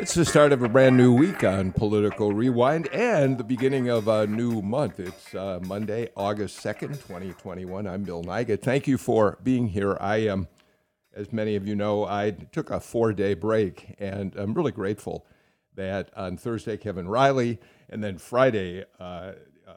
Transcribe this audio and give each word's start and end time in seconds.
It's 0.00 0.14
the 0.14 0.24
start 0.24 0.52
of 0.52 0.62
a 0.62 0.68
brand 0.70 0.96
new 0.96 1.12
week 1.12 1.44
on 1.44 1.72
Political 1.72 2.32
Rewind 2.32 2.88
and 2.88 3.36
the 3.36 3.44
beginning 3.44 3.90
of 3.90 4.08
a 4.08 4.26
new 4.26 4.62
month. 4.62 4.98
It's 4.98 5.34
uh, 5.34 5.60
Monday, 5.62 6.08
August 6.16 6.64
2nd, 6.64 6.92
2021. 7.06 7.86
I'm 7.86 8.04
Bill 8.04 8.24
Nigut. 8.24 8.62
Thank 8.62 8.88
you 8.88 8.96
for 8.96 9.36
being 9.42 9.68
here. 9.68 9.98
I 10.00 10.16
am, 10.20 10.32
um, 10.32 10.48
as 11.14 11.34
many 11.34 11.54
of 11.54 11.68
you 11.68 11.76
know, 11.76 12.06
I 12.06 12.30
took 12.30 12.70
a 12.70 12.80
four 12.80 13.12
day 13.12 13.34
break 13.34 13.94
and 13.98 14.34
I'm 14.36 14.54
really 14.54 14.72
grateful 14.72 15.26
that 15.74 16.08
on 16.16 16.38
Thursday, 16.38 16.78
Kevin 16.78 17.06
Riley, 17.06 17.58
and 17.90 18.02
then 18.02 18.16
Friday, 18.16 18.86
uh, 18.98 19.02
uh, 19.02 19.32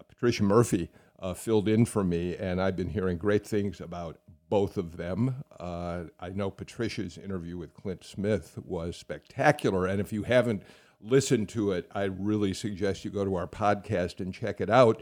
Patricia 0.07 0.43
Murphy 0.43 0.89
uh, 1.19 1.33
filled 1.33 1.67
in 1.67 1.83
for 1.83 2.05
me. 2.05 2.37
And 2.37 2.61
I've 2.61 2.77
been 2.77 2.91
hearing 2.91 3.17
great 3.17 3.45
things 3.45 3.81
about 3.81 4.19
both 4.53 4.77
of 4.77 4.97
them. 4.97 5.43
Uh, 5.59 6.03
I 6.19 6.29
know 6.29 6.51
Patricia's 6.51 7.17
interview 7.17 7.57
with 7.57 7.73
Clint 7.73 8.03
Smith 8.03 8.59
was 8.63 8.95
spectacular, 8.95 9.87
and 9.87 9.99
if 9.99 10.13
you 10.13 10.21
haven't 10.21 10.61
listened 11.01 11.49
to 11.49 11.71
it, 11.71 11.89
I 11.95 12.03
really 12.03 12.53
suggest 12.53 13.03
you 13.03 13.09
go 13.09 13.25
to 13.25 13.33
our 13.33 13.47
podcast 13.47 14.19
and 14.19 14.31
check 14.31 14.61
it 14.61 14.69
out. 14.69 15.01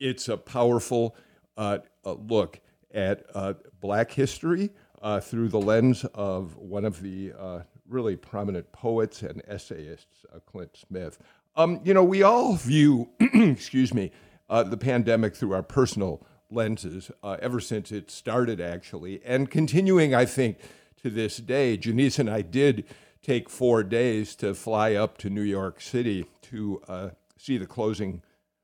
It's 0.00 0.28
a 0.28 0.36
powerful 0.36 1.16
uh, 1.56 1.78
look 2.04 2.60
at 2.92 3.24
uh, 3.34 3.54
Black 3.80 4.10
history 4.10 4.68
uh, 5.00 5.18
through 5.18 5.48
the 5.48 5.60
lens 5.60 6.04
of 6.12 6.54
one 6.58 6.84
of 6.84 7.00
the 7.00 7.32
uh, 7.38 7.60
really 7.88 8.16
prominent 8.16 8.70
poets 8.70 9.22
and 9.22 9.40
essayists, 9.48 10.26
Clint 10.44 10.76
Smith. 10.76 11.16
Um, 11.56 11.80
you 11.84 11.94
know, 11.94 12.04
we 12.04 12.22
all 12.22 12.56
view, 12.56 13.08
excuse 13.18 13.94
me, 13.94 14.12
the 14.50 14.76
pandemic 14.76 15.34
through 15.34 15.54
our 15.54 15.62
personal 15.62 16.26
lenses 16.54 17.10
uh, 17.22 17.36
ever 17.40 17.60
since 17.60 17.92
it 17.92 18.10
started, 18.10 18.60
actually, 18.60 19.20
and 19.24 19.50
continuing, 19.50 20.14
I 20.14 20.24
think, 20.24 20.58
to 21.02 21.10
this 21.10 21.36
day. 21.36 21.76
Janice 21.76 22.18
and 22.18 22.30
I 22.30 22.42
did 22.42 22.84
take 23.22 23.50
four 23.50 23.82
days 23.82 24.34
to 24.36 24.54
fly 24.54 24.94
up 24.94 25.18
to 25.18 25.30
New 25.30 25.42
York 25.42 25.80
City 25.80 26.26
to 26.42 26.82
uh, 26.88 27.10
see 27.36 27.58
the 27.58 27.66
closing 27.66 28.22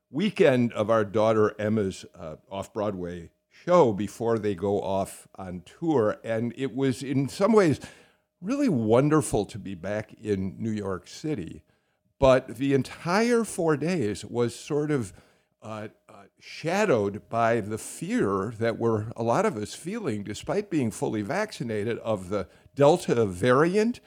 weekend 0.09 0.73
of 0.73 0.89
our 0.89 1.05
daughter 1.05 1.55
Emma's 1.59 2.05
uh, 2.17 2.35
off 2.49 2.73
Broadway 2.73 3.29
show 3.49 3.93
before 3.93 4.39
they 4.39 4.55
go 4.55 4.81
off 4.81 5.27
on 5.35 5.63
tour. 5.65 6.17
And 6.23 6.53
it 6.57 6.75
was, 6.75 7.03
in 7.03 7.29
some 7.29 7.53
ways, 7.53 7.79
really 8.41 8.69
wonderful 8.69 9.45
to 9.45 9.59
be 9.59 9.75
back 9.75 10.13
in 10.21 10.55
New 10.57 10.71
York 10.71 11.07
City. 11.07 11.63
But 12.19 12.57
the 12.57 12.73
entire 12.73 13.43
four 13.43 13.77
days 13.77 14.23
was 14.25 14.55
sort 14.55 14.91
of 14.91 15.13
uh, 15.61 15.87
uh, 16.09 16.13
shadowed 16.39 17.21
by 17.29 17.59
the 17.59 17.77
fear 17.77 18.53
that 18.59 18.79
we're 18.79 19.11
a 19.15 19.23
lot 19.23 19.45
of 19.45 19.57
us 19.57 19.73
feeling, 19.73 20.23
despite 20.23 20.69
being 20.69 20.89
fully 20.89 21.21
vaccinated, 21.21 21.99
of 21.99 22.29
the 22.29 22.47
Delta 22.75 23.25
variant, 23.25 23.99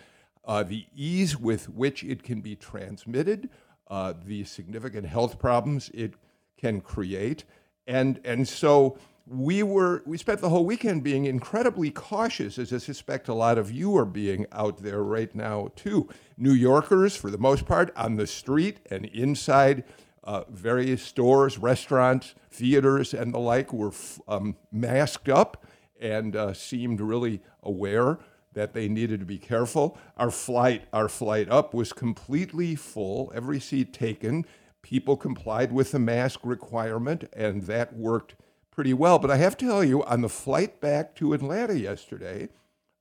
uh, 0.44 0.62
the 0.62 0.86
ease 0.94 1.38
with 1.38 1.68
which 1.68 2.02
it 2.02 2.22
can 2.22 2.40
be 2.40 2.56
transmitted, 2.56 3.48
uh, 3.88 4.14
the 4.24 4.44
significant 4.44 5.06
health 5.06 5.38
problems 5.38 5.90
it 5.94 6.14
can 6.56 6.80
create, 6.80 7.44
and 7.86 8.20
and 8.24 8.48
so 8.48 8.98
we 9.26 9.62
were 9.62 10.02
we 10.06 10.18
spent 10.18 10.40
the 10.40 10.48
whole 10.48 10.66
weekend 10.66 11.02
being 11.02 11.24
incredibly 11.24 11.90
cautious, 11.90 12.58
as 12.58 12.72
I 12.72 12.78
suspect 12.78 13.28
a 13.28 13.34
lot 13.34 13.58
of 13.58 13.70
you 13.70 13.96
are 13.96 14.04
being 14.04 14.46
out 14.52 14.78
there 14.78 15.02
right 15.02 15.34
now 15.34 15.68
too. 15.76 16.08
New 16.36 16.52
Yorkers, 16.52 17.16
for 17.16 17.30
the 17.30 17.38
most 17.38 17.64
part, 17.64 17.92
on 17.96 18.16
the 18.16 18.26
street 18.26 18.80
and 18.90 19.06
inside 19.06 19.84
uh, 20.24 20.44
various 20.48 21.02
stores, 21.02 21.58
restaurants, 21.58 22.34
theaters, 22.50 23.14
and 23.14 23.32
the 23.32 23.38
like 23.38 23.72
were 23.72 23.92
um, 24.26 24.56
masked 24.72 25.28
up 25.28 25.64
and 26.00 26.34
uh, 26.34 26.52
seemed 26.52 27.00
really 27.00 27.40
aware 27.62 28.18
that 28.54 28.72
they 28.72 28.88
needed 28.88 29.20
to 29.20 29.26
be 29.26 29.38
careful. 29.38 29.98
Our 30.16 30.30
flight, 30.30 30.84
our 30.92 31.08
flight 31.08 31.48
up 31.50 31.74
was 31.74 31.92
completely 31.92 32.74
full, 32.74 33.32
every 33.34 33.60
seat 33.60 33.92
taken. 33.92 34.46
People 34.82 35.16
complied 35.16 35.72
with 35.72 35.92
the 35.92 35.98
mask 35.98 36.40
requirement, 36.44 37.24
and 37.32 37.62
that 37.64 37.94
worked 37.94 38.34
pretty 38.70 38.94
well. 38.94 39.18
But 39.18 39.30
I 39.30 39.36
have 39.36 39.56
to 39.58 39.66
tell 39.66 39.84
you, 39.84 40.02
on 40.04 40.20
the 40.20 40.28
flight 40.28 40.80
back 40.80 41.14
to 41.16 41.32
Atlanta 41.32 41.78
yesterday, 41.78 42.48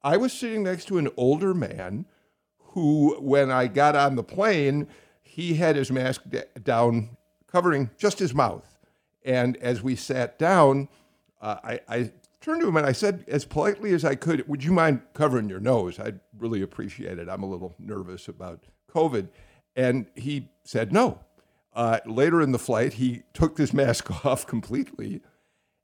I 0.02 0.18
was 0.18 0.34
sitting 0.34 0.64
next 0.64 0.86
to 0.86 0.98
an 0.98 1.10
older 1.16 1.54
man 1.54 2.06
who, 2.58 3.16
when 3.22 3.52
I 3.52 3.68
got 3.68 3.96
on 3.96 4.16
the 4.16 4.24
plane, 4.24 4.88
he 5.34 5.56
had 5.56 5.76
his 5.76 5.92
mask 5.92 6.22
d- 6.30 6.42
down, 6.64 7.18
covering 7.48 7.90
just 7.98 8.20
his 8.20 8.36
mouth. 8.36 8.78
And 9.26 9.58
as 9.58 9.82
we 9.82 9.96
sat 9.96 10.38
down, 10.38 10.90
uh, 11.42 11.58
I, 11.64 11.80
I, 11.90 12.12
turned 12.40 12.62
to 12.62 12.68
him 12.68 12.78
and 12.78 12.86
I 12.86 12.92
said, 12.92 13.26
as 13.28 13.44
politely 13.44 13.94
as 13.94 14.06
I 14.06 14.14
could, 14.14 14.48
Would 14.48 14.64
you 14.64 14.72
mind 14.72 15.02
covering 15.14 15.50
your 15.50 15.60
nose? 15.60 15.98
I'd 15.98 16.20
really 16.38 16.62
appreciate 16.62 17.18
it. 17.18 17.30
I'm 17.30 17.42
a 17.42 17.50
little 17.50 17.74
nervous 17.80 18.28
about 18.28 18.66
COVID. 18.94 19.30
And 19.76 20.06
he 20.14 20.50
said 20.66 20.94
no. 20.94 21.20
Uh, 21.74 22.00
later 22.06 22.40
in 22.40 22.52
the 22.52 22.60
flight, 22.60 22.94
he 22.94 23.24
took 23.34 23.56
this 23.56 23.74
mask 23.74 24.26
off 24.26 24.46
completely. 24.46 25.22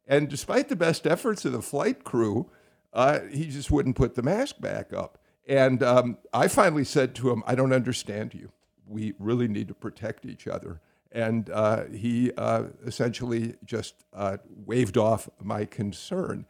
And 0.06 0.30
despite 0.30 0.70
the 0.70 0.76
best 0.76 1.08
efforts 1.08 1.44
of 1.44 1.54
the 1.54 1.62
flight 1.64 2.04
crew, 2.04 2.52
uh, 2.94 3.22
he 3.32 3.48
just 3.48 3.72
wouldn't 3.72 3.96
put 3.96 4.14
the 4.14 4.22
mask 4.22 4.62
back 4.62 4.94
up. 4.94 5.18
And 5.48 5.82
um, 5.82 6.18
I 6.32 6.48
finally 6.48 6.84
said 6.84 7.16
to 7.16 7.32
him, 7.32 7.42
I 7.48 7.56
don't 7.56 7.74
understand 7.74 8.36
you 8.36 8.52
we 8.90 9.14
really 9.20 9.48
need 9.48 9.68
to 9.68 9.74
protect 9.74 10.26
each 10.26 10.48
other. 10.48 10.82
And 11.12 11.50
uh, 11.50 11.86
he 11.86 12.32
uh, 12.38 12.66
essentially 12.86 13.56
just 13.66 13.96
uh, 14.14 14.38
waved 14.66 14.98
off 14.98 15.30
my 15.42 15.66
concern. 15.66 16.46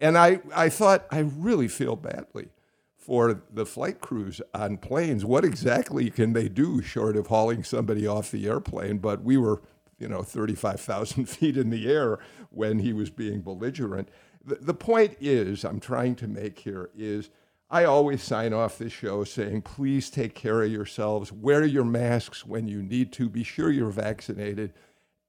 And 0.00 0.18
I, 0.18 0.40
I 0.54 0.68
thought, 0.68 1.06
I 1.10 1.20
really 1.20 1.68
feel 1.68 1.96
badly 1.96 2.48
for 2.96 3.42
the 3.52 3.66
flight 3.66 4.00
crews 4.00 4.40
on 4.54 4.78
planes. 4.78 5.24
What 5.24 5.44
exactly 5.44 6.10
can 6.10 6.32
they 6.32 6.48
do 6.48 6.80
short 6.80 7.16
of 7.16 7.26
hauling 7.26 7.64
somebody 7.64 8.06
off 8.06 8.30
the 8.30 8.46
airplane? 8.46 8.98
But 8.98 9.22
we 9.22 9.36
were, 9.36 9.62
you 9.98 10.08
know, 10.08 10.22
35,000 10.22 11.26
feet 11.28 11.56
in 11.56 11.70
the 11.70 11.90
air 11.90 12.18
when 12.50 12.78
he 12.78 12.92
was 12.92 13.10
being 13.10 13.40
belligerent. 13.40 14.08
The, 14.44 14.56
the 14.56 14.74
point 14.74 15.16
is, 15.20 15.64
I'm 15.64 15.80
trying 15.80 16.14
to 16.16 16.28
make 16.28 16.60
here 16.60 16.90
is 16.96 17.30
I 17.74 17.86
always 17.86 18.22
sign 18.22 18.52
off 18.52 18.78
this 18.78 18.92
show 18.92 19.24
saying, 19.24 19.62
please 19.62 20.08
take 20.08 20.36
care 20.36 20.62
of 20.62 20.70
yourselves, 20.70 21.32
wear 21.32 21.64
your 21.64 21.82
masks 21.82 22.46
when 22.46 22.68
you 22.68 22.80
need 22.84 23.10
to, 23.14 23.28
be 23.28 23.42
sure 23.42 23.68
you're 23.68 23.90
vaccinated. 23.90 24.72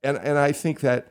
And, 0.04 0.16
and 0.20 0.38
I 0.38 0.52
think 0.52 0.82
that 0.82 1.08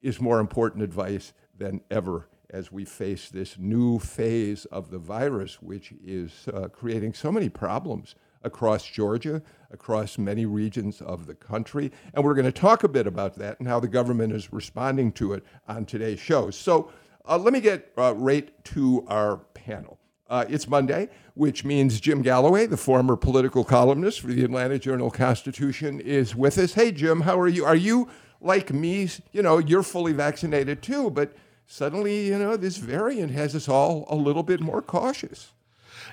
is 0.00 0.20
more 0.20 0.40
important 0.40 0.82
advice 0.82 1.34
than 1.56 1.82
ever 1.88 2.26
as 2.50 2.72
we 2.72 2.84
face 2.84 3.28
this 3.28 3.56
new 3.60 4.00
phase 4.00 4.64
of 4.72 4.90
the 4.90 4.98
virus, 4.98 5.62
which 5.62 5.94
is 6.04 6.48
uh, 6.52 6.66
creating 6.66 7.14
so 7.14 7.30
many 7.30 7.48
problems 7.48 8.16
across 8.42 8.84
Georgia, 8.84 9.40
across 9.70 10.18
many 10.18 10.46
regions 10.46 11.00
of 11.00 11.26
the 11.26 11.34
country. 11.36 11.92
And 12.12 12.24
we're 12.24 12.34
going 12.34 12.44
to 12.44 12.50
talk 12.50 12.82
a 12.82 12.88
bit 12.88 13.06
about 13.06 13.36
that 13.36 13.60
and 13.60 13.68
how 13.68 13.78
the 13.78 13.86
government 13.86 14.32
is 14.32 14.52
responding 14.52 15.12
to 15.12 15.34
it 15.34 15.44
on 15.68 15.84
today's 15.84 16.18
show. 16.18 16.50
So 16.50 16.90
uh, 17.24 17.38
let 17.38 17.52
me 17.52 17.60
get 17.60 17.92
uh, 17.96 18.14
right 18.16 18.52
to 18.64 19.04
our 19.06 19.36
panel. 19.54 20.00
Uh, 20.32 20.46
it's 20.48 20.66
Monday, 20.66 21.10
which 21.34 21.62
means 21.62 22.00
Jim 22.00 22.22
Galloway, 22.22 22.64
the 22.64 22.78
former 22.78 23.16
political 23.16 23.64
columnist 23.64 24.22
for 24.22 24.28
the 24.28 24.42
Atlanta 24.42 24.78
Journal 24.78 25.10
Constitution, 25.10 26.00
is 26.00 26.34
with 26.34 26.56
us. 26.56 26.72
Hey, 26.72 26.90
Jim, 26.90 27.20
how 27.20 27.38
are 27.38 27.48
you? 27.48 27.66
Are 27.66 27.76
you 27.76 28.08
like 28.40 28.72
me? 28.72 29.10
You 29.32 29.42
know, 29.42 29.58
you're 29.58 29.82
fully 29.82 30.14
vaccinated 30.14 30.80
too, 30.82 31.10
but 31.10 31.36
suddenly, 31.66 32.28
you 32.28 32.38
know, 32.38 32.56
this 32.56 32.78
variant 32.78 33.32
has 33.32 33.54
us 33.54 33.68
all 33.68 34.06
a 34.08 34.16
little 34.16 34.42
bit 34.42 34.62
more 34.62 34.80
cautious. 34.80 35.52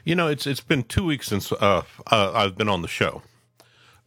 You 0.03 0.15
know, 0.15 0.27
it's 0.27 0.45
it's 0.45 0.59
been 0.59 0.83
two 0.83 1.05
weeks 1.05 1.27
since 1.27 1.53
uh, 1.53 1.83
uh, 2.11 2.31
I've 2.35 2.57
been 2.57 2.67
on 2.67 2.81
the 2.81 2.89
show, 2.89 3.21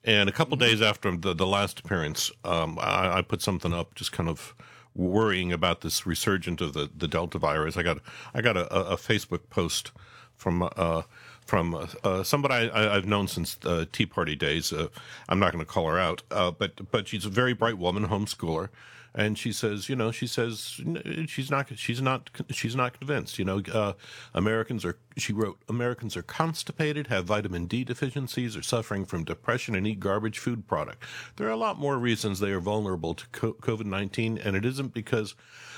and 0.04 0.28
a 0.28 0.32
couple 0.32 0.58
days 0.58 0.82
after 0.82 1.16
the, 1.16 1.32
the 1.32 1.46
last 1.46 1.80
appearance, 1.80 2.30
um, 2.44 2.78
I, 2.82 3.16
I, 3.16 3.22
put 3.22 3.40
something 3.40 3.72
up, 3.72 3.94
just 3.94 4.12
kind 4.12 4.28
of 4.28 4.54
worrying 4.94 5.52
about 5.52 5.80
this 5.80 6.06
resurgent 6.06 6.60
of 6.60 6.72
the, 6.74 6.90
the 6.96 7.08
Delta 7.08 7.38
virus. 7.38 7.76
I 7.76 7.82
got 7.82 7.98
I 8.34 8.40
got 8.40 8.56
a, 8.56 8.72
a 8.74 8.96
Facebook 8.96 9.48
post 9.50 9.92
from 10.34 10.68
uh, 10.76 11.02
from 11.44 11.74
uh, 12.04 12.22
somebody 12.22 12.70
I, 12.70 12.94
have 12.94 13.06
known 13.06 13.28
since 13.28 13.56
uh, 13.64 13.84
Tea 13.92 14.06
Party 14.06 14.36
days. 14.36 14.72
Uh, 14.72 14.88
I'm 15.28 15.38
not 15.38 15.52
going 15.52 15.64
to 15.64 15.70
call 15.70 15.88
her 15.88 15.98
out, 15.98 16.22
uh, 16.30 16.50
but 16.50 16.90
but 16.90 17.08
she's 17.08 17.24
a 17.24 17.30
very 17.30 17.52
bright 17.52 17.78
woman, 17.78 18.06
homeschooler, 18.06 18.68
and 19.14 19.36
she 19.36 19.52
says, 19.52 19.88
you 19.88 19.96
know, 19.96 20.10
she 20.10 20.26
says 20.26 20.80
she's 21.26 21.50
not 21.50 21.68
she's 21.76 22.00
not 22.00 22.30
she's 22.50 22.74
not 22.74 22.98
convinced. 22.98 23.38
You 23.38 23.44
know, 23.44 23.62
uh, 23.72 23.92
Americans 24.32 24.84
are 24.84 24.96
she 25.18 25.32
wrote 25.32 25.58
Americans 25.68 26.16
are 26.16 26.22
constipated, 26.22 27.08
have 27.08 27.26
vitamin 27.26 27.66
D 27.66 27.84
deficiencies, 27.84 28.56
are 28.56 28.62
suffering 28.62 29.04
from 29.04 29.24
depression, 29.24 29.74
and 29.74 29.86
eat 29.86 30.00
garbage 30.00 30.38
food 30.38 30.66
product. 30.66 31.02
There 31.36 31.46
are 31.46 31.52
a 31.52 31.56
lot 31.56 31.78
more 31.78 31.98
reasons 31.98 32.40
they 32.40 32.52
are 32.52 32.60
vulnerable 32.60 33.14
to 33.14 33.26
COVID 33.26 33.84
nineteen, 33.84 34.38
and 34.38 34.56
it 34.56 34.64
isn't 34.64 34.94
because 34.94 35.34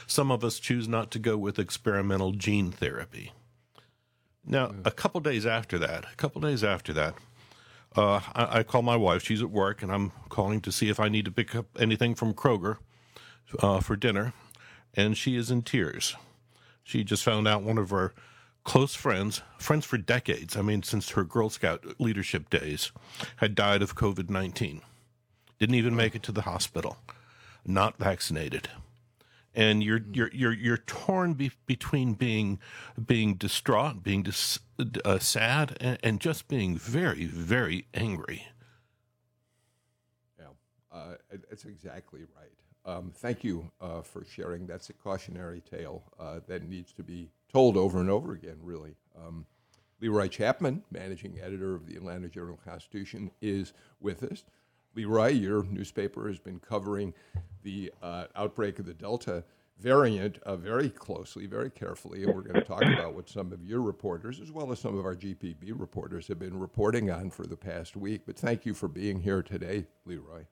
some 0.06 0.30
of 0.30 0.44
us 0.44 0.60
choose 0.60 0.86
not 0.86 1.10
to 1.10 1.18
go 1.18 1.36
with 1.36 1.58
experimental 1.58 2.32
gene 2.32 2.70
therapy. 2.70 3.32
Now, 4.46 4.74
a 4.84 4.90
couple 4.90 5.20
days 5.20 5.46
after 5.46 5.78
that, 5.78 6.04
a 6.04 6.16
couple 6.16 6.40
days 6.42 6.62
after 6.62 6.92
that, 6.92 7.14
uh, 7.96 8.20
I, 8.34 8.58
I, 8.58 8.62
call 8.62 8.82
my 8.82 8.96
wife. 8.96 9.24
She's 9.24 9.40
at 9.40 9.50
work, 9.50 9.82
and 9.82 9.90
I'm 9.90 10.12
calling 10.28 10.60
to 10.60 10.70
see 10.70 10.90
if 10.90 11.00
I 11.00 11.08
need 11.08 11.24
to 11.24 11.30
pick 11.30 11.54
up 11.54 11.66
anything 11.80 12.14
from 12.14 12.34
Kroger 12.34 12.76
uh, 13.60 13.80
for 13.80 13.96
dinner. 13.96 14.32
And 14.94 15.16
she 15.16 15.36
is 15.36 15.50
in 15.50 15.62
tears. 15.62 16.14
She 16.82 17.02
just 17.04 17.24
found 17.24 17.48
out 17.48 17.62
one 17.62 17.78
of 17.78 17.90
her 17.90 18.12
close 18.62 18.94
friends, 18.94 19.42
friends 19.58 19.84
for 19.84 19.98
decades, 19.98 20.56
I 20.56 20.62
mean, 20.62 20.82
since 20.82 21.10
her 21.10 21.24
Girl 21.24 21.50
Scout 21.50 21.98
leadership 21.98 22.48
days, 22.50 22.92
had 23.36 23.54
died 23.54 23.82
of 23.82 23.96
COVID 23.96 24.30
19. 24.30 24.82
Didn't 25.58 25.74
even 25.74 25.96
make 25.96 26.14
it 26.14 26.22
to 26.24 26.32
the 26.32 26.42
hospital, 26.42 26.98
not 27.64 27.96
vaccinated 27.98 28.68
and 29.54 29.82
you're 29.82 30.00
you're 30.12 30.30
you're 30.32 30.52
you're 30.52 30.78
torn 30.78 31.34
be- 31.34 31.52
between 31.66 32.14
being 32.14 32.58
being 33.06 33.34
distraught, 33.34 34.02
being 34.02 34.22
dis- 34.22 34.58
uh, 35.04 35.18
sad, 35.18 35.76
and, 35.80 35.98
and, 36.02 36.20
just 36.20 36.48
being 36.48 36.76
very 36.76 37.24
very 37.24 37.86
angry. 37.94 38.46
Yeah, 40.38 40.46
uh, 40.92 41.14
that's 41.48 41.64
exactly 41.64 42.20
right. 42.36 42.50
Um, 42.86 43.12
thank 43.14 43.42
you 43.42 43.70
uh, 43.80 44.02
for 44.02 44.24
sharing. 44.24 44.66
That's 44.66 44.90
a 44.90 44.92
cautionary 44.92 45.62
tale 45.62 46.02
uh, 46.18 46.40
that 46.46 46.68
needs 46.68 46.92
to 46.92 47.02
be 47.02 47.30
told 47.52 47.76
over 47.76 48.00
and 48.00 48.10
over 48.10 48.32
again. 48.32 48.58
Really. 48.62 48.94
Um, 49.16 49.46
Leroy 50.00 50.28
Chapman, 50.28 50.82
managing 50.90 51.40
editor 51.40 51.74
of 51.74 51.86
the 51.86 51.96
Atlanta 51.96 52.28
Journal 52.28 52.58
Constitution, 52.62 53.30
is 53.40 53.72
with 54.00 54.22
us. 54.22 54.44
Leroy, 54.94 55.28
your 55.28 55.64
newspaper 55.64 56.28
has 56.28 56.38
been 56.38 56.60
covering 56.60 57.14
the 57.62 57.92
uh, 58.02 58.26
outbreak 58.36 58.78
of 58.78 58.86
the 58.86 58.94
Delta 58.94 59.44
variant 59.80 60.38
uh, 60.44 60.56
very 60.56 60.88
closely, 60.90 61.46
very 61.46 61.70
carefully, 61.70 62.22
and 62.22 62.34
we're 62.34 62.42
going 62.42 62.54
to 62.54 62.60
talk 62.60 62.82
about 62.96 63.14
what 63.14 63.28
some 63.28 63.52
of 63.52 63.64
your 63.64 63.80
reporters, 63.80 64.40
as 64.40 64.52
well 64.52 64.70
as 64.70 64.78
some 64.78 64.96
of 64.96 65.04
our 65.04 65.16
GPB 65.16 65.72
reporters, 65.74 66.28
have 66.28 66.38
been 66.38 66.58
reporting 66.58 67.10
on 67.10 67.30
for 67.30 67.46
the 67.46 67.56
past 67.56 67.96
week. 67.96 68.22
But 68.26 68.36
thank 68.36 68.66
you 68.66 68.74
for 68.74 68.88
being 68.88 69.20
here 69.20 69.42
today, 69.42 69.86
Leroy. 70.04 70.44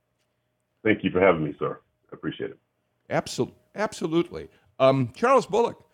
Thank 0.83 1.05
you 1.05 1.11
for 1.11 1.21
having 1.21 1.45
me, 1.45 1.55
sir. 1.59 1.79
Appreciate 2.13 2.51
it. 2.51 2.59
Absolutely. 3.11 3.57
Absolutely. 3.75 4.49
Um, 4.79 5.13
Charles 5.15 5.47
Bullock, 5.47 5.85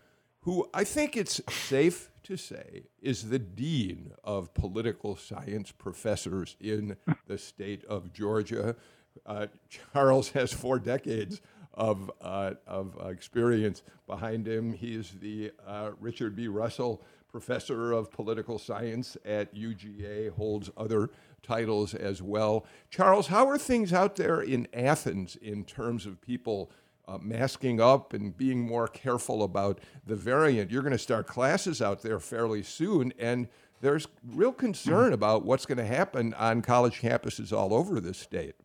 who 0.40 0.68
I 0.74 0.84
think 0.84 1.16
it's 1.16 1.40
safe 1.48 2.10
to 2.24 2.36
say 2.36 2.84
is 3.00 3.28
the 3.30 3.38
dean 3.38 4.12
of 4.24 4.52
political 4.54 5.16
science 5.16 5.72
professors 5.72 6.56
in 6.60 6.96
the 7.26 7.38
state 7.38 7.84
of 7.84 8.12
Georgia. 8.12 8.76
Uh, 9.24 9.46
Charles 9.92 10.30
has 10.30 10.52
four 10.52 10.78
decades 10.78 11.40
of, 11.74 12.10
uh, 12.20 12.54
of 12.66 12.96
experience 13.08 13.82
behind 14.06 14.46
him. 14.46 14.72
He 14.72 14.94
is 14.94 15.12
the 15.20 15.52
uh, 15.66 15.92
Richard 16.00 16.34
B. 16.34 16.48
Russell 16.48 17.02
Professor 17.30 17.92
of 17.92 18.10
Political 18.10 18.58
Science 18.58 19.16
at 19.24 19.54
UGA, 19.54 20.30
holds 20.30 20.70
other 20.76 21.10
titles 21.42 21.94
as 21.94 22.22
well. 22.22 22.66
Charles, 22.90 23.28
how 23.28 23.48
are 23.48 23.58
things 23.58 23.92
out 23.92 24.16
there 24.16 24.40
in 24.40 24.68
Athens 24.72 25.36
in 25.36 25.64
terms 25.64 26.06
of 26.06 26.20
people? 26.20 26.70
Uh, 27.06 27.16
masking 27.22 27.80
up 27.80 28.12
and 28.12 28.36
being 28.36 28.60
more 28.60 28.86
careful 28.86 29.42
about 29.42 29.80
the 30.04 30.14
variant. 30.14 30.70
You're 30.70 30.82
going 30.82 30.92
to 30.92 30.98
start 30.98 31.26
classes 31.26 31.80
out 31.80 32.02
there 32.02 32.20
fairly 32.20 32.62
soon, 32.62 33.14
and 33.18 33.48
there's 33.80 34.08
real 34.34 34.52
concern 34.52 35.14
about 35.14 35.42
what's 35.42 35.64
going 35.64 35.78
to 35.78 35.86
happen 35.86 36.34
on 36.34 36.60
college 36.60 37.00
campuses 37.00 37.50
all 37.50 37.72
over 37.72 37.98
this 37.98 38.18
state. 38.18 38.56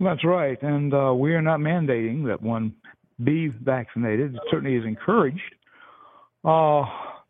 That's 0.00 0.24
right, 0.24 0.60
and 0.62 0.94
uh, 0.94 1.12
we 1.14 1.34
are 1.34 1.42
not 1.42 1.60
mandating 1.60 2.26
that 2.26 2.42
one 2.42 2.74
be 3.22 3.48
vaccinated. 3.48 4.34
It 4.34 4.40
certainly 4.50 4.76
is 4.76 4.84
encouraged. 4.84 5.54
Uh, 6.44 6.84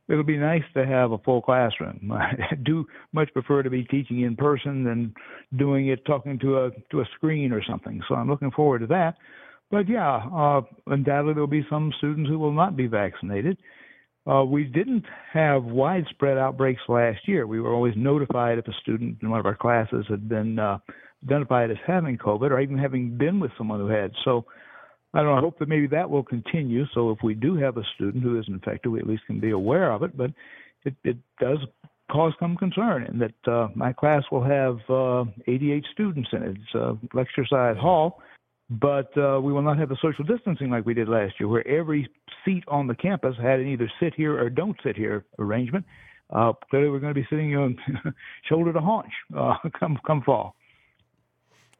it'll 0.08 0.24
be 0.24 0.36
nice 0.36 0.62
to 0.74 0.86
have 0.86 1.12
a 1.12 1.18
full 1.18 1.42
classroom. 1.42 2.12
I 2.14 2.54
do 2.62 2.86
much 3.12 3.32
prefer 3.32 3.62
to 3.62 3.70
be 3.70 3.84
teaching 3.84 4.20
in 4.22 4.36
person 4.36 4.84
than 4.84 5.14
doing 5.56 5.88
it 5.88 6.04
talking 6.04 6.38
to 6.40 6.64
a 6.64 6.70
to 6.90 7.00
a 7.00 7.04
screen 7.16 7.52
or 7.52 7.62
something. 7.68 8.02
So 8.08 8.14
I'm 8.14 8.28
looking 8.28 8.50
forward 8.50 8.80
to 8.80 8.86
that. 8.88 9.14
But 9.70 9.88
yeah, 9.88 10.16
uh, 10.32 10.60
undoubtedly 10.86 11.34
there'll 11.34 11.46
be 11.46 11.66
some 11.70 11.92
students 11.98 12.28
who 12.28 12.38
will 12.38 12.52
not 12.52 12.76
be 12.76 12.86
vaccinated. 12.86 13.58
Uh, 14.26 14.42
we 14.44 14.64
didn't 14.64 15.04
have 15.32 15.64
widespread 15.64 16.38
outbreaks 16.38 16.80
last 16.88 17.28
year. 17.28 17.46
We 17.46 17.60
were 17.60 17.74
always 17.74 17.94
notified 17.96 18.58
if 18.58 18.66
a 18.66 18.72
student 18.80 19.18
in 19.22 19.28
one 19.28 19.38
of 19.38 19.46
our 19.46 19.56
classes 19.56 20.06
had 20.08 20.28
been 20.28 20.58
uh, 20.58 20.78
identified 21.24 21.70
as 21.70 21.76
having 21.86 22.16
COVID 22.16 22.50
or 22.50 22.60
even 22.60 22.78
having 22.78 23.18
been 23.18 23.38
with 23.38 23.50
someone 23.58 23.80
who 23.80 23.88
had. 23.88 24.12
So 24.24 24.46
I 25.14 25.18
don't 25.18 25.26
know, 25.26 25.36
I 25.36 25.40
hope 25.40 25.58
that 25.60 25.68
maybe 25.68 25.86
that 25.88 26.10
will 26.10 26.24
continue. 26.24 26.84
So 26.92 27.10
if 27.10 27.18
we 27.22 27.34
do 27.34 27.54
have 27.54 27.76
a 27.76 27.84
student 27.94 28.24
who 28.24 28.38
is 28.38 28.46
infected, 28.48 28.90
we 28.90 28.98
at 28.98 29.06
least 29.06 29.26
can 29.26 29.38
be 29.38 29.50
aware 29.50 29.92
of 29.92 30.02
it. 30.02 30.16
But 30.16 30.32
it, 30.84 30.94
it 31.04 31.16
does 31.40 31.58
cause 32.10 32.32
some 32.40 32.56
concern 32.56 33.04
in 33.04 33.18
that 33.18 33.52
uh, 33.52 33.68
my 33.76 33.92
class 33.92 34.24
will 34.32 34.42
have 34.42 34.78
uh, 34.90 35.24
88 35.46 35.84
students 35.92 36.28
in 36.32 36.42
it. 36.42 36.56
It's 36.56 36.74
a 36.74 36.98
lecture 37.14 37.46
size 37.48 37.76
hall, 37.78 38.20
but 38.68 39.16
uh, 39.16 39.40
we 39.40 39.52
will 39.52 39.62
not 39.62 39.78
have 39.78 39.88
the 39.88 39.96
social 40.02 40.24
distancing 40.24 40.70
like 40.70 40.84
we 40.84 40.94
did 40.94 41.08
last 41.08 41.34
year, 41.38 41.48
where 41.48 41.66
every 41.66 42.08
seat 42.44 42.64
on 42.66 42.88
the 42.88 42.94
campus 42.94 43.36
had 43.40 43.60
an 43.60 43.68
either 43.68 43.90
sit 44.00 44.14
here 44.14 44.38
or 44.38 44.50
don't 44.50 44.76
sit 44.84 44.96
here 44.96 45.24
arrangement. 45.38 45.84
Uh, 46.30 46.52
clearly, 46.70 46.90
we're 46.90 46.98
going 46.98 47.14
to 47.14 47.20
be 47.20 47.26
sitting 47.30 47.54
on 47.56 47.76
shoulder 48.48 48.72
to 48.72 48.80
haunch 48.80 49.12
uh, 49.36 49.54
come 49.78 49.98
come 50.06 50.22
fall. 50.22 50.56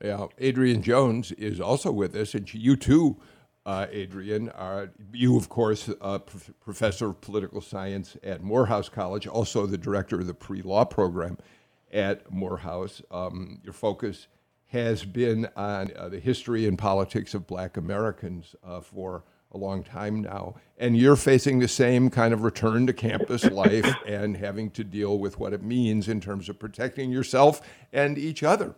Yeah, 0.04 0.26
Adrienne 0.38 0.82
Jones 0.82 1.32
is 1.32 1.62
also 1.62 1.90
with 1.90 2.14
us, 2.14 2.34
and 2.34 2.52
you 2.52 2.76
too, 2.76 3.16
uh, 3.64 3.86
Adrienne. 3.90 4.50
Are, 4.50 4.90
you, 5.14 5.34
of 5.38 5.48
course, 5.48 5.88
uh, 5.98 6.18
prof- 6.18 6.52
professor 6.60 7.06
of 7.06 7.22
political 7.22 7.62
science 7.62 8.14
at 8.22 8.42
Morehouse 8.42 8.90
College, 8.90 9.26
also 9.26 9.64
the 9.64 9.78
director 9.78 10.20
of 10.20 10.26
the 10.26 10.34
pre-law 10.34 10.84
program 10.84 11.38
at 11.90 12.30
Morehouse. 12.30 13.00
Um, 13.10 13.60
your 13.64 13.72
focus 13.72 14.26
has 14.66 15.06
been 15.06 15.48
on 15.56 15.90
uh, 15.96 16.10
the 16.10 16.20
history 16.20 16.66
and 16.68 16.76
politics 16.76 17.32
of 17.32 17.46
Black 17.46 17.78
Americans 17.78 18.54
uh, 18.62 18.82
for 18.82 19.24
a 19.52 19.56
long 19.56 19.82
time 19.82 20.20
now, 20.20 20.56
and 20.76 20.98
you're 20.98 21.16
facing 21.16 21.60
the 21.60 21.68
same 21.68 22.10
kind 22.10 22.34
of 22.34 22.42
return 22.42 22.86
to 22.88 22.92
campus 22.92 23.44
life 23.50 23.90
and 24.06 24.36
having 24.36 24.70
to 24.72 24.84
deal 24.84 25.18
with 25.18 25.38
what 25.38 25.54
it 25.54 25.62
means 25.62 26.08
in 26.08 26.20
terms 26.20 26.50
of 26.50 26.58
protecting 26.58 27.10
yourself 27.10 27.62
and 27.90 28.18
each 28.18 28.42
other. 28.42 28.74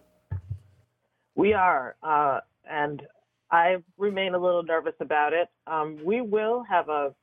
We 1.37 1.53
are, 1.53 1.97
uh, 2.03 2.41
and 2.69 3.03
I 3.50 3.77
remain 3.99 4.35
a 4.35 4.38
little 4.38 4.62
nervous 4.62 4.94
about 5.00 5.35
it. 5.35 5.49
Um, 5.67 5.99
we 6.03 6.23
will 6.23 6.65
have 6.69 6.88
a, 6.88 7.15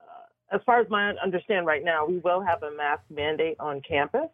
uh, 0.00 0.52
as 0.52 0.60
far 0.66 0.78
as 0.78 0.88
my 0.90 1.14
understand 1.14 1.66
right 1.66 1.82
now, 1.82 2.06
we 2.06 2.18
will 2.18 2.42
have 2.42 2.62
a 2.62 2.70
mask 2.70 3.02
mandate 3.10 3.56
on 3.58 3.80
campus. 3.80 4.28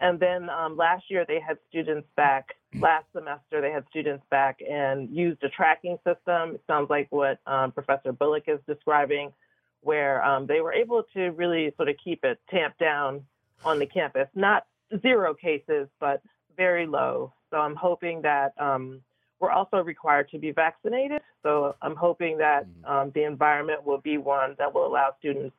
And 0.00 0.20
then 0.20 0.50
um, 0.50 0.76
last 0.76 1.04
year 1.08 1.24
they 1.26 1.40
had 1.40 1.56
students 1.70 2.06
back. 2.14 2.56
Last 2.78 3.06
semester 3.14 3.60
they 3.62 3.70
had 3.70 3.84
students 3.88 4.24
back 4.30 4.58
and 4.68 5.08
used 5.10 5.42
a 5.42 5.48
tracking 5.48 5.96
system. 6.06 6.56
It 6.56 6.62
sounds 6.66 6.90
like 6.90 7.06
what 7.10 7.38
um, 7.46 7.72
Professor 7.72 8.12
Bullock 8.12 8.44
is 8.48 8.58
describing, 8.66 9.32
where 9.80 10.22
um, 10.24 10.46
they 10.46 10.60
were 10.60 10.72
able 10.72 11.04
to 11.14 11.30
really 11.30 11.72
sort 11.76 11.88
of 11.88 11.96
keep 12.04 12.22
it 12.24 12.38
tamped 12.50 12.78
down 12.78 13.24
on 13.64 13.78
the 13.78 13.86
campus. 13.86 14.28
Not 14.34 14.66
zero 15.00 15.32
cases, 15.34 15.88
but 16.00 16.20
very 16.56 16.86
low. 16.86 17.32
So 17.52 17.58
I'm 17.58 17.76
hoping 17.76 18.22
that 18.22 18.54
um, 18.58 19.02
we're 19.38 19.50
also 19.50 19.78
required 19.78 20.30
to 20.30 20.38
be 20.38 20.50
vaccinated. 20.52 21.20
So 21.42 21.76
I'm 21.82 21.94
hoping 21.94 22.38
that 22.38 22.66
mm-hmm. 22.66 22.92
um, 22.92 23.12
the 23.14 23.24
environment 23.24 23.84
will 23.84 24.00
be 24.00 24.16
one 24.16 24.56
that 24.58 24.74
will 24.74 24.86
allow 24.86 25.14
students 25.18 25.54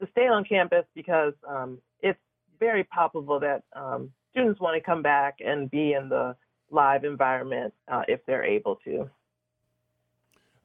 to 0.00 0.08
stay 0.12 0.28
on 0.28 0.44
campus 0.44 0.84
because 0.94 1.34
um, 1.46 1.78
it's 2.00 2.18
very 2.60 2.84
palpable 2.84 3.40
that 3.40 3.64
um, 3.74 4.10
students 4.30 4.60
want 4.60 4.76
to 4.76 4.80
come 4.80 5.02
back 5.02 5.38
and 5.44 5.70
be 5.70 5.94
in 5.94 6.08
the 6.08 6.36
live 6.70 7.04
environment 7.04 7.74
uh, 7.88 8.02
if 8.06 8.20
they're 8.26 8.44
able 8.44 8.76
to. 8.84 9.10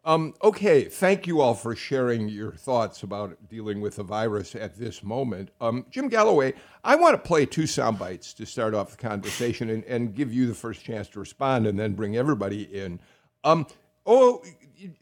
Um, 0.05 0.33
okay, 0.41 0.85
thank 0.85 1.27
you 1.27 1.41
all 1.41 1.53
for 1.53 1.75
sharing 1.75 2.29
your 2.29 2.53
thoughts 2.53 3.03
about 3.03 3.37
dealing 3.49 3.81
with 3.81 3.97
the 3.97 4.03
virus 4.03 4.55
at 4.55 4.77
this 4.77 5.03
moment. 5.03 5.49
Um, 5.59 5.85
Jim 5.89 6.07
Galloway, 6.07 6.53
I 6.83 6.95
want 6.95 7.13
to 7.15 7.27
play 7.27 7.45
two 7.45 7.67
sound 7.67 7.99
bites 7.99 8.33
to 8.35 8.45
start 8.45 8.73
off 8.73 8.91
the 8.91 8.97
conversation 8.97 9.69
and, 9.69 9.83
and 9.83 10.15
give 10.15 10.33
you 10.33 10.47
the 10.47 10.53
first 10.53 10.83
chance 10.83 11.09
to 11.09 11.19
respond 11.19 11.67
and 11.67 11.77
then 11.77 11.93
bring 11.93 12.15
everybody 12.15 12.63
in. 12.63 13.01
Um, 13.43 13.67
oh, 14.05 14.41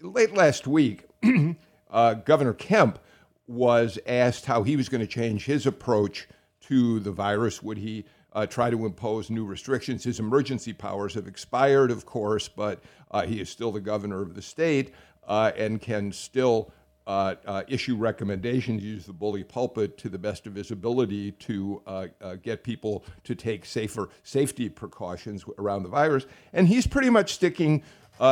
late 0.02 0.34
last 0.34 0.66
week, 0.66 1.06
uh, 1.92 2.16
Governor 2.16 2.54
Kemp 2.54 2.98
was 3.48 4.00
asked 4.08 4.46
how 4.46 4.64
he 4.64 4.76
was 4.76 4.90
going 4.90 5.02
to 5.02 5.08
change 5.08 5.46
his 5.46 5.68
approach 5.68 6.28
to 6.68 7.00
the 7.00 7.12
virus. 7.12 7.62
Would 7.64 7.78
he 7.78 8.06
uh, 8.36 8.46
try 8.46 8.70
to 8.70 8.86
impose 8.86 9.30
new 9.30 9.46
restrictions. 9.46 10.04
His 10.04 10.20
emergency 10.20 10.74
powers 10.74 11.14
have 11.14 11.26
expired, 11.26 11.90
of 11.90 12.06
course, 12.06 12.50
but 12.50 12.84
uh, 13.12 13.26
he 13.26 13.40
is 13.40 13.50
still 13.50 13.72
the 13.72 13.80
governor 13.80 14.22
of 14.22 14.36
the 14.36 14.42
state 14.42 14.94
uh, 15.28 15.54
and 15.58 15.82
can 15.82 16.12
still 16.12 16.72
uh, 17.08 17.36
uh, 17.46 17.64
issue 17.68 17.96
recommendations, 17.96 18.84
use 18.84 19.06
the 19.06 19.14
bully 19.14 19.44
pulpit 19.44 19.98
to 20.00 20.10
the 20.10 20.18
best 20.18 20.48
of 20.48 20.56
his 20.56 20.72
ability 20.72 21.32
to 21.34 21.82
uh, 21.86 22.08
get 22.42 22.64
people 22.64 23.06
to 23.24 23.36
take 23.36 23.64
safer 23.64 24.10
safety 24.24 24.68
precautions 24.68 25.46
around 25.60 25.84
the 25.84 25.90
virus. 25.90 26.26
And 26.52 26.68
he's 26.68 26.88
pretty 26.88 27.12
much 27.12 27.34
sticking, 27.34 27.84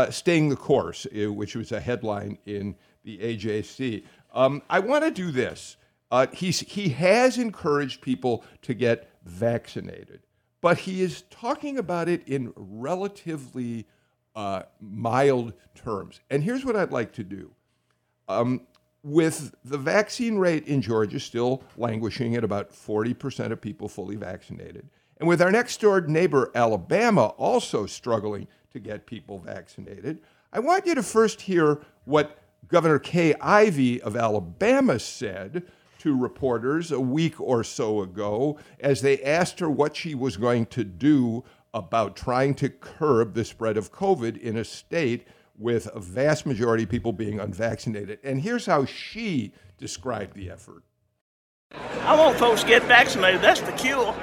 staying 0.09 0.49
the 0.49 0.55
course, 0.55 1.05
uh, 1.05 1.31
which 1.31 1.55
was 1.55 1.71
a 1.71 1.79
headline 1.79 2.39
in 2.45 2.75
the 3.03 3.19
AJC. 3.19 4.03
Um, 4.33 4.61
I 4.69 4.79
want 4.79 5.03
to 5.03 5.11
do 5.11 5.31
this. 5.31 5.77
He's, 6.33 6.59
he 6.61 6.89
has 6.89 7.37
encouraged 7.37 8.01
people 8.01 8.43
to 8.61 8.73
get 8.73 9.09
vaccinated, 9.25 10.21
but 10.61 10.79
he 10.79 11.01
is 11.01 11.23
talking 11.29 11.77
about 11.77 12.07
it 12.07 12.27
in 12.27 12.53
relatively 12.55 13.87
mild 14.79 15.53
terms. 15.75 16.19
And 16.29 16.43
here's 16.43 16.65
what 16.65 16.75
I'd 16.75 16.91
like 16.91 17.13
to 17.13 17.23
do. 17.23 17.51
Um, 18.27 18.61
with 19.03 19.53
the 19.65 19.77
vaccine 19.77 20.37
rate 20.37 20.65
in 20.65 20.81
Georgia 20.81 21.19
still 21.19 21.63
languishing 21.75 22.35
at 22.35 22.43
about 22.43 22.71
40% 22.71 23.51
of 23.51 23.59
people 23.59 23.89
fully 23.89 24.15
vaccinated, 24.15 24.89
and 25.17 25.27
with 25.27 25.41
our 25.41 25.51
next 25.51 25.79
door 25.81 26.01
neighbor, 26.01 26.51
Alabama, 26.55 27.27
also 27.37 27.85
struggling 27.85 28.47
to 28.71 28.79
get 28.79 29.05
people 29.05 29.39
vaccinated, 29.39 30.19
I 30.51 30.59
want 30.59 30.85
you 30.85 30.95
to 30.95 31.03
first 31.03 31.41
hear 31.41 31.81
what 32.05 32.39
Governor 32.67 32.99
Kay 32.99 33.33
Ivey 33.35 34.01
of 34.01 34.15
Alabama 34.15 34.99
said 34.99 35.63
to 36.03 36.13
reporters 36.13 36.91
a 36.91 36.99
week 36.99 37.39
or 37.39 37.63
so 37.63 38.01
ago 38.01 38.59
as 38.81 39.01
they 39.01 39.23
asked 39.23 39.61
her 39.61 39.69
what 39.69 39.95
she 39.95 40.13
was 40.13 40.35
going 40.35 40.65
to 40.65 40.83
do 40.83 41.41
about 41.73 42.17
trying 42.17 42.53
to 42.53 42.67
curb 42.67 43.33
the 43.33 43.45
spread 43.45 43.77
of 43.77 43.93
COVID 43.93 44.37
in 44.37 44.57
a 44.57 44.65
state 44.65 45.25
with 45.57 45.87
a 45.95 46.01
vast 46.01 46.45
majority 46.45 46.83
of 46.83 46.89
people 46.89 47.13
being 47.13 47.39
unvaccinated. 47.39 48.19
And 48.21 48.41
here's 48.41 48.65
how 48.65 48.83
she 48.83 49.53
described 49.77 50.35
the 50.35 50.49
effort. 50.49 50.83
I 52.01 52.19
want 52.19 52.37
folks 52.37 52.63
to 52.63 52.67
get 52.67 52.83
vaccinated. 52.83 53.39
That's 53.39 53.61
the 53.61 53.71
cure. 53.71 54.13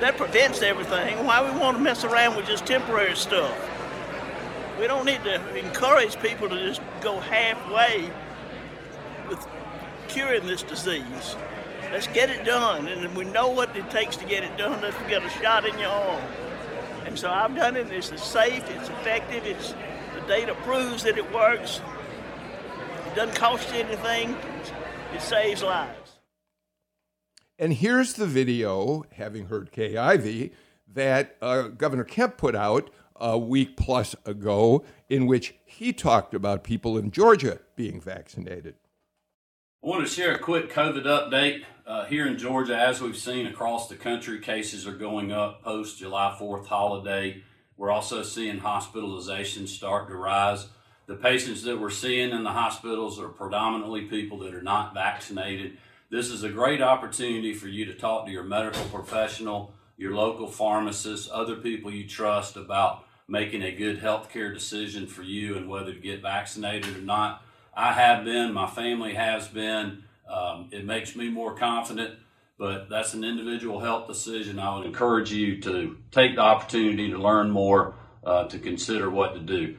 That 0.00 0.16
prevents 0.16 0.62
everything. 0.62 1.24
Why 1.24 1.48
we 1.48 1.56
want 1.60 1.76
to 1.76 1.82
mess 1.82 2.02
around 2.02 2.34
with 2.34 2.46
just 2.46 2.66
temporary 2.66 3.14
stuff? 3.14 3.56
We 4.80 4.88
don't 4.88 5.06
need 5.06 5.22
to 5.22 5.56
encourage 5.56 6.20
people 6.20 6.48
to 6.48 6.56
just 6.66 6.80
go 7.00 7.20
halfway 7.20 8.10
with 9.28 9.46
curing 10.08 10.46
this 10.46 10.62
disease. 10.62 11.36
Let's 11.92 12.06
get 12.08 12.30
it 12.30 12.44
done. 12.44 12.88
And 12.88 13.14
we 13.16 13.24
know 13.24 13.48
what 13.48 13.74
it 13.76 13.90
takes 13.90 14.16
to 14.16 14.24
get 14.24 14.44
it 14.44 14.56
done. 14.58 14.80
Let's 14.80 14.96
get 15.08 15.22
a 15.22 15.30
shot 15.30 15.64
in 15.66 15.78
your 15.78 15.88
arm. 15.88 16.22
And 17.06 17.18
so 17.18 17.30
I've 17.30 17.54
done 17.54 17.76
it. 17.76 17.90
It's 17.90 18.08
safe, 18.22 18.68
it's 18.70 18.88
effective, 18.88 19.44
it's 19.46 19.74
the 20.14 20.20
data 20.26 20.54
proves 20.64 21.04
that 21.04 21.16
it 21.16 21.32
works. 21.32 21.80
It 23.06 23.14
doesn't 23.14 23.36
cost 23.36 23.72
you 23.72 23.80
anything. 23.80 24.36
It 25.14 25.22
saves 25.22 25.62
lives. 25.62 26.18
And 27.58 27.72
here's 27.72 28.14
the 28.14 28.26
video, 28.26 29.04
having 29.12 29.46
heard 29.46 29.70
Ivey, 29.78 30.52
that 30.92 31.36
uh, 31.40 31.68
Governor 31.68 32.04
Kemp 32.04 32.36
put 32.36 32.54
out 32.54 32.90
a 33.14 33.38
week 33.38 33.76
plus 33.76 34.14
ago, 34.26 34.84
in 35.08 35.26
which 35.26 35.54
he 35.64 35.92
talked 35.92 36.34
about 36.34 36.64
people 36.64 36.98
in 36.98 37.10
Georgia 37.10 37.60
being 37.76 38.00
vaccinated. 38.00 38.74
I 39.84 39.88
want 39.88 40.04
to 40.04 40.12
share 40.12 40.34
a 40.34 40.38
quick 40.38 40.72
COVID 40.72 41.04
update. 41.04 41.62
Uh, 41.86 42.06
here 42.06 42.26
in 42.26 42.38
Georgia, 42.38 42.76
as 42.76 43.00
we've 43.00 43.16
seen 43.16 43.46
across 43.46 43.88
the 43.88 43.94
country, 43.94 44.40
cases 44.40 44.84
are 44.84 44.96
going 44.96 45.30
up 45.30 45.62
post 45.62 45.98
July 45.98 46.36
4th 46.40 46.66
holiday. 46.66 47.44
We're 47.76 47.92
also 47.92 48.24
seeing 48.24 48.58
hospitalizations 48.58 49.68
start 49.68 50.08
to 50.08 50.16
rise. 50.16 50.66
The 51.06 51.14
patients 51.14 51.62
that 51.62 51.78
we're 51.78 51.90
seeing 51.90 52.30
in 52.30 52.42
the 52.42 52.50
hospitals 52.50 53.20
are 53.20 53.28
predominantly 53.28 54.06
people 54.06 54.38
that 54.38 54.54
are 54.54 54.62
not 54.62 54.92
vaccinated. 54.92 55.78
This 56.10 56.30
is 56.30 56.42
a 56.42 56.48
great 56.48 56.82
opportunity 56.82 57.54
for 57.54 57.68
you 57.68 57.84
to 57.84 57.94
talk 57.94 58.26
to 58.26 58.32
your 58.32 58.42
medical 58.42 58.84
professional, 58.86 59.72
your 59.96 60.16
local 60.16 60.48
pharmacist, 60.48 61.30
other 61.30 61.54
people 61.54 61.92
you 61.92 62.08
trust 62.08 62.56
about 62.56 63.04
making 63.28 63.62
a 63.62 63.76
good 63.76 64.00
healthcare 64.00 64.52
decision 64.52 65.06
for 65.06 65.22
you 65.22 65.56
and 65.56 65.68
whether 65.68 65.92
to 65.92 66.00
get 66.00 66.22
vaccinated 66.22 66.96
or 66.96 67.02
not. 67.02 67.42
I 67.76 67.92
have 67.92 68.24
been, 68.24 68.52
my 68.52 68.66
family 68.66 69.14
has 69.14 69.48
been. 69.48 70.04
Um, 70.28 70.70
it 70.72 70.84
makes 70.84 71.14
me 71.14 71.28
more 71.28 71.54
confident 71.54 72.18
but 72.58 72.88
that's 72.88 73.14
an 73.14 73.24
individual 73.24 73.80
health 73.80 74.06
decision. 74.06 74.58
I 74.58 74.76
would 74.76 74.86
encourage 74.86 75.32
you 75.32 75.60
to 75.62 75.98
take 76.10 76.36
the 76.36 76.42
opportunity 76.42 77.10
to 77.10 77.18
learn 77.18 77.50
more, 77.50 77.94
uh, 78.24 78.44
to 78.44 78.58
consider 78.58 79.10
what 79.10 79.34
to 79.34 79.40
do. 79.40 79.76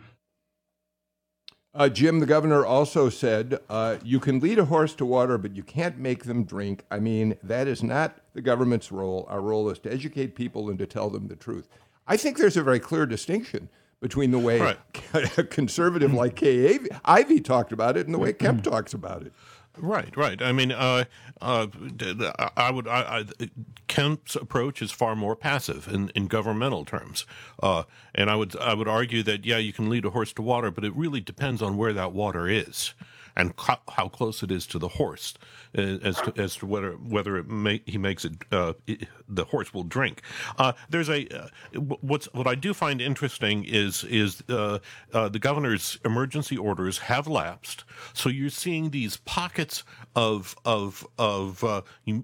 Uh, 1.74 1.90
Jim, 1.90 2.20
the 2.20 2.26
governor 2.26 2.66
also 2.66 3.08
said 3.10 3.60
uh, 3.70 3.98
you 4.04 4.20
can 4.20 4.40
lead 4.40 4.58
a 4.58 4.66
horse 4.66 4.96
to 4.96 5.06
water, 5.06 5.38
but 5.38 5.56
you 5.56 5.62
can't 5.62 5.98
make 6.00 6.24
them 6.24 6.44
drink. 6.44 6.84
I 6.90 7.00
mean, 7.00 7.36
that 7.44 7.68
is 7.68 7.84
not 7.84 8.20
the 8.34 8.42
government's 8.42 8.92
role. 8.92 9.28
Our 9.30 9.42
role 9.42 9.70
is 9.70 9.78
to 9.80 9.92
educate 9.92 10.36
people 10.36 10.70
and 10.70 10.80
to 10.80 10.88
tell 10.88 11.10
them 11.10 11.28
the 11.28 11.36
truth. 11.36 11.68
I 12.08 12.18
think 12.18 12.38
there's 12.38 12.58
a 12.58 12.64
very 12.64 12.80
clear 12.80 13.06
distinction 13.06 13.70
between 14.00 14.32
the 14.32 14.40
way 14.40 14.60
right. 14.60 15.38
a 15.38 15.44
conservative 15.50 16.14
like 16.14 16.36
Kay 16.36 16.80
Ivey 17.06 17.42
talked 17.42 17.72
about 17.72 17.98
it 17.98 18.06
and 18.06 18.14
the 18.14 18.20
way 18.20 18.34
Kemp 18.34 18.64
talks 18.64 18.94
about 18.94 19.24
it. 19.24 19.34
Right, 19.80 20.16
right. 20.18 20.42
I 20.42 20.52
mean, 20.54 20.72
uh, 20.72 21.06
uh, 21.40 21.68
I 22.58 22.72
would. 22.72 22.88
I, 22.88 23.26
I, 23.40 23.50
Kemp's 23.88 24.36
approach 24.36 24.82
is 24.82 24.92
far 24.92 25.16
more 25.16 25.36
passive 25.36 25.88
in, 25.88 26.10
in 26.16 26.28
governmental 26.28 26.84
terms, 26.84 27.28
uh, 27.62 27.84
and 28.16 28.30
I 28.30 28.36
would 28.36 28.56
I 28.58 28.74
would 28.74 28.88
argue 28.88 29.22
that 29.24 29.46
yeah, 29.46 29.58
you 29.58 29.74
can 29.74 29.88
lead 29.88 30.06
a 30.06 30.10
horse 30.10 30.34
to 30.34 30.42
water, 30.42 30.72
but 30.72 30.84
it 30.84 30.96
really 30.96 31.22
depends 31.22 31.62
on 31.62 31.78
where 31.78 31.94
that 31.94 32.12
water 32.12 32.48
is 32.48 32.96
and 33.38 33.54
how 33.58 34.10
close 34.10 34.44
it 34.44 34.52
is 34.52 34.68
to 34.68 34.80
the 34.80 34.88
horse 34.88 35.36
uh, 35.78 35.82
as 35.82 36.16
to, 36.18 36.34
as 36.38 36.56
to 36.58 36.66
whether 36.66 36.94
whether 36.94 37.42
may, 37.44 37.82
he 37.86 37.98
makes 37.98 38.26
it, 38.26 38.34
uh, 38.52 38.74
it, 38.88 39.08
the 39.30 39.46
horse 39.46 39.74
will 39.74 39.84
drink. 39.84 40.22
Uh, 40.58 40.74
there's 40.90 41.10
a 41.10 41.28
uh, 41.28 41.48
what's 42.02 42.26
what 42.34 42.48
I 42.48 42.56
do 42.56 42.74
find 42.74 43.00
interesting 43.00 43.64
is 43.64 44.04
is 44.06 44.42
uh, 44.50 44.80
the 45.12 45.40
governor's 45.40 46.00
emergency 46.04 46.58
orders 46.58 46.98
have 46.98 47.28
lapsed, 47.28 47.86
so 48.14 48.28
you're 48.28 48.50
seeing 48.50 48.90
these 48.90 49.18
pockets 49.18 49.84
of 50.16 50.56
of 50.66 51.08
of 51.18 51.64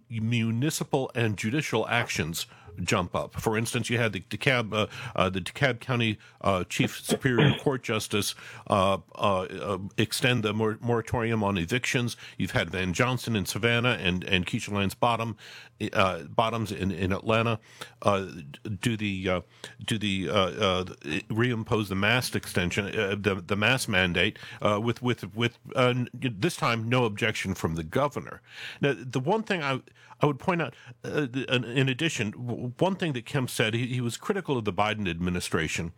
municipal 0.10 1.12
and 1.16 1.38
judicial 1.38 1.88
actions 1.88 2.48
jump 2.82 3.16
up. 3.16 3.40
For 3.40 3.58
instance, 3.58 3.90
you 3.90 3.98
had 3.98 4.14
the 4.14 4.22
DeKalb, 4.22 4.74
uh, 4.74 4.88
uh, 5.16 5.30
the 5.30 5.42
DeKalb 5.42 5.80
County 5.80 6.18
uh, 6.42 6.64
Chief 6.66 7.00
Superior 7.00 7.54
Court 7.60 7.84
Justice 7.84 8.36
uh, 8.68 8.98
uh, 9.16 9.42
uh, 9.42 9.78
extend 9.98 10.44
the 10.44 10.54
mor- 10.54 10.78
moratorium 10.82 11.44
on 11.44 11.58
evictions. 11.58 12.18
You've 12.38 12.52
had 12.52 12.70
Van 12.70 12.94
Johnson 12.94 13.36
in 13.36 13.46
Savannah 13.46 13.98
and 14.02 14.24
and 14.24 14.46
Keisha 14.46 14.72
Lance 14.72 14.96
Bottom, 14.96 15.38
Bottoms 16.30 16.72
in, 16.72 16.92
in 16.92 17.12
Atlanta 17.12 17.60
do 18.04 18.98
the 18.98 19.44
do 19.86 19.98
the 19.98 20.28
reimpose 21.30 21.90
the 21.90 21.96
mask 21.96 22.36
extension, 22.36 22.86
the 22.86 23.44
the 23.46 23.56
mask 23.56 23.90
mandate 23.90 24.38
with 24.62 25.02
with 25.02 25.36
with 25.36 25.58
this 26.20 26.56
time 26.56 26.90
no 26.90 27.06
objection 27.06 27.54
from 27.54 27.76
the 27.76 27.84
governor. 27.84 28.42
Now, 28.82 28.96
the 28.98 29.20
one 29.20 29.44
thing 29.44 29.62
I 29.64 29.82
I 30.24 30.26
would 30.26 30.40
point 30.40 30.62
out, 30.62 30.74
uh, 31.04 31.28
in 31.34 31.90
addition, 31.90 32.63
one 32.78 32.96
thing 32.96 33.14
that 33.14 33.26
Kemp 33.26 33.50
said, 33.50 33.74
he, 33.74 33.88
he, 33.88 34.02
was 34.02 34.18
critical 34.18 34.58
of 34.58 34.66
the 34.66 34.74
Biden 34.74 35.10
administration 35.10 35.92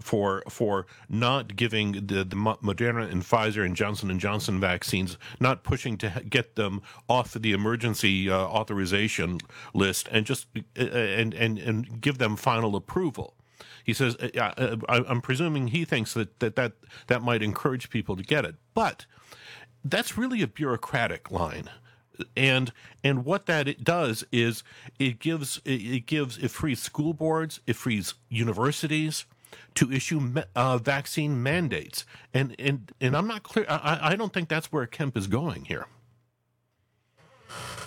for 0.00 0.42
for 0.48 0.86
not 1.08 1.56
giving 1.56 1.92
the, 1.92 2.24
the 2.24 2.36
Moderna 2.36 3.10
and 3.10 3.22
Pfizer 3.22 3.64
and 3.64 3.76
Johnson 3.76 4.10
and 4.10 4.20
Johnson 4.20 4.58
vaccines, 4.60 5.18
not 5.40 5.62
pushing 5.62 5.96
to 5.98 6.22
get 6.28 6.56
them 6.56 6.82
off 7.08 7.34
the 7.34 7.52
emergency 7.52 8.30
uh, 8.30 8.36
authorization 8.36 9.40
list 9.74 10.08
and 10.10 10.24
just 10.24 10.46
uh, 10.78 10.82
and 10.82 11.34
and 11.34 11.58
and 11.58 12.00
give 12.00 12.18
them 12.18 12.36
final 12.36 12.76
approval. 12.76 13.34
He 13.84 13.92
says, 13.92 14.16
uh, 14.16 14.52
uh, 14.58 14.76
I'm 14.88 15.20
presuming 15.20 15.68
he 15.68 15.84
thinks 15.84 16.14
that, 16.14 16.40
that 16.40 16.56
that 16.56 16.72
that 17.06 17.22
might 17.22 17.42
encourage 17.42 17.90
people 17.90 18.16
to 18.16 18.22
get 18.22 18.44
it, 18.44 18.56
but 18.74 19.06
that's 19.84 20.18
really 20.18 20.42
a 20.42 20.48
bureaucratic 20.48 21.30
line 21.30 21.70
and 22.36 22.72
and 23.02 23.24
what 23.24 23.46
that 23.46 23.68
it 23.68 23.84
does 23.84 24.24
is 24.32 24.62
it 24.98 25.18
gives 25.18 25.60
it 25.64 26.06
gives 26.06 26.38
it 26.38 26.50
frees 26.50 26.80
school 26.80 27.12
boards 27.12 27.60
it 27.66 27.76
frees 27.76 28.14
universities 28.28 29.26
to 29.74 29.92
issue 29.92 30.34
uh, 30.54 30.78
vaccine 30.78 31.42
mandates 31.42 32.04
and 32.34 32.54
and 32.58 32.92
and 33.00 33.16
I'm 33.16 33.26
not 33.26 33.42
clear 33.42 33.66
I, 33.68 33.98
I 34.02 34.16
don't 34.16 34.32
think 34.32 34.48
that's 34.48 34.72
where 34.72 34.86
Kemp 34.86 35.16
is 35.16 35.26
going 35.26 35.64
here. 35.66 35.86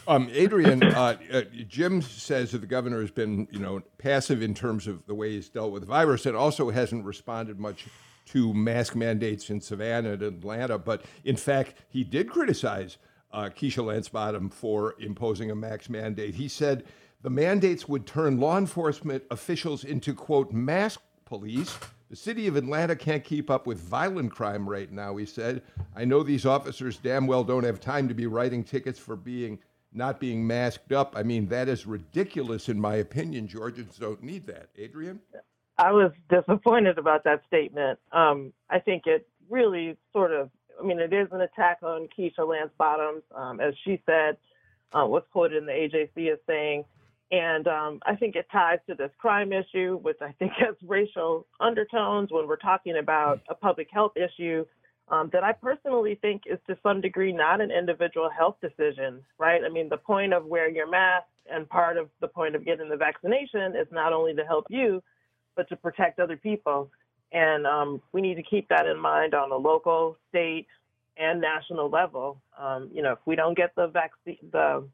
Um, 0.07 0.27
Adrienne, 0.35 0.81
uh, 0.81 1.17
uh, 1.31 1.41
Jim 1.67 2.01
says 2.01 2.51
that 2.51 2.61
the 2.61 2.67
governor 2.67 2.99
has 2.99 3.11
been, 3.11 3.47
you 3.51 3.59
know, 3.59 3.79
passive 3.99 4.41
in 4.41 4.55
terms 4.55 4.87
of 4.87 5.05
the 5.05 5.13
way 5.13 5.33
he's 5.33 5.49
dealt 5.49 5.71
with 5.71 5.83
the 5.83 5.87
virus, 5.87 6.25
and 6.25 6.35
also 6.35 6.71
hasn't 6.71 7.05
responded 7.05 7.59
much 7.59 7.85
to 8.25 8.51
mask 8.51 8.95
mandates 8.95 9.51
in 9.51 9.61
Savannah 9.61 10.13
and 10.13 10.23
Atlanta. 10.23 10.79
But 10.79 11.05
in 11.25 11.35
fact, 11.35 11.75
he 11.89 12.03
did 12.03 12.27
criticize 12.27 12.97
uh, 13.31 13.49
Keisha 13.49 13.85
Lance 13.85 14.09
Bottom 14.09 14.49
for 14.49 14.95
imposing 14.99 15.51
a 15.51 15.55
max 15.55 15.89
mandate. 15.89 16.35
He 16.35 16.47
said 16.47 16.85
The 17.21 17.29
mandates 17.29 17.87
would 17.87 18.05
turn 18.05 18.39
law 18.39 18.57
enforcement 18.57 19.23
officials 19.29 19.83
into, 19.83 20.13
quote, 20.13 20.51
mask 20.51 21.01
police. 21.25 21.77
The 22.09 22.15
city 22.15 22.47
of 22.47 22.55
Atlanta 22.55 22.95
can't 22.95 23.23
keep 23.23 23.51
up 23.51 23.67
with 23.67 23.79
violent 23.79 24.31
crime 24.31 24.67
right 24.67 24.91
now, 24.91 25.15
he 25.17 25.25
said. 25.25 25.61
I 25.95 26.05
know 26.05 26.23
these 26.23 26.45
officers 26.45 26.97
damn 26.97 27.27
well 27.27 27.43
don't 27.43 27.63
have 27.63 27.79
time 27.79 28.07
to 28.07 28.15
be 28.15 28.25
writing 28.25 28.63
tickets 28.63 28.97
for 28.97 29.15
being 29.15 29.59
not 29.91 30.19
being 30.19 30.45
masked 30.45 30.91
up. 30.91 31.13
I 31.15 31.23
mean, 31.23 31.47
that 31.47 31.67
is 31.67 31.85
ridiculous, 31.85 32.69
in 32.69 32.79
my 32.79 32.95
opinion. 32.95 33.47
Georgians 33.47 33.97
don't 33.97 34.21
need 34.21 34.45
that. 34.47 34.69
Adrienne? 34.79 35.19
I 35.77 35.91
was 35.91 36.11
disappointed 36.29 36.97
about 36.97 37.23
that 37.23 37.41
statement. 37.47 37.99
Um, 38.11 38.53
I 38.69 38.79
think 38.79 39.07
it 39.07 39.27
really 39.49 39.97
sort 40.13 40.31
of, 40.31 40.49
I 40.79 40.85
mean, 40.85 40.99
it 40.99 41.13
is 41.13 41.27
an 41.31 41.41
attack 41.41 41.79
on 41.83 42.07
Keisha 42.17 42.47
Lance 42.47 42.71
Bottoms. 42.77 43.23
Um, 43.35 43.59
as 43.59 43.73
she 43.83 44.01
said, 44.05 44.37
uh, 44.93 45.05
was 45.05 45.23
quoted 45.31 45.57
in 45.57 45.65
the 45.65 45.71
AJC 45.71 46.31
as 46.33 46.39
saying, 46.47 46.85
and 47.31 47.67
um, 47.67 47.99
I 48.05 48.15
think 48.15 48.35
it 48.35 48.47
ties 48.51 48.79
to 48.87 48.95
this 48.95 49.11
crime 49.19 49.53
issue, 49.53 49.97
which 50.01 50.17
I 50.21 50.31
think 50.33 50.51
has 50.57 50.75
racial 50.87 51.45
undertones 51.59 52.31
when 52.31 52.47
we're 52.47 52.55
talking 52.55 52.97
about 52.97 53.41
a 53.49 53.55
public 53.55 53.87
health 53.91 54.13
issue 54.15 54.65
um, 55.09 55.29
that 55.33 55.43
I 55.43 55.53
personally 55.53 56.17
think 56.21 56.43
is 56.45 56.59
to 56.67 56.77
some 56.83 57.01
degree 57.01 57.31
not 57.31 57.61
an 57.61 57.71
individual 57.71 58.29
health 58.29 58.57
decision, 58.61 59.21
right? 59.37 59.61
I 59.63 59.69
mean, 59.69 59.89
the 59.89 59.97
point 59.97 60.33
of 60.33 60.45
wearing 60.45 60.75
your 60.75 60.89
mask 60.89 61.25
and 61.51 61.67
part 61.67 61.97
of 61.97 62.09
the 62.21 62.27
point 62.27 62.55
of 62.55 62.65
getting 62.65 62.89
the 62.89 62.97
vaccination 62.97 63.75
is 63.75 63.87
not 63.91 64.13
only 64.13 64.35
to 64.35 64.43
help 64.43 64.65
you, 64.69 65.01
but 65.55 65.67
to 65.69 65.75
protect 65.75 66.19
other 66.19 66.37
people. 66.37 66.91
And 67.31 67.67
um, 67.67 68.01
we 68.11 68.21
need 68.21 68.35
to 68.35 68.43
keep 68.43 68.67
that 68.69 68.87
in 68.87 68.97
mind 68.97 69.33
on 69.33 69.51
a 69.51 69.55
local, 69.55 70.17
state, 70.29 70.67
and 71.17 71.41
national 71.41 71.89
level. 71.89 72.41
Um, 72.57 72.89
you 72.93 73.03
know, 73.03 73.13
if 73.13 73.19
we 73.25 73.35
don't 73.35 73.55
get 73.55 73.75
the 73.75 73.87
vaccine, 73.87 74.37
the 74.51 74.87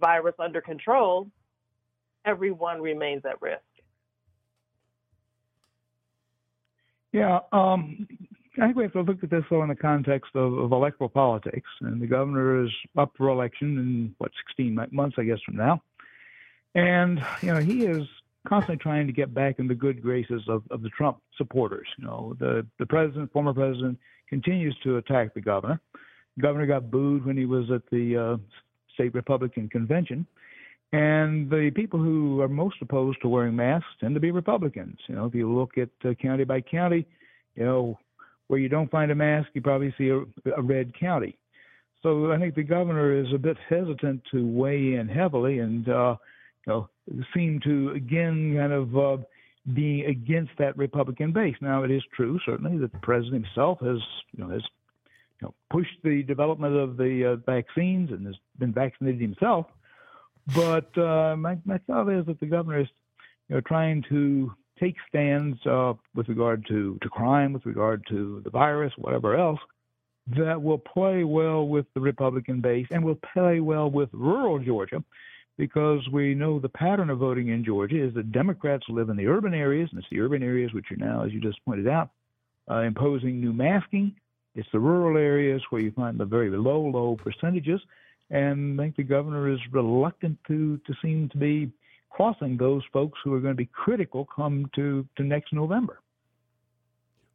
virus 0.00 0.34
under 0.38 0.60
control, 0.60 1.28
everyone 2.24 2.80
remains 2.80 3.22
at 3.24 3.40
risk. 3.40 3.62
Yeah, 7.12 7.40
um, 7.52 8.06
I 8.60 8.66
think 8.66 8.76
we 8.76 8.82
have 8.82 8.92
to 8.92 9.00
look 9.02 9.22
at 9.22 9.30
this 9.30 9.44
though 9.48 9.62
in 9.62 9.68
the 9.68 9.74
context 9.74 10.30
of, 10.34 10.52
of 10.58 10.72
electoral 10.72 11.08
politics, 11.08 11.68
and 11.80 12.00
the 12.00 12.06
governor 12.06 12.64
is 12.64 12.70
up 12.96 13.12
for 13.16 13.28
election 13.28 13.78
in 13.78 14.14
what 14.18 14.30
16 14.48 14.88
months, 14.92 15.16
I 15.18 15.24
guess, 15.24 15.38
from 15.44 15.56
now, 15.56 15.82
and 16.74 17.20
you 17.40 17.52
know 17.52 17.60
he 17.60 17.86
is 17.86 18.06
constantly 18.46 18.76
trying 18.76 19.06
to 19.06 19.12
get 19.12 19.34
back 19.34 19.58
in 19.58 19.66
the 19.66 19.74
good 19.74 20.02
graces 20.02 20.42
of, 20.48 20.62
of 20.70 20.82
the 20.82 20.90
Trump 20.90 21.18
supporters. 21.36 21.86
You 21.98 22.04
know, 22.04 22.36
the 22.38 22.66
the 22.78 22.86
president, 22.86 23.32
former 23.32 23.54
president, 23.54 23.98
continues 24.28 24.76
to 24.84 24.98
attack 24.98 25.34
the 25.34 25.40
governor. 25.40 25.80
The 26.36 26.42
governor 26.42 26.66
got 26.66 26.90
booed 26.90 27.24
when 27.24 27.36
he 27.36 27.46
was 27.46 27.70
at 27.70 27.82
the 27.90 28.16
uh, 28.16 28.36
state 28.94 29.14
Republican 29.14 29.68
convention. 29.68 30.26
And 30.92 31.50
the 31.50 31.70
people 31.74 32.00
who 32.00 32.40
are 32.40 32.48
most 32.48 32.76
opposed 32.80 33.20
to 33.20 33.28
wearing 33.28 33.54
masks 33.54 33.88
tend 34.00 34.14
to 34.14 34.20
be 34.20 34.30
Republicans. 34.30 34.98
You 35.06 35.16
know, 35.16 35.26
if 35.26 35.34
you 35.34 35.52
look 35.52 35.76
at 35.76 35.90
uh, 36.04 36.14
county 36.14 36.44
by 36.44 36.62
county, 36.62 37.06
you 37.56 37.64
know, 37.64 37.98
where 38.46 38.58
you 38.58 38.70
don't 38.70 38.90
find 38.90 39.10
a 39.10 39.14
mask, 39.14 39.48
you 39.52 39.60
probably 39.60 39.94
see 39.98 40.08
a, 40.08 40.20
a 40.52 40.62
red 40.62 40.98
county. 40.98 41.36
So 42.02 42.32
I 42.32 42.38
think 42.38 42.54
the 42.54 42.62
governor 42.62 43.12
is 43.12 43.26
a 43.34 43.38
bit 43.38 43.58
hesitant 43.68 44.22
to 44.30 44.46
weigh 44.46 44.94
in 44.94 45.08
heavily 45.08 45.58
and, 45.58 45.86
uh, 45.88 46.16
you 46.66 46.72
know, 46.72 46.88
seem 47.34 47.60
to 47.60 47.90
again 47.90 48.54
kind 48.56 48.72
of 48.72 48.96
uh, 48.96 49.16
against 49.76 50.52
that 50.58 50.76
Republican 50.76 51.32
base. 51.32 51.56
Now 51.60 51.82
it 51.82 51.90
is 51.90 52.02
true, 52.14 52.38
certainly, 52.46 52.78
that 52.78 52.92
the 52.92 52.98
president 52.98 53.44
himself 53.44 53.78
has, 53.80 53.98
you 54.32 54.44
know, 54.44 54.50
has 54.50 54.62
you 55.40 55.48
know, 55.48 55.54
pushed 55.70 55.98
the 56.02 56.22
development 56.22 56.74
of 56.74 56.96
the 56.96 57.32
uh, 57.32 57.36
vaccines 57.50 58.10
and 58.10 58.26
has 58.26 58.36
been 58.58 58.72
vaccinated 58.72 59.20
himself. 59.20 59.66
But 60.54 60.96
uh, 60.96 61.36
my, 61.36 61.58
my 61.64 61.78
thought 61.86 62.08
is 62.08 62.26
that 62.26 62.40
the 62.40 62.46
governor 62.46 62.80
is, 62.80 62.88
you 63.48 63.56
know, 63.56 63.60
trying 63.60 64.04
to 64.08 64.52
take 64.80 64.96
stands 65.08 65.58
uh, 65.66 65.94
with 66.14 66.28
regard 66.28 66.64
to, 66.68 66.98
to 67.02 67.08
crime, 67.08 67.52
with 67.52 67.66
regard 67.66 68.04
to 68.08 68.40
the 68.44 68.50
virus, 68.50 68.92
whatever 68.96 69.36
else, 69.36 69.60
that 70.36 70.60
will 70.60 70.78
play 70.78 71.24
well 71.24 71.66
with 71.66 71.86
the 71.94 72.00
Republican 72.00 72.60
base 72.60 72.86
and 72.90 73.04
will 73.04 73.18
play 73.32 73.60
well 73.60 73.90
with 73.90 74.08
rural 74.12 74.58
Georgia 74.58 75.02
because 75.58 76.08
we 76.10 76.34
know 76.34 76.58
the 76.58 76.68
pattern 76.68 77.10
of 77.10 77.18
voting 77.18 77.48
in 77.48 77.64
Georgia 77.64 78.02
is 78.02 78.14
that 78.14 78.32
Democrats 78.32 78.84
live 78.88 79.10
in 79.10 79.16
the 79.16 79.26
urban 79.26 79.52
areas, 79.52 79.88
and 79.90 79.98
it's 79.98 80.08
the 80.10 80.20
urban 80.20 80.42
areas 80.42 80.72
which 80.72 80.90
are 80.92 80.96
now, 80.96 81.24
as 81.24 81.32
you 81.32 81.40
just 81.40 81.62
pointed 81.64 81.88
out, 81.88 82.10
uh, 82.70 82.78
imposing 82.78 83.40
new 83.40 83.52
masking. 83.52 84.14
It's 84.54 84.68
the 84.72 84.78
rural 84.78 85.18
areas 85.18 85.60
where 85.70 85.80
you 85.80 85.90
find 85.90 86.18
the 86.18 86.24
very 86.24 86.50
low, 86.50 86.80
low 86.80 87.16
percentages. 87.16 87.80
And 88.30 88.80
I 88.80 88.84
think 88.84 88.96
the 88.96 89.02
governor 89.02 89.52
is 89.52 89.58
reluctant 89.72 90.38
to, 90.46 90.78
to 90.86 90.94
seem 91.02 91.28
to 91.30 91.36
be 91.36 91.70
crossing 92.10 92.56
those 92.56 92.82
folks 92.92 93.18
who 93.24 93.34
are 93.34 93.40
going 93.40 93.54
to 93.54 93.58
be 93.58 93.68
critical 93.72 94.26
come 94.34 94.70
to, 94.74 95.06
to 95.16 95.22
next 95.22 95.52
November. 95.52 96.00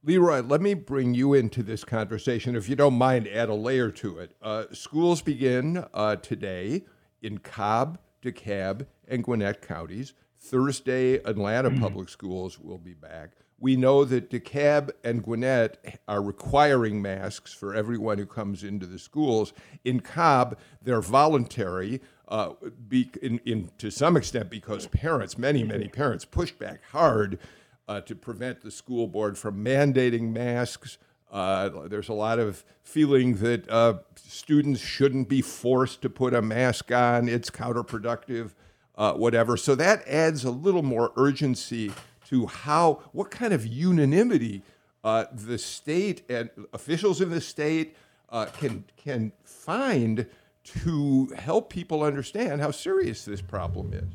Leroy, 0.05 0.41
let 0.41 0.61
me 0.61 0.73
bring 0.73 1.13
you 1.13 1.33
into 1.33 1.63
this 1.63 1.83
conversation. 1.83 2.55
If 2.55 2.67
you 2.67 2.75
don't 2.75 2.95
mind, 2.95 3.27
add 3.27 3.49
a 3.49 3.53
layer 3.53 3.89
to 3.91 4.19
it. 4.19 4.35
Uh, 4.41 4.65
schools 4.73 5.21
begin 5.21 5.85
uh, 5.93 6.17
today 6.17 6.83
in 7.21 7.37
Cobb, 7.37 7.97
DeKalb, 8.23 8.87
and 9.07 9.23
Gwinnett 9.23 9.61
counties. 9.61 10.13
Thursday, 10.39 11.15
Atlanta 11.15 11.69
mm-hmm. 11.69 11.81
Public 11.81 12.09
Schools 12.09 12.59
will 12.59 12.77
be 12.77 12.93
back. 12.93 13.31
We 13.59 13.77
know 13.77 14.03
that 14.03 14.29
DeKalb 14.29 14.91
and 15.05 15.23
Gwinnett 15.23 16.01
are 16.07 16.21
requiring 16.21 17.01
masks 17.01 17.53
for 17.53 17.73
everyone 17.73 18.17
who 18.17 18.25
comes 18.25 18.63
into 18.63 18.85
the 18.85 18.99
schools. 18.99 19.53
In 19.85 20.01
Cobb, 20.01 20.57
they're 20.81 21.01
voluntary, 21.01 22.01
uh, 22.27 22.53
be, 22.89 23.09
in, 23.21 23.39
in, 23.45 23.69
to 23.77 23.89
some 23.89 24.17
extent 24.17 24.49
because 24.49 24.87
parents, 24.87 25.37
many, 25.37 25.63
many 25.63 25.87
parents, 25.87 26.25
pushed 26.25 26.59
back 26.59 26.81
hard 26.91 27.39
uh, 27.87 28.01
to 28.01 28.15
prevent 28.15 28.61
the 28.61 28.71
school 28.71 29.07
board 29.07 29.37
from 29.37 29.63
mandating 29.63 30.33
masks. 30.33 30.97
Uh, 31.33 31.87
there's 31.87 32.09
a 32.09 32.13
lot 32.13 32.37
of 32.37 32.63
feeling 32.83 33.37
that 33.37 33.67
uh, 33.67 33.95
students 34.15 34.79
shouldn't 34.79 35.27
be 35.27 35.41
forced 35.41 36.03
to 36.03 36.09
put 36.09 36.35
a 36.35 36.41
mask 36.43 36.91
on. 36.91 37.27
It's 37.27 37.49
counterproductive, 37.49 38.51
uh, 38.95 39.13
whatever. 39.13 39.57
So 39.57 39.73
that 39.73 40.07
adds 40.07 40.45
a 40.45 40.51
little 40.51 40.83
more 40.83 41.11
urgency 41.17 41.91
to 42.27 42.45
how, 42.45 43.01
what 43.13 43.31
kind 43.31 43.51
of 43.51 43.65
unanimity 43.65 44.61
uh, 45.03 45.25
the 45.33 45.57
state 45.57 46.21
and 46.29 46.51
officials 46.71 47.19
in 47.19 47.31
the 47.31 47.41
state 47.41 47.95
uh, 48.29 48.45
can 48.45 48.85
can 48.95 49.31
find 49.43 50.25
to 50.63 51.27
help 51.37 51.69
people 51.69 52.03
understand 52.03 52.61
how 52.61 52.71
serious 52.71 53.25
this 53.25 53.41
problem 53.41 53.91
is. 53.93 54.13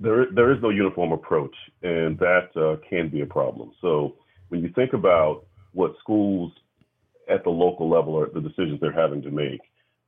There, 0.00 0.26
there 0.32 0.52
is 0.52 0.60
no 0.62 0.70
uniform 0.70 1.12
approach, 1.12 1.54
and 1.82 2.18
that 2.18 2.48
uh, 2.56 2.76
can 2.88 3.08
be 3.08 3.20
a 3.20 3.26
problem. 3.26 3.72
So 3.80 4.16
when 4.48 4.62
you 4.62 4.70
think 4.74 4.94
about 4.94 5.46
what 5.72 5.94
schools 6.00 6.52
at 7.28 7.44
the 7.44 7.50
local 7.50 7.88
level 7.88 8.18
are 8.18 8.28
the 8.28 8.40
decisions 8.40 8.80
they're 8.80 8.92
having 8.92 9.22
to 9.22 9.30
make, 9.30 9.60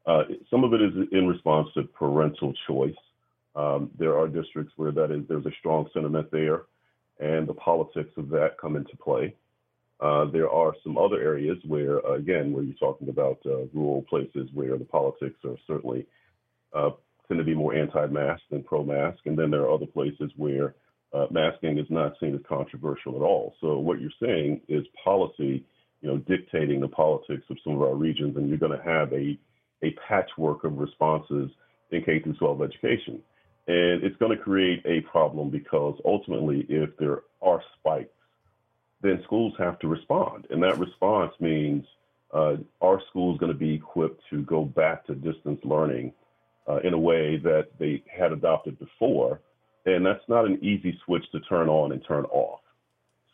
uh, 0.07 0.25
some 0.51 0.65
of 0.65 0.73
it 0.75 0.83
is 0.83 0.93
in 1.13 1.29
response 1.29 1.69
to 1.75 1.85
parental 1.85 2.53
choice. 2.67 2.95
Um, 3.55 3.91
there 3.99 4.19
are 4.19 4.27
districts 4.29 4.73
where 4.77 4.93
that 4.93 5.11
is 5.11 5.23
there's 5.29 5.47
a 5.47 5.53
strong 5.61 5.89
sentiment 5.93 6.31
there, 6.33 6.63
and 7.21 7.47
the 7.47 7.55
politics 7.55 8.11
of 8.17 8.29
that 8.31 8.59
come 8.61 8.77
into 8.77 8.97
play. 8.97 9.35
Uh, 10.01 10.25
there 10.25 10.51
are 10.51 10.75
some 10.83 10.99
other 10.99 11.21
areas 11.21 11.59
where, 11.65 12.05
uh, 12.05 12.15
again, 12.15 12.53
where 12.53 12.65
you're 12.65 12.75
talking 12.75 13.09
about 13.09 13.39
uh, 13.47 13.67
rural 13.73 14.03
places 14.03 14.49
where 14.53 14.77
the 14.77 14.85
politics 14.85 15.39
are 15.45 15.57
certainly 15.67 16.05
uh, 16.73 16.91
tend 17.29 17.39
to 17.39 17.45
be 17.45 17.55
more 17.55 17.75
anti-mask 17.75 18.43
than 18.51 18.65
pro-mask, 18.65 19.19
and 19.27 19.39
then 19.39 19.51
there 19.51 19.63
are 19.63 19.73
other 19.73 19.87
places 19.87 20.33
where 20.37 20.75
uh, 21.15 21.27
masking 21.31 21.79
is 21.79 21.87
not 21.91 22.15
seen 22.21 22.35
as 22.35 22.41
controversial 22.49 23.17
at 23.17 23.23
all. 23.23 23.55
So 23.61 23.79
what 23.79 24.01
you're 24.01 24.11
saying 24.21 24.63
is 24.69 24.85
policy, 25.05 25.65
you 26.01 26.09
know, 26.09 26.19
dictating 26.19 26.81
the 26.81 26.89
politics 26.89 27.45
of 27.51 27.59
some 27.63 27.75
of 27.75 27.83
our 27.83 27.95
regions, 27.95 28.37
and 28.37 28.49
you're 28.49 28.59
going 28.59 28.77
to 28.77 28.85
have 28.85 29.13
a 29.13 29.39
a 29.83 29.91
patchwork 30.09 30.65
of 30.65 30.79
responses 30.79 31.51
in 31.91 32.03
K 32.05 32.21
through 32.21 32.35
12 32.35 32.63
education. 32.63 33.21
And 33.67 34.03
it's 34.03 34.17
going 34.17 34.37
to 34.37 34.43
create 34.43 34.83
a 34.87 35.01
problem 35.03 35.51
because 35.51 36.01
ultimately, 36.05 36.67
if 36.69 36.97
there 36.99 37.23
are 37.41 37.63
spikes, 37.79 38.11
then 39.03 39.21
schools 39.25 39.55
have 39.59 39.79
to 39.81 39.89
respond. 39.89 40.47
And 40.51 40.63
that 40.63 40.79
response 40.79 41.33
means 41.41 41.85
uh, 42.33 42.57
are 42.81 43.01
schools 43.11 43.39
going 43.39 43.53
to 43.53 43.59
be 43.59 43.75
equipped 43.75 44.23
to 44.31 44.43
go 44.43 44.65
back 44.65 45.05
to 45.07 45.15
distance 45.15 45.61
learning 45.65 46.13
uh, 46.69 46.79
in 46.79 46.95
a 46.95 46.99
way 46.99 47.37
that 47.39 47.69
they 47.79 48.03
had 48.09 48.33
adopted 48.33 48.79
before? 48.79 49.41
And 49.85 50.07
that's 50.07 50.25
not 50.29 50.45
an 50.45 50.63
easy 50.63 50.99
switch 51.05 51.25
to 51.33 51.41
turn 51.41 51.69
on 51.69 51.93
and 51.93 52.05
turn 52.07 52.25
off. 52.27 52.61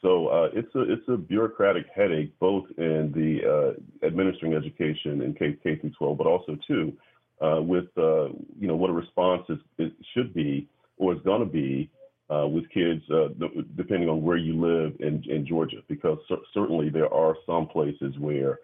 So 0.01 0.29
uh, 0.29 0.49
it's 0.53 0.73
a 0.75 0.83
it's 0.93 1.09
a 1.09 1.17
bureaucratic 1.17 1.87
headache 1.95 2.33
both 2.39 2.67
in 2.79 3.13
the 3.15 3.75
uh, 3.75 4.07
administering 4.07 4.55
education 4.55 5.23
in 5.23 5.35
K, 5.35 5.57
K 5.63 5.77
through 5.77 5.91
12, 5.99 6.19
but 6.19 6.27
also 6.27 6.57
too 6.67 6.97
uh, 7.41 7.61
with 7.63 7.87
uh, 7.97 8.29
you 8.59 8.67
know 8.67 8.77
what 8.77 8.91
a 8.91 8.93
response 8.93 9.43
is, 9.49 9.59
it 9.79 9.93
should 10.15 10.35
be 10.35 10.69
or 10.97 11.15
is 11.15 11.21
going 11.25 11.41
to 11.41 11.47
be 11.47 11.91
uh, 12.35 12.47
with 12.47 12.69
kids, 12.71 13.03
uh, 13.11 13.29
depending 13.77 14.09
on 14.09 14.23
where 14.23 14.37
you 14.37 14.61
live 14.61 14.95
in, 15.01 15.23
in 15.31 15.47
Georgia, 15.47 15.79
because 15.89 16.19
c- 16.29 16.35
certainly 16.53 16.91
there 16.91 17.13
are 17.13 17.37
some 17.47 17.67
places 17.67 18.15
where 18.19 18.59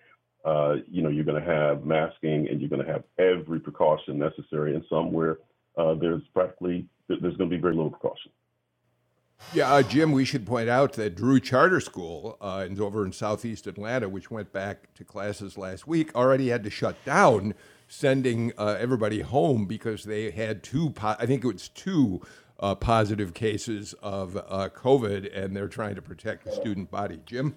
you 0.88 1.02
know 1.02 1.08
you're 1.08 1.24
going 1.24 1.42
to 1.42 1.50
have 1.50 1.84
masking 1.84 2.48
and 2.48 2.60
you're 2.60 2.68
going 2.68 2.84
to 2.84 2.92
have 2.92 3.04
every 3.18 3.60
precaution 3.60 4.18
necessary, 4.18 4.74
and 4.74 4.84
some 4.88 5.12
where 5.12 5.38
uh, 5.76 5.94
there's 5.94 6.22
practically 6.32 6.86
there's 7.08 7.20
going 7.20 7.50
to 7.50 7.56
be 7.56 7.60
very 7.60 7.74
little 7.74 7.90
precaution. 7.90 8.30
Yeah, 9.52 9.72
uh, 9.72 9.82
Jim, 9.82 10.12
we 10.12 10.24
should 10.24 10.46
point 10.46 10.68
out 10.68 10.94
that 10.94 11.16
Drew 11.16 11.38
Charter 11.38 11.80
School 11.80 12.38
uh, 12.40 12.66
over 12.78 13.04
in 13.04 13.12
southeast 13.12 13.66
Atlanta, 13.66 14.08
which 14.08 14.30
went 14.30 14.52
back 14.52 14.94
to 14.94 15.04
classes 15.04 15.58
last 15.58 15.86
week, 15.86 16.14
already 16.14 16.48
had 16.48 16.64
to 16.64 16.70
shut 16.70 16.96
down, 17.04 17.54
sending 17.86 18.52
uh, 18.56 18.76
everybody 18.78 19.20
home 19.20 19.66
because 19.66 20.04
they 20.04 20.30
had 20.30 20.62
two, 20.62 20.90
po- 20.90 21.16
I 21.18 21.26
think 21.26 21.44
it 21.44 21.52
was 21.52 21.68
two 21.68 22.22
uh, 22.60 22.74
positive 22.74 23.34
cases 23.34 23.94
of 24.02 24.36
uh, 24.36 24.68
COVID, 24.74 25.36
and 25.36 25.56
they're 25.56 25.68
trying 25.68 25.94
to 25.96 26.02
protect 26.02 26.44
the 26.44 26.52
student 26.52 26.90
body. 26.90 27.20
Jim? 27.26 27.56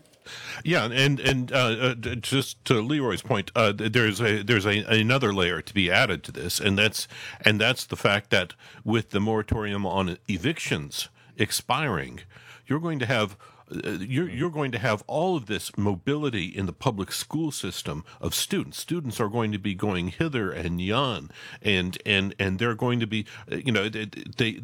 Yeah, 0.63 0.85
and 0.85 1.19
and 1.19 1.51
uh, 1.51 1.95
just 1.95 2.63
to 2.65 2.81
Leroy's 2.81 3.21
point, 3.21 3.51
there's 3.55 4.19
a 4.19 4.43
there's 4.43 4.65
a, 4.65 4.83
another 4.83 5.33
layer 5.33 5.61
to 5.61 5.73
be 5.73 5.89
added 5.89 6.23
to 6.25 6.31
this, 6.31 6.59
and 6.59 6.77
that's 6.77 7.07
and 7.41 7.61
that's 7.61 7.85
the 7.85 7.95
fact 7.95 8.29
that 8.31 8.53
with 8.83 9.11
the 9.11 9.21
moratorium 9.21 9.85
on 9.85 10.17
evictions, 10.27 11.09
expiring, 11.37 12.21
you're 12.65 12.79
going 12.79 12.99
to 12.99 13.05
have 13.05 13.33
uh, 13.33 13.56
you're, 13.69 14.29
you're 14.29 14.49
going 14.49 14.71
to 14.71 14.79
have 14.79 15.03
all 15.07 15.35
of 15.35 15.47
this 15.47 15.77
mobility 15.77 16.45
in 16.45 16.65
the 16.65 16.73
public 16.73 17.11
school 17.11 17.51
system 17.51 18.03
of 18.21 18.33
students. 18.33 18.79
Students 18.79 19.19
are 19.19 19.29
going 19.29 19.51
to 19.51 19.59
be 19.59 19.75
going 19.75 20.09
hither 20.09 20.51
and 20.51 20.79
yon, 20.81 21.29
and 21.61 21.97
and 22.05 22.33
and 22.39 22.59
they're 22.59 22.75
going 22.75 22.99
to 22.99 23.07
be, 23.07 23.25
uh, 23.51 23.57
you 23.57 23.71
know, 23.71 23.89
they, 23.89 24.05
they 24.05 24.61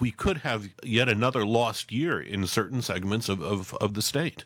we 0.00 0.10
could 0.10 0.38
have 0.38 0.68
yet 0.82 1.08
another 1.08 1.44
lost 1.44 1.92
year 1.92 2.20
in 2.20 2.46
certain 2.46 2.82
segments 2.82 3.28
of 3.28 3.42
of, 3.42 3.74
of 3.74 3.94
the 3.94 4.02
state. 4.02 4.44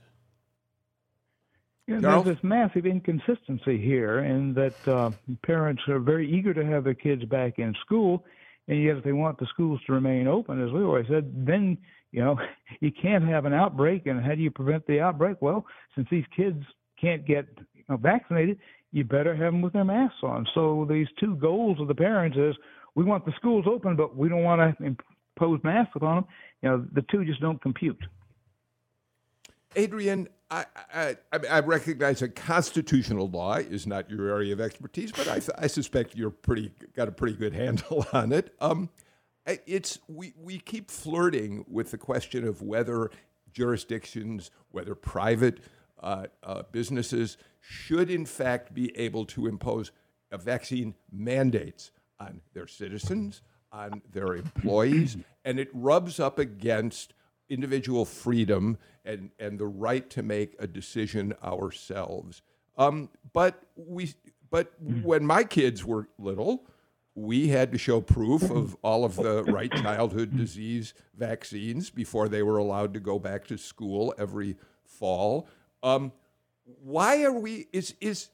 Yeah, 1.86 2.00
there's 2.00 2.24
this 2.24 2.44
massive 2.44 2.84
inconsistency 2.84 3.78
here, 3.78 4.18
in 4.18 4.52
that 4.54 4.86
uh, 4.86 5.10
parents 5.42 5.82
are 5.88 5.98
very 5.98 6.30
eager 6.30 6.52
to 6.52 6.62
have 6.66 6.84
their 6.84 6.92
kids 6.92 7.24
back 7.24 7.58
in 7.58 7.74
school, 7.80 8.26
and 8.66 8.82
yet, 8.82 8.98
if 8.98 9.04
they 9.04 9.12
want 9.12 9.38
the 9.38 9.46
schools 9.46 9.80
to 9.86 9.92
remain 9.94 10.26
open, 10.26 10.62
as 10.62 10.70
Leroy 10.70 11.06
said, 11.08 11.46
then 11.46 11.78
you 12.12 12.23
know 12.23 12.38
you 12.81 12.90
can't 12.90 13.25
have 13.25 13.44
an 13.44 13.53
outbreak. 13.53 14.07
And 14.07 14.23
how 14.23 14.35
do 14.35 14.40
you 14.40 14.51
prevent 14.51 14.87
the 14.87 15.01
outbreak? 15.01 15.38
Well, 15.40 15.64
since 15.94 16.09
these 16.11 16.25
kids 16.37 16.62
can't 17.01 17.27
get 17.27 17.47
you 17.75 17.85
know, 17.88 17.97
vaccinated, 17.97 18.59
you 18.92 19.05
better 19.05 19.35
have 19.35 19.53
them 19.53 19.62
with 19.62 19.73
their 19.73 19.85
masks 19.85 20.18
on. 20.23 20.47
So 20.55 20.87
these 20.88 21.09
two 21.21 21.37
goals 21.37 21.81
of 21.81 21.88
the 21.88 21.94
parents 21.94 22.37
is 22.37 22.55
we 22.94 23.05
want 23.05 23.25
the 23.25 23.33
schools 23.37 23.66
open, 23.68 23.97
but 23.97 24.16
we 24.16 24.29
don't 24.29 24.42
want 24.42 24.79
to 24.79 24.85
impose 24.85 25.61
masks 25.62 25.92
upon 25.94 26.16
them. 26.16 26.25
You 26.62 26.68
know, 26.68 26.87
the 26.92 27.03
two 27.11 27.25
just 27.25 27.40
don't 27.40 27.61
compute. 27.61 28.03
Adrienne, 29.77 30.29
I, 30.51 30.64
I, 30.92 31.16
I, 31.51 31.61
recognize 31.61 32.21
that 32.21 32.35
constitutional 32.35 33.29
law 33.29 33.57
is 33.57 33.87
not 33.87 34.11
your 34.11 34.29
area 34.31 34.55
of 34.55 34.62
expertise, 34.62 35.12
but 35.12 35.29
I, 35.29 35.40
I 35.62 35.66
suspect 35.66 36.16
you're 36.16 36.31
pretty 36.31 36.73
got 36.97 37.07
a 37.07 37.12
pretty 37.12 37.37
good 37.37 37.53
handle 37.53 38.07
on 38.14 38.33
it. 38.33 38.55
Um, 38.61 38.88
it's 39.66 39.98
we 40.08 40.34
we 40.37 40.58
keep 40.58 40.90
flirting 40.90 41.64
with 41.68 41.90
the 41.90 41.98
question 41.98 42.46
of 42.46 42.62
whether 42.62 43.11
jurisdictions, 43.52 44.50
whether 44.70 44.94
private 44.94 45.61
uh, 46.00 46.26
uh, 46.42 46.62
businesses, 46.70 47.37
should 47.61 48.11
in 48.11 48.24
fact 48.24 48.74
be 48.74 48.96
able 48.96 49.24
to 49.26 49.46
impose 49.46 49.90
vaccine 50.37 50.94
mandates 51.11 51.90
on 52.20 52.40
their 52.52 52.66
citizens, 52.66 53.42
on 53.72 54.02
their 54.12 54.34
employees, 54.34 55.16
and 55.44 55.58
it 55.58 55.68
rubs 55.72 56.20
up 56.20 56.38
against 56.38 57.14
individual 57.48 58.04
freedom 58.04 58.76
and, 59.04 59.30
and 59.38 59.58
the 59.58 59.66
right 59.66 60.11
to 60.11 60.22
make 60.22 60.54
a 60.58 60.66
decision 60.66 61.34
ourselves. 61.42 62.42
Um, 62.76 63.08
but 63.32 63.62
we, 63.74 64.12
but 64.50 64.72
when 64.80 65.24
my 65.24 65.44
kids 65.44 65.84
were 65.84 66.08
little, 66.18 66.66
we 67.18 67.48
had 67.48 67.72
to 67.72 67.78
show 67.78 68.00
proof 68.00 68.50
of 68.50 68.76
all 68.83 69.04
of 69.04 69.16
the 69.16 69.42
right 69.44 69.72
childhood 69.72 70.37
disease 70.37 70.94
vaccines 71.16 71.90
before 71.90 72.28
they 72.28 72.42
were 72.42 72.59
allowed 72.59 72.94
to 72.94 73.00
go 73.00 73.18
back 73.18 73.46
to 73.46 73.59
school 73.59 74.14
every 74.18 74.57
fall. 74.85 75.48
Um, 75.83 76.12
why 76.64 77.24
are 77.24 77.33
we? 77.33 77.66
Is 77.72 77.94
is 78.00 78.28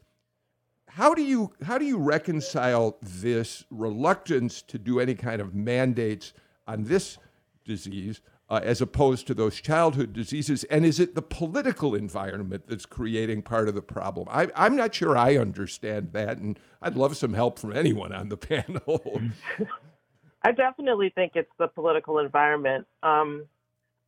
how 0.89 1.15
do 1.15 1.23
you 1.23 1.53
how 1.63 1.79
do 1.79 1.85
you 1.85 1.99
reconcile 1.99 2.99
this 3.01 3.65
reluctance 3.71 4.61
to 4.63 4.79
do 4.79 5.01
any 5.01 5.15
kind 5.15 5.41
of 5.41 5.55
mandates 5.55 6.33
on 6.67 6.85
this 6.85 7.19
disease 7.65 8.21
uh, 8.49 8.61
as 8.63 8.81
opposed 8.81 9.27
to 9.27 9.35
those 9.35 9.61
childhood 9.61 10.13
diseases? 10.13 10.65
And 10.65 10.85
is 10.85 11.01
it 11.01 11.15
the 11.15 11.23
political 11.23 11.95
environment 11.95 12.65
that's 12.69 12.87
creating 12.87 13.43
part 13.43 13.69
of 13.69 13.75
the 13.75 13.83
problem? 13.83 14.29
I, 14.31 14.49
am 14.57 14.77
not 14.77 14.95
sure 14.95 15.17
I 15.17 15.37
understand 15.37 16.13
that, 16.13 16.39
and 16.39 16.59
I'd 16.83 16.97
love 16.97 17.17
some 17.17 17.35
help 17.35 17.59
from 17.59 17.75
anyone 17.75 18.13
on 18.13 18.29
the 18.29 18.37
panel. 18.39 19.21
I 20.43 20.53
definitely 20.53 21.11
think 21.15 21.33
it's 21.35 21.51
the 21.59 21.69
political 21.69 22.19
environment. 22.19 22.87
Um, 23.03 23.47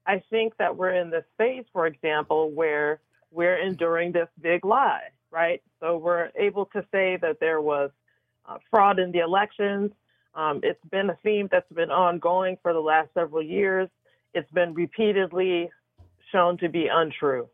I 0.06 0.22
think 0.30 0.56
that 0.58 0.76
we're 0.76 0.94
in 0.94 1.10
this 1.10 1.24
phase, 1.38 1.64
for 1.72 1.86
example, 1.86 2.50
where 2.50 3.00
we're 3.30 3.56
enduring 3.56 4.12
this 4.12 4.28
big 4.40 4.64
lie, 4.64 5.08
right? 5.30 5.62
So 5.80 5.96
we're 5.96 6.30
able 6.36 6.66
to 6.66 6.84
say 6.92 7.18
that 7.22 7.38
there 7.40 7.60
was 7.60 7.90
uh, 8.46 8.58
fraud 8.70 8.98
in 8.98 9.10
the 9.10 9.18
elections. 9.20 9.90
Um, 10.34 10.60
it's 10.62 10.84
been 10.90 11.10
a 11.10 11.18
theme 11.24 11.48
that's 11.50 11.70
been 11.72 11.90
ongoing 11.90 12.58
for 12.62 12.72
the 12.72 12.80
last 12.80 13.08
several 13.14 13.42
years 13.42 13.88
it's 14.36 14.50
been 14.50 14.74
repeatedly 14.74 15.70
shown 16.30 16.58
to 16.58 16.68
be 16.68 16.88
untrue. 16.92 17.48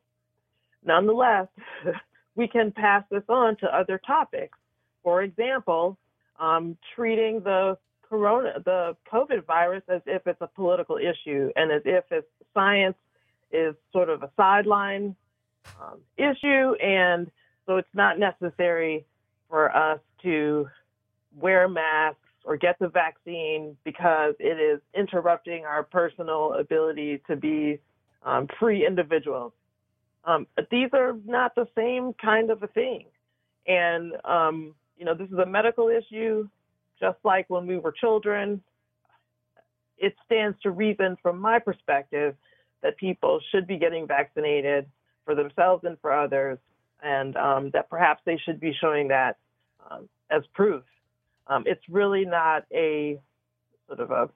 Nonetheless, 0.85 1.47
we 2.35 2.49
can 2.49 2.73
pass 2.73 3.05
this 3.09 3.23
on 3.29 3.57
to 3.59 3.67
other 3.67 4.01
topics. 4.05 4.59
For 5.05 5.23
example, 5.23 5.97
um, 6.41 6.77
treating 6.97 7.41
the 7.41 7.79
corona, 8.09 8.55
the 8.65 8.97
COVID 9.13 9.47
virus 9.47 9.85
as 9.89 10.03
if 10.07 10.27
it's 10.27 10.41
a 10.41 10.49
political 10.49 10.99
issue 10.99 11.51
and 11.55 11.71
as 11.71 11.83
if 11.85 12.05
it's 12.11 12.27
science 12.53 12.97
is 13.53 13.77
sort 13.93 14.09
of 14.09 14.25
a 14.25 14.31
sideline 14.37 15.15
um, 15.81 16.01
issue, 16.17 16.75
and 16.83 17.31
so 17.67 17.77
it's 17.77 17.95
not 17.95 18.19
necessary 18.19 19.07
for 19.49 19.75
us 19.75 20.01
to 20.23 20.67
wear 21.39 21.69
masks 21.69 22.19
or 22.45 22.57
get 22.57 22.79
the 22.79 22.89
vaccine 22.89 23.77
because 23.85 24.35
it 24.39 24.61
is 24.61 24.81
interrupting 24.95 25.65
our 25.65 25.83
personal 25.83 26.55
ability 26.59 27.21
to 27.29 27.37
be 27.37 27.79
um, 28.25 28.49
free 28.59 28.87
individuals. 28.87 29.53
Um, 30.25 30.47
but 30.55 30.69
these 30.71 30.91
are 30.93 31.15
not 31.25 31.55
the 31.55 31.67
same 31.77 32.13
kind 32.15 32.51
of 32.51 32.63
a 32.63 32.69
thing. 32.69 33.07
And, 33.67 34.13
um, 34.25 34.75
you 34.97 35.05
know, 35.05 35.15
this 35.15 35.29
is 35.29 35.39
a 35.39 35.47
medical 35.47 35.89
issue, 35.89 36.49
just 37.01 37.19
like 37.25 37.49
when 37.49 37.67
we 37.67 37.79
were 37.79 37.93
children. 37.93 38.63
It 39.99 40.15
stands 40.25 40.57
to 40.63 40.71
reason, 40.71 41.17
from 41.23 41.39
my 41.39 41.59
perspective, 41.59 42.35
that 42.83 42.97
people 42.97 43.41
should 43.51 43.67
be 43.67 43.79
getting 43.79 44.07
vaccinated 44.07 44.87
for 45.25 45.37
themselves 45.37 45.85
and 45.85 45.97
for 46.01 46.13
others, 46.13 46.59
and 47.03 47.37
um, 47.37 47.71
that 47.73 47.89
perhaps 47.89 48.21
they 48.25 48.37
should 48.45 48.59
be 48.59 48.75
showing 48.81 49.09
that 49.09 49.39
um, 49.89 50.09
as 50.31 50.43
proof 50.55 50.83
um, 51.47 51.65
it's 51.67 51.83
really 51.89 52.25
not 52.25 52.65
a 52.73 53.21
sort 53.87 54.01
of 54.01 54.11
a 54.11 54.31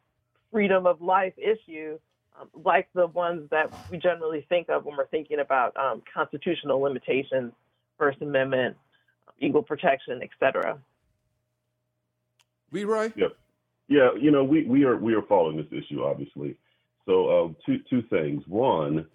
freedom 0.51 0.87
of 0.87 1.01
life 1.01 1.35
issue 1.39 1.99
um, 2.41 2.49
like 2.65 2.89
the 2.95 3.07
ones 3.07 3.49
that 3.51 3.73
we 3.91 3.99
generally 3.99 4.45
think 4.49 4.69
of 4.69 4.85
when 4.85 4.97
we're 4.97 5.07
thinking 5.07 5.41
about 5.41 5.77
um, 5.77 6.03
constitutional 6.13 6.81
limitations, 6.81 7.53
First 7.99 8.21
Amendment, 8.21 8.77
equal 9.39 9.63
protection, 9.63 10.21
etc. 10.23 10.79
Leroy? 12.73 13.13
Yep. 13.17 13.33
Yeah, 13.89 14.11
you 14.21 14.31
know, 14.31 14.45
we, 14.45 14.65
we 14.65 14.85
are 14.85 14.97
we 14.97 15.15
are 15.15 15.23
following 15.23 15.57
this 15.57 15.67
issue 15.71 16.03
obviously. 16.03 16.57
So 17.07 17.29
uh, 17.29 17.49
two 17.65 17.79
two 17.89 18.03
things. 18.11 18.43
One, 18.49 19.07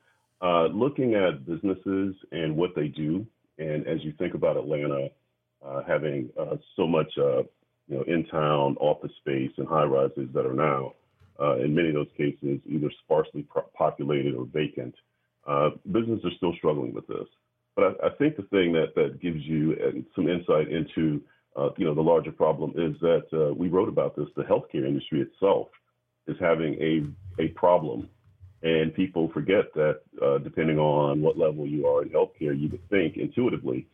uh, 0.41 0.67
looking 0.67 1.13
at 1.13 1.45
businesses 1.45 2.15
and 2.31 2.55
what 2.55 2.71
they 2.75 2.87
do, 2.87 3.25
and 3.59 3.85
as 3.85 4.03
you 4.03 4.13
think 4.17 4.33
about 4.33 4.57
Atlanta 4.57 5.09
uh, 5.65 5.83
having 5.85 6.29
uh, 6.39 6.55
so 6.75 6.87
much 6.87 7.11
uh, 7.17 7.43
you 7.91 7.97
know, 7.97 8.03
in 8.03 8.25
town 8.27 8.77
office 8.79 9.11
space 9.19 9.51
and 9.57 9.67
high 9.67 9.83
rises 9.83 10.29
that 10.33 10.45
are 10.45 10.53
now, 10.53 10.93
uh, 11.41 11.57
in 11.57 11.75
many 11.75 11.89
of 11.89 11.95
those 11.95 12.07
cases, 12.15 12.59
either 12.65 12.89
sparsely 13.03 13.45
populated 13.73 14.33
or 14.33 14.45
vacant. 14.45 14.95
Uh, 15.45 15.71
businesses 15.91 16.23
are 16.23 16.35
still 16.37 16.53
struggling 16.55 16.93
with 16.93 17.05
this. 17.07 17.27
But 17.75 17.83
I, 17.83 18.07
I 18.07 18.09
think 18.17 18.37
the 18.37 18.43
thing 18.43 18.71
that, 18.73 18.95
that 18.95 19.19
gives 19.21 19.43
you 19.43 20.05
some 20.15 20.29
insight 20.29 20.69
into 20.69 21.21
uh, 21.57 21.69
you 21.77 21.85
know 21.85 21.93
the 21.93 22.01
larger 22.01 22.31
problem 22.31 22.71
is 22.77 22.97
that 23.01 23.25
uh, 23.33 23.53
we 23.53 23.67
wrote 23.67 23.89
about 23.89 24.15
this. 24.15 24.27
The 24.37 24.43
healthcare 24.43 24.87
industry 24.87 25.19
itself 25.21 25.67
is 26.27 26.37
having 26.39 26.75
a 26.75 27.41
a 27.41 27.49
problem, 27.49 28.07
and 28.63 28.93
people 28.93 29.29
forget 29.33 29.73
that 29.75 30.01
uh, 30.23 30.37
depending 30.37 30.79
on 30.79 31.21
what 31.21 31.37
level 31.37 31.67
you 31.67 31.87
are 31.87 32.03
in 32.03 32.09
healthcare, 32.09 32.57
you 32.57 32.69
would 32.69 32.89
think 32.89 33.17
intuitively 33.17 33.85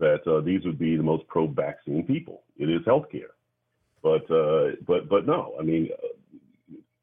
that 0.00 0.26
uh, 0.26 0.40
these 0.40 0.64
would 0.64 0.78
be 0.78 0.96
the 0.96 1.02
most 1.04 1.24
pro-vaccine 1.28 2.02
people. 2.02 2.42
It 2.56 2.68
is 2.68 2.80
healthcare. 2.82 3.33
But 4.04 4.30
uh, 4.30 4.76
but 4.86 5.08
but 5.08 5.26
no, 5.26 5.54
I 5.60 5.64
mean, 5.64 5.90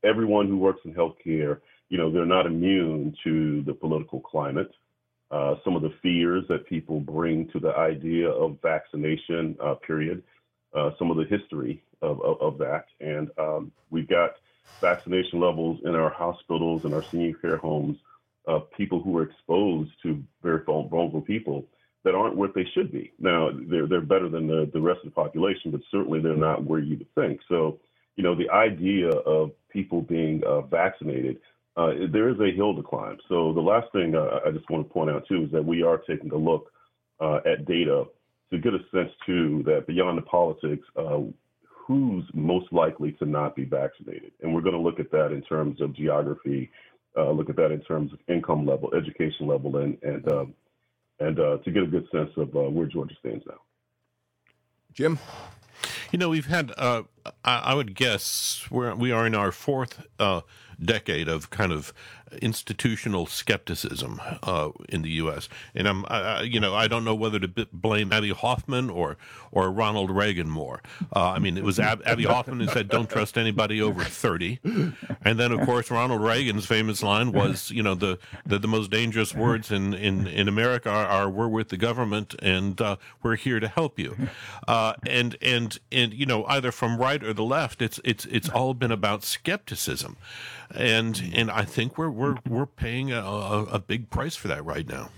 everyone 0.06 0.48
who 0.48 0.60
works 0.60 0.82
in 0.86 0.94
healthcare, 0.94 1.62
you 1.90 1.98
know, 2.00 2.12
they're 2.12 2.26
not 2.38 2.48
immune 2.48 3.16
to 3.26 3.64
the 3.64 3.74
political 3.74 4.22
climate. 4.22 4.72
Uh, 5.32 5.56
some 5.66 5.76
of 5.78 5.84
the 5.84 5.94
fears 6.04 6.46
that 6.50 6.68
people 6.68 7.00
bring 7.02 7.50
to 7.54 7.60
the 7.60 7.74
idea 7.76 8.30
of 8.30 8.58
vaccination, 8.62 9.58
uh, 9.64 9.76
period. 9.76 10.24
uh, 10.76 10.92
some 10.98 11.12
of 11.12 11.18
the 11.18 11.26
history 11.26 11.84
of, 12.02 12.22
of, 12.22 12.42
of 12.42 12.58
that. 12.60 12.86
And 13.00 13.30
um, 13.38 13.72
we've 13.90 14.08
got 14.08 14.32
vaccination 14.82 15.40
levels 15.40 15.80
in 15.86 15.96
our 15.96 16.10
hospitals 16.12 16.86
and 16.86 16.94
our 16.94 17.04
senior 17.12 17.34
care 17.36 17.58
homes 17.58 17.98
of 18.46 18.72
people 18.72 19.02
who 19.02 19.18
are 19.18 19.24
exposed 19.24 19.92
to 20.04 20.24
very 20.42 20.64
vulnerable 20.66 21.22
people 21.22 21.66
that 22.04 22.16
aren't 22.16 22.36
what 22.36 22.54
they 22.56 22.66
should 22.74 22.92
be. 22.92 23.12
Now, 23.20 23.50
they're, 23.70 23.88
they're 23.88 24.02
better 24.02 24.30
than 24.30 24.48
the, 24.48 24.70
the 24.74 24.82
rest 24.82 25.00
of 25.04 25.12
the 25.12 25.16
population, 25.16 25.72
but 25.72 25.82
certainly 25.92 26.20
they're 26.20 26.36
not 26.36 26.64
where 26.64 26.80
you 26.80 26.98
would 26.98 27.14
think. 27.14 27.42
So, 27.48 27.80
you 28.16 28.24
know, 28.24 28.36
the 28.36 28.50
idea 28.50 29.10
of 29.10 29.52
people 29.70 30.02
being 30.02 30.42
uh, 30.46 30.62
vaccinated, 30.62 31.38
uh, 31.78 31.92
there 32.12 32.30
is 32.30 32.40
a 32.40 32.56
hill 32.56 32.76
to 32.76 32.84
climb. 32.84 33.18
So 33.30 33.54
the 33.54 33.62
last 33.62 33.92
thing 33.94 34.16
uh, 34.16 34.40
I 34.46 34.52
just 34.52 34.70
want 34.70 34.88
to 34.88 34.94
point 34.94 35.10
out, 35.10 35.28
too, 35.28 35.44
is 35.44 35.52
that 35.52 35.64
we 35.64 35.84
are 35.84 35.98
taking 36.00 36.32
a 36.32 36.38
look 36.38 36.72
uh, 37.20 37.40
at 37.46 37.66
data 37.66 38.06
to 38.52 38.58
get 38.58 38.74
a 38.74 38.80
sense, 38.92 39.12
too, 39.26 39.64
that 39.66 39.88
beyond 39.88 40.18
the 40.18 40.24
politics, 40.24 40.86
uh, 40.98 41.20
who's 41.64 42.26
most 42.34 42.72
likely 42.74 43.12
to 43.14 43.26
not 43.26 43.56
be 43.56 43.64
vaccinated. 43.64 44.32
And 44.42 44.54
we're 44.54 44.62
going 44.62 44.76
to 44.76 44.82
look 44.82 45.00
at 45.00 45.12
that 45.12 45.32
in 45.32 45.42
terms 45.44 45.82
of 45.82 45.96
geography, 45.96 46.70
uh, 47.18 47.32
look 47.32 47.50
at 47.50 47.56
that 47.58 47.72
in 47.72 47.82
terms 47.82 48.12
of 48.12 48.20
income 48.28 48.66
level, 48.66 48.94
education 48.94 49.48
level, 49.48 49.78
and, 49.78 49.98
and 50.04 50.32
um, 50.32 50.54
and 51.22 51.40
uh, 51.40 51.58
to 51.58 51.72
get 51.72 51.84
a 51.84 51.88
good 51.88 52.08
sense 52.12 52.32
of 52.36 52.56
uh, 52.56 52.62
where 52.62 52.88
Georgia 52.88 53.16
stands 53.20 53.46
now. 53.48 53.60
Jim? 54.94 55.20
You 56.12 56.20
know, 56.20 56.30
we've 56.30 56.48
had, 56.48 56.74
uh, 56.78 57.04
I, 57.46 57.58
I, 57.60 57.74
would 57.74 57.96
guess, 57.96 58.66
we're, 58.70 58.94
we 58.96 59.12
are 59.12 59.26
in 59.26 59.34
our 59.34 59.52
fourth 59.52 60.06
uh, 60.20 60.42
decade 60.84 61.30
of 61.30 61.50
kind 61.50 61.72
of 61.72 61.94
institutional 62.42 63.26
skepticism 63.26 64.22
uh, 64.44 64.70
in 64.90 65.02
the 65.02 65.10
U.S. 65.12 65.50
And 65.76 65.88
I'm, 65.88 66.06
I, 66.08 66.42
you 66.42 66.60
know, 66.60 66.76
I 66.76 66.88
don't 66.88 67.04
know 67.04 67.16
whether 67.16 67.40
to 67.40 67.48
b- 67.48 67.68
blame 67.72 68.12
Abbie 68.12 68.32
Hoffman 68.32 68.90
or 68.90 69.18
or 69.52 69.70
Ronald 69.70 70.10
Reagan 70.10 70.50
more. 70.50 70.82
Uh, 71.16 71.32
I 71.32 71.40
mean, 71.40 71.58
it 71.58 71.64
was 71.64 71.80
Ab- 71.80 72.02
Abbie 72.06 72.24
Hoffman 72.24 72.60
who 72.60 72.68
said, 72.68 72.88
"Don't 72.88 73.10
trust 73.10 73.38
anybody 73.38 73.82
over 73.82 74.04
30. 74.04 74.60
and 75.26 75.40
then, 75.40 75.52
of 75.52 75.66
course, 75.66 75.92
Ronald 75.92 76.22
Reagan's 76.22 76.66
famous 76.66 77.04
line 77.04 77.32
was, 77.32 77.72
you 77.72 77.84
know, 77.84 77.96
the 77.96 78.18
the, 78.46 78.60
the 78.60 78.68
most 78.68 78.92
dangerous 78.92 79.34
words 79.34 79.72
in 79.72 79.94
in 79.94 80.28
in 80.28 80.48
America 80.48 80.90
are, 80.90 81.06
are 81.06 81.30
"We're 81.30 81.48
with 81.48 81.70
the 81.70 81.78
government 81.78 82.36
and 82.40 82.80
uh, 82.80 82.96
we're 83.22 83.36
here 83.36 83.60
to 83.60 83.68
help 83.68 84.00
you." 84.00 84.16
Uh, 84.68 84.94
and 85.06 85.36
and 85.42 85.78
and 85.92 86.14
you 86.14 86.26
know, 86.26 86.46
either 86.46 86.72
from 86.72 86.98
right 86.98 87.24
or 87.24 87.34
the 87.34 87.44
left, 87.44 87.82
it's 87.82 88.00
it's 88.04 88.26
it's 88.26 88.50
all 88.50 88.74
been 88.74 88.92
about 88.92 89.24
skepticism 89.24 90.18
and 90.76 91.32
and 91.34 91.52
I 91.52 91.64
think 91.64 91.98
we're 91.98 92.10
we're 92.22 92.38
we're 92.48 92.66
paying 92.66 93.12
a, 93.12 93.20
a, 93.20 93.64
a 93.64 93.80
big 93.80 94.10
price 94.10 94.36
for 94.36 94.48
that 94.48 94.64
right 94.64 94.88
now. 94.88 95.10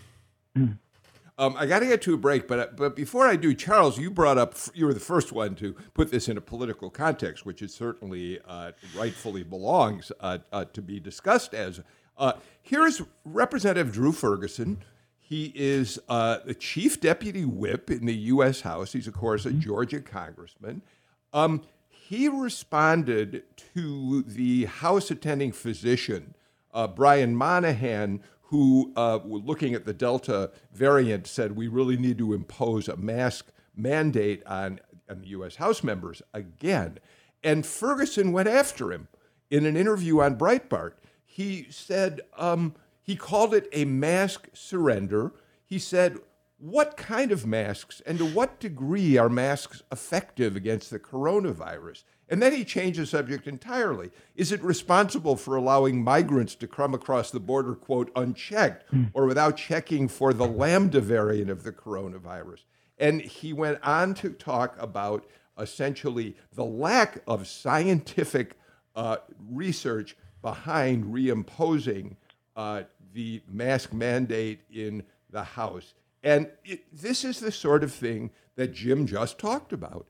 Um, 1.36 1.56
I 1.58 1.66
got 1.66 1.80
to 1.80 1.88
get 1.88 2.02
to 2.04 2.13
a 2.13 2.18
break, 2.18 2.48
but 2.48 2.78
but 2.78 2.96
before 2.96 3.28
I 3.28 3.36
do, 3.36 3.54
Charles, 3.54 3.98
you 3.98 4.10
brought 4.10 4.38
up 4.38 4.56
you 4.74 4.86
were 4.86 4.94
the 4.94 5.00
first 5.00 5.32
one 5.32 5.56
to 5.56 5.74
put 5.94 6.12
this 6.12 6.30
in 6.30 6.38
a 6.38 6.42
political 6.42 6.89
context, 6.89 7.46
which 7.46 7.62
it 7.62 7.72
certainly 7.72 8.39
uh, 8.48 8.72
rightfully 8.96 9.44
belongs 9.44 10.12
uh, 10.20 10.38
uh, 10.52 10.66
to 10.66 10.82
be 10.82 11.00
discussed 11.00 11.54
as. 11.54 11.82
Uh, 12.16 12.34
here's 12.62 13.02
Representative 13.26 13.92
Drew 13.92 14.12
Ferguson. 14.12 14.84
He 15.20 15.52
is 15.56 16.00
uh, 16.08 16.38
the 16.46 16.54
chief 16.54 17.02
deputy 17.02 17.44
whip 17.44 17.89
in 17.89 18.06
the 18.06 18.16
U.S. 18.16 18.62
House. 18.62 18.94
He's 18.94 19.08
of 19.08 19.16
course 19.16 19.48
a 19.48 19.52
Georgia 19.52 20.00
congressman. 20.00 20.84
Um, 21.34 21.63
he 21.89 22.30
responded 22.30 23.44
to 23.74 24.22
the 24.22 24.66
House 24.66 25.10
attending 25.10 25.52
physician, 25.52 26.36
uh, 26.73 26.88
Brian 26.88 27.36
Monahan, 27.36 28.21
who, 28.43 28.91
uh, 28.95 29.19
looking 29.23 29.73
at 29.73 29.86
the 29.86 29.93
Delta 29.93 30.51
variant, 30.73 31.27
said 31.27 31.55
we 31.55 31.67
really 31.67 31.97
need 31.97 32.17
to 32.17 32.33
impose 32.33 32.88
a 32.88 32.97
mask 32.97 33.51
mandate 33.75 34.45
on, 34.45 34.79
on 35.09 35.21
the 35.21 35.27
U.S. 35.27 35.55
House 35.55 35.83
members 35.83 36.21
again. 36.33 36.99
And 37.43 37.65
Ferguson 37.65 38.31
went 38.31 38.47
after 38.47 38.91
him 38.91 39.07
in 39.49 39.65
an 39.65 39.75
interview 39.75 40.21
on 40.21 40.38
Breitbart. 40.38 40.93
He 41.25 41.67
said 41.69 42.21
um, 42.38 42.75
he 43.01 43.15
called 43.15 43.53
it 43.53 43.67
a 43.73 43.86
mask 43.86 44.49
surrender. 44.53 45.33
He 45.65 45.79
said, 45.79 46.19
what 46.57 46.95
kind 46.95 47.33
of 47.33 47.45
masks 47.45 48.01
and 48.05 48.17
to 48.19 48.25
what 48.25 48.59
degree 48.59 49.17
are 49.17 49.27
masks 49.27 49.83
effective 49.91 50.55
against 50.55 50.89
the 50.89 50.99
coronavirus? 50.99 52.03
And 52.34 52.41
then 52.41 52.52
he 52.52 52.65
changed 52.65 52.98
the 52.98 53.06
subject 53.06 53.48
entirely. 53.48 54.10
Is 54.36 54.52
it 54.52 54.63
responsible 54.63 55.36
for 55.36 55.56
allowing 55.56 56.04
migrants 56.04 56.56
to 56.56 56.67
come 56.67 56.96
across 56.96 57.30
the 57.30 57.39
border, 57.39 57.76
quote, 57.76 58.12
unchecked 58.15 58.91
mm. 58.91 59.12
or 59.13 59.28
without 59.28 59.56
checking 59.56 60.08
for 60.08 60.34
the 60.34 60.48
Lambda 60.48 61.00
variant 61.00 61.52
of 61.52 61.62
the 61.62 61.72
coronavirus? 61.72 62.63
And 62.98 63.22
he 63.22 63.54
went 63.54 63.78
on 63.84 64.15
to 64.15 64.32
talk 64.32 64.76
about 64.82 65.28
essentially 65.60 66.36
the 66.52 66.65
lack 66.65 67.22
of 67.28 67.48
scientific 67.48 68.58
uh, 68.96 69.17
research 69.52 70.17
behind 70.41 71.06
reimposing 71.13 72.15
uh, 72.56 72.82
the 73.13 73.43
mask 73.48 73.93
mandate 73.93 74.62
in 74.72 75.04
the 75.30 75.43
House. 75.43 75.93
And 76.24 76.50
it, 76.65 76.86
this 76.91 77.24
is 77.24 77.39
the 77.39 77.52
sort 77.52 77.84
of 77.84 77.93
thing 77.93 78.32
that 78.56 78.74
Jim 78.74 79.06
just 79.06 79.38
talked 79.38 79.72
about. 79.72 80.08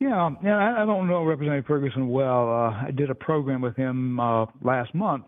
Yeah, 0.00 0.30
yeah, 0.42 0.82
I, 0.82 0.84
don't 0.84 1.08
know 1.08 1.24
Representative 1.24 1.66
Ferguson 1.66 2.08
well. 2.08 2.50
Uh, 2.50 2.86
I 2.86 2.90
did 2.94 3.10
a 3.10 3.14
program 3.14 3.60
with 3.60 3.76
him 3.76 4.18
uh, 4.18 4.46
last 4.62 4.94
month, 4.94 5.26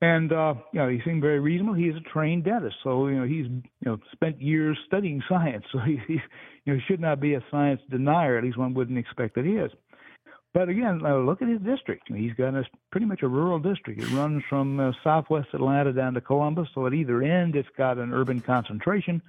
and 0.00 0.32
uh, 0.32 0.54
you 0.72 0.80
know 0.80 0.88
he 0.88 1.00
seemed 1.04 1.20
very 1.20 1.40
reasonable. 1.40 1.74
He's 1.74 1.94
a 1.94 2.10
trained 2.12 2.44
dentist, 2.44 2.76
so 2.82 3.06
you 3.06 3.16
know 3.16 3.26
he's 3.26 3.46
you 3.46 3.62
know 3.84 3.98
spent 4.12 4.40
years 4.40 4.78
studying 4.86 5.22
science, 5.28 5.64
so 5.72 5.78
he, 5.80 5.98
he 6.08 6.18
you 6.64 6.74
know 6.74 6.80
should 6.88 7.00
not 7.00 7.20
be 7.20 7.34
a 7.34 7.44
science 7.50 7.80
denier. 7.90 8.38
At 8.38 8.44
least 8.44 8.58
one 8.58 8.74
wouldn't 8.74 8.98
expect 8.98 9.34
that 9.34 9.44
he 9.44 9.52
is. 9.52 9.70
But 10.54 10.68
again, 10.68 11.00
uh, 11.04 11.16
look 11.16 11.40
at 11.40 11.48
his 11.48 11.60
district. 11.60 12.08
He's 12.12 12.34
got 12.34 12.54
a, 12.54 12.64
pretty 12.90 13.06
much 13.06 13.22
a 13.22 13.28
rural 13.28 13.58
district. 13.58 14.02
It 14.02 14.10
runs 14.10 14.42
from 14.50 14.80
uh, 14.80 14.92
southwest 15.02 15.48
Atlanta 15.54 15.92
down 15.92 16.12
to 16.14 16.20
Columbus. 16.20 16.68
So 16.74 16.86
at 16.86 16.92
either 16.92 17.22
end, 17.22 17.56
it's 17.56 17.68
got 17.78 17.96
an 17.96 18.12
urban 18.12 18.40
concentration. 18.40 19.22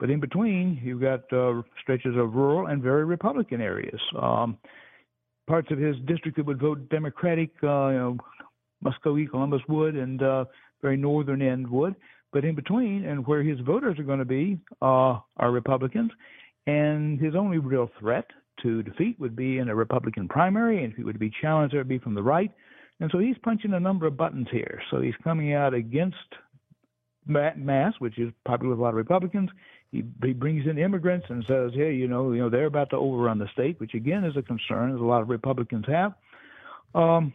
But 0.00 0.10
in 0.10 0.20
between, 0.20 0.80
you've 0.82 1.00
got 1.00 1.32
uh, 1.32 1.62
stretches 1.80 2.16
of 2.16 2.34
rural 2.34 2.66
and 2.66 2.82
very 2.82 3.04
Republican 3.04 3.60
areas. 3.60 4.00
Um, 4.20 4.58
parts 5.46 5.70
of 5.70 5.78
his 5.78 5.96
district 6.06 6.36
that 6.36 6.46
would 6.46 6.60
vote 6.60 6.88
Democratic, 6.88 7.50
uh, 7.62 7.88
you 7.88 7.98
know, 7.98 8.16
Muscogee, 8.82 9.26
Columbus 9.26 9.62
would, 9.68 9.94
and 9.96 10.22
uh, 10.22 10.44
very 10.82 10.96
northern 10.96 11.42
end 11.42 11.68
would. 11.68 11.94
But 12.32 12.44
in 12.44 12.54
between, 12.54 13.04
and 13.04 13.26
where 13.26 13.42
his 13.42 13.60
voters 13.60 13.98
are 13.98 14.04
going 14.04 14.18
to 14.18 14.24
be, 14.24 14.58
uh, 14.82 15.20
are 15.36 15.50
Republicans. 15.50 16.10
And 16.66 17.20
his 17.20 17.34
only 17.34 17.58
real 17.58 17.90
threat 18.00 18.26
to 18.62 18.82
defeat 18.82 19.18
would 19.20 19.36
be 19.36 19.58
in 19.58 19.68
a 19.68 19.74
Republican 19.74 20.28
primary, 20.28 20.82
and 20.82 20.92
if 20.92 20.96
he 20.96 21.04
would 21.04 21.18
be 21.18 21.30
challenged, 21.40 21.74
it 21.74 21.78
would 21.78 21.88
be 21.88 21.98
from 21.98 22.14
the 22.14 22.22
right. 22.22 22.50
And 23.00 23.10
so 23.10 23.18
he's 23.18 23.36
punching 23.42 23.74
a 23.74 23.80
number 23.80 24.06
of 24.06 24.16
buttons 24.16 24.48
here. 24.50 24.80
So 24.90 25.00
he's 25.00 25.14
coming 25.22 25.52
out 25.52 25.74
against 25.74 26.16
mass, 27.26 27.92
which 27.98 28.18
is 28.18 28.32
popular 28.44 28.70
with 28.70 28.78
a 28.78 28.82
lot 28.82 28.90
of 28.90 28.94
Republicans. 28.96 29.50
He, 29.94 30.02
he 30.24 30.32
brings 30.32 30.66
in 30.66 30.76
immigrants 30.76 31.26
and 31.28 31.44
says, 31.46 31.70
"Hey, 31.72 31.94
you 31.94 32.08
know, 32.08 32.32
you 32.32 32.40
know, 32.40 32.50
they're 32.50 32.66
about 32.66 32.90
to 32.90 32.96
overrun 32.96 33.38
the 33.38 33.46
state," 33.52 33.78
which 33.78 33.94
again 33.94 34.24
is 34.24 34.36
a 34.36 34.42
concern, 34.42 34.92
as 34.92 35.00
a 35.00 35.04
lot 35.04 35.22
of 35.22 35.28
Republicans 35.28 35.84
have. 35.86 36.14
Um, 36.96 37.32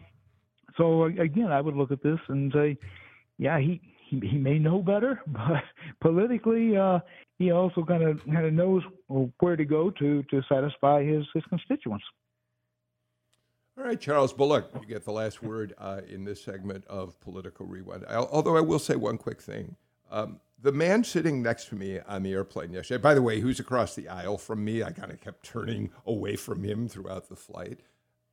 so 0.75 1.05
again, 1.05 1.53
I 1.53 1.61
would 1.61 1.77
look 1.77 1.91
at 1.91 2.03
this 2.03 2.19
and 2.27 2.51
say, 2.51 2.77
yeah, 3.37 3.59
he 3.59 3.79
he, 4.09 4.19
he 4.19 4.37
may 4.37 4.59
know 4.59 4.81
better, 4.81 5.21
but 5.27 5.63
politically, 6.01 6.75
uh, 6.75 6.99
he 7.37 7.51
also 7.51 7.85
kind 7.85 8.03
of 8.03 8.19
kind 8.25 8.45
of 8.45 8.51
knows 8.51 8.83
where 9.39 9.55
to 9.55 9.63
go 9.63 9.89
to 9.91 10.21
to 10.23 10.41
satisfy 10.49 11.01
his 11.01 11.25
his 11.33 11.45
constituents. 11.45 12.03
All 13.77 13.85
right, 13.85 13.99
Charles 13.99 14.33
Bullock, 14.33 14.69
you 14.81 14.85
get 14.85 15.05
the 15.05 15.13
last 15.13 15.41
word 15.41 15.73
uh, 15.77 16.01
in 16.09 16.25
this 16.25 16.43
segment 16.43 16.83
of 16.87 17.17
Political 17.21 17.67
Rewind. 17.67 18.03
I, 18.09 18.15
although 18.15 18.57
I 18.57 18.61
will 18.61 18.79
say 18.79 18.97
one 18.97 19.17
quick 19.17 19.41
thing. 19.41 19.77
Um, 20.11 20.39
the 20.61 20.71
man 20.71 21.03
sitting 21.03 21.41
next 21.41 21.69
to 21.69 21.75
me 21.75 21.99
on 21.99 22.23
the 22.23 22.33
airplane 22.33 22.73
yesterday, 22.73 23.01
by 23.01 23.13
the 23.13 23.21
way, 23.21 23.39
who's 23.39 23.59
across 23.59 23.95
the 23.95 24.09
aisle 24.09 24.37
from 24.37 24.63
me, 24.63 24.83
I 24.83 24.91
kind 24.91 25.11
of 25.11 25.21
kept 25.21 25.45
turning 25.45 25.91
away 26.05 26.35
from 26.35 26.63
him 26.63 26.89
throughout 26.89 27.29
the 27.29 27.35
flight. 27.35 27.79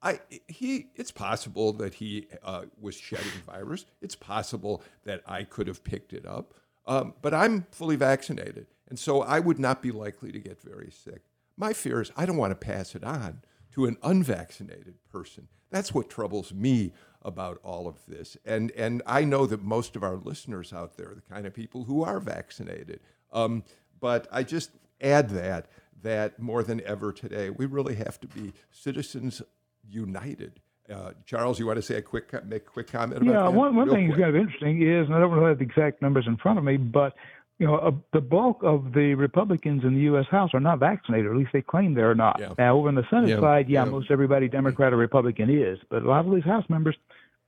I, 0.03 0.21
he, 0.49 0.89
it's 0.97 1.11
possible 1.11 1.73
that 1.75 1.95
he 1.95 2.27
uh, 2.43 2.65
was 2.81 2.97
shedding 2.97 3.27
virus. 3.47 3.87
It's 4.01 4.17
possible 4.17 4.83
that 5.05 5.23
I 5.27 5.45
could 5.45 5.69
have 5.69 5.85
picked 5.85 6.13
it 6.13 6.27
up. 6.27 6.55
Um, 6.87 7.15
but 7.23 7.35
I'm 7.35 7.67
fully 7.71 7.97
vaccinated. 7.97 8.67
And 8.89 8.99
so 8.99 9.23
I 9.23 9.41
would 9.41 9.59
not 9.59 9.83
be 9.83 9.91
likely 9.91 10.31
to 10.33 10.39
get 10.39 10.61
very 10.61 10.91
sick. 10.91 11.23
My 11.57 11.73
fear 11.73 12.01
is 12.01 12.13
I 12.17 12.27
don't 12.27 12.37
want 12.37 12.53
to 12.53 12.67
pass 12.67 12.95
it 12.95 13.03
on 13.03 13.43
to 13.73 13.87
an 13.87 13.97
unvaccinated 14.03 14.95
person. 15.11 15.49
That's 15.71 15.93
what 15.93 16.09
troubles 16.09 16.53
me 16.53 16.93
about 17.27 17.59
all 17.65 17.89
of 17.89 17.97
this. 18.07 18.37
And, 18.47 18.71
and 18.71 19.03
I 19.05 19.25
know 19.25 19.47
that 19.47 19.63
most 19.63 19.97
of 19.97 20.03
our 20.05 20.17
listeners 20.17 20.73
out 20.73 20.97
there 20.97 21.11
are 21.11 21.15
the 21.15 21.35
kind 21.35 21.45
of 21.45 21.53
people 21.53 21.85
who 21.85 22.05
are 22.05 22.21
vaccinated. 22.21 23.01
Um, 23.33 23.65
but 24.01 24.29
I 24.31 24.45
just 24.45 24.71
add 25.01 25.31
that, 25.31 25.67
that 26.03 26.39
more 26.39 26.63
than 26.63 26.81
ever 26.87 27.13
today, 27.13 27.51
we 27.51 27.67
really 27.67 27.97
have 27.97 28.21
to 28.21 28.29
be 28.29 28.53
citizens 28.71 29.43
united. 29.89 30.61
Uh, 30.89 31.11
Charles, 31.25 31.59
you 31.59 31.67
want 31.67 31.79
to 31.79 31.83
say 31.83 31.97
a 31.97 32.03
quick 32.03 32.33
make 32.47 32.63
a 32.63 32.71
quick 32.71 32.87
comment 32.87 33.21
about 33.23 33.33
yeah, 33.33 33.43
that? 33.43 33.53
one, 33.53 33.75
one 33.75 33.91
thing 33.91 34.09
that's 34.09 34.21
kind 34.21 34.37
of 34.37 34.41
interesting 34.41 34.83
is, 34.83 35.07
and 35.07 35.17
I 35.17 35.19
don't 35.19 35.33
really 35.33 35.49
have 35.49 35.59
the 35.59 35.65
exact 35.65 36.01
numbers 36.01 36.27
in 36.29 36.37
front 36.37 36.59
of 36.59 36.65
me, 36.65 36.77
but 36.77 37.15
you 37.59 37.67
know, 37.67 37.77
uh, 37.77 37.91
the 38.13 38.21
bulk 38.21 38.63
of 38.63 38.93
the 38.93 39.15
Republicans 39.15 39.83
in 39.85 39.95
the 39.95 40.01
U.S. 40.03 40.27
House 40.31 40.51
are 40.53 40.61
not 40.61 40.79
vaccinated, 40.79 41.27
or 41.27 41.33
at 41.33 41.39
least 41.39 41.51
they 41.53 41.63
claim 41.63 41.95
they're 41.95 42.15
not. 42.15 42.39
Yeah. 42.39 42.53
Now, 42.59 42.77
over 42.77 42.89
on 42.89 42.95
the 42.95 43.07
Senate 43.09 43.31
Yeah, 43.31 43.41
side, 43.41 43.69
yeah, 43.69 43.85
yeah. 43.85 43.91
most 43.91 44.11
everybody, 44.11 44.49
Democrat 44.49 44.93
or 44.93 44.97
Republican, 44.97 45.49
is, 45.49 45.79
but 45.89 46.03
a 46.03 46.09
lot 46.09 46.27
of 46.27 46.35
these 46.35 46.45
House 46.45 46.65
members 46.69 46.97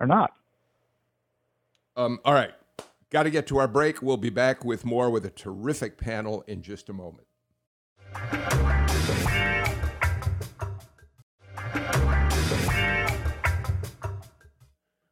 are 0.01 0.07
not. 0.07 0.33
Um, 1.97 2.21
all 2.25 2.33
right. 2.33 2.53
Got 3.11 3.25
to 3.25 3.31
get 3.31 3.47
to 3.49 3.59
our 3.59 3.68
break. 3.68 4.03
We'll 4.03 4.16
be 4.16 4.31
back 4.31 4.64
with 4.64 4.85
more 4.85 5.11
with 5.11 5.25
a 5.25 5.31
terrific 5.31 5.99
panel 5.99 6.42
in 6.47 6.62
just 6.62 6.88
a 6.88 6.92
moment. 6.92 7.27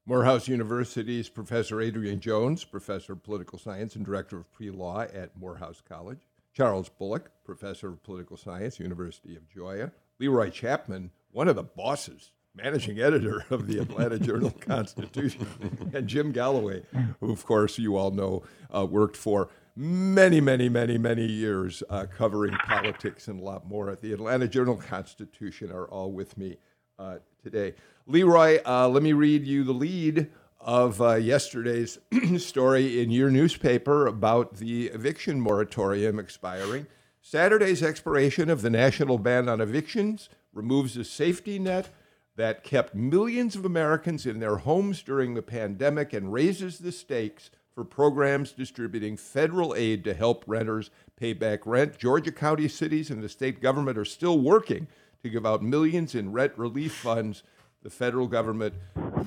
Morehouse 0.09 0.47
University's 0.47 1.29
Professor 1.29 1.83
Adrienne 1.83 2.21
Jones, 2.21 2.63
Professor 2.63 3.15
of 3.15 3.25
Political 3.25 3.59
Science 3.59 3.97
and 3.97 4.07
Director 4.07 4.37
of 4.39 4.53
Pre 4.53 4.71
Law 4.71 5.01
at 5.01 5.37
Morehouse 5.37 5.83
College. 5.87 6.21
Charles 6.53 6.89
Bullock, 6.89 7.33
Professor 7.45 7.89
of 7.89 8.05
Political 8.05 8.37
Science, 8.37 8.79
University 8.79 9.35
of 9.35 9.49
Georgia. 9.49 9.91
Leroy 10.21 10.51
Chapman, 10.51 11.11
one 11.33 11.49
of 11.49 11.57
the 11.57 11.65
bosses, 11.65 12.31
managing 12.55 13.01
editor 13.01 13.47
of 13.51 13.67
the 13.67 13.81
Atlanta 13.81 14.21
Journal 14.21 14.51
Constitution. 14.61 15.45
And 15.93 16.07
Jim 16.07 16.31
Galloway, 16.31 16.85
who, 17.19 17.33
of 17.33 17.45
course, 17.45 17.77
you 17.77 17.97
all 17.97 18.13
know, 18.13 18.45
uh, 18.73 18.87
worked 18.87 19.17
for 19.17 19.49
many, 19.75 20.41
many, 20.41 20.69
many, 20.69 20.99
many 20.99 21.27
years 21.27 21.83
uh, 21.91 22.07
covering 22.17 22.55
politics 22.65 23.27
and 23.27 23.41
a 23.41 23.45
lot 23.45 23.67
more 23.67 23.91
at 23.91 24.03
the 24.03 24.13
Atlanta 24.13 24.47
Journal 24.47 24.77
Constitution, 24.77 25.73
are 25.73 25.87
all 25.87 26.13
with 26.13 26.39
me 26.39 26.59
uh, 26.99 27.17
today. 27.43 27.75
Leroy, 28.07 28.61
uh, 28.67 28.89
let 28.89 29.03
me 29.03 29.13
read 29.13 29.47
you 29.47 29.65
the 29.65 29.73
lead 29.73 30.31
of 30.61 31.01
uh, 31.01 31.15
yesterday's 31.15 31.99
story 32.39 33.03
in 33.03 33.11
your 33.11 33.31
newspaper 33.31 34.07
about 34.07 34.57
the 34.57 34.87
eviction 34.87 35.41
moratorium 35.41 36.19
expiring. 36.19 36.87
Saturday's 37.21 37.83
expiration 37.83 38.49
of 38.49 38.63
the 38.63 38.71
national 38.71 39.19
ban 39.19 39.49
on 39.49 39.61
evictions 39.61 40.29
removes 40.53 40.97
a 40.97 41.05
safety 41.05 41.59
net 41.59 41.89
that 42.37 42.65
kept 42.65 42.95
millions 42.95 43.57
of 43.57 43.65
Americans 43.65 44.27
in 44.27 44.41
their 44.41 44.59
homes 44.59 45.03
during 45.03 45.35
the 45.35 45.43
pandemic 45.43 46.13
and 46.13 46.33
raises 46.33 46.79
the 46.79 46.93
stakes 46.93 47.51
for 47.75 47.85
programs 47.85 48.53
distributing 48.53 49.17
federal 49.17 49.75
aid 49.75 50.05
to 50.05 50.15
help 50.15 50.45
renters 50.47 50.91
pay 51.17 51.33
back 51.33 51.67
rent. 51.67 51.99
Georgia 51.99 52.33
county 52.33 52.69
cities 52.69 53.11
and 53.11 53.23
the 53.23 53.29
state 53.29 53.61
government 53.61 53.99
are 53.99 54.05
still 54.05 54.39
working 54.39 54.87
to 55.27 55.33
give 55.33 55.47
out 55.47 55.63
millions 55.63 56.15
in 56.15 56.33
rent 56.33 56.53
relief 56.57 56.95
funds. 56.95 57.43
The 57.83 57.91
federal 57.91 58.27
government 58.27 58.75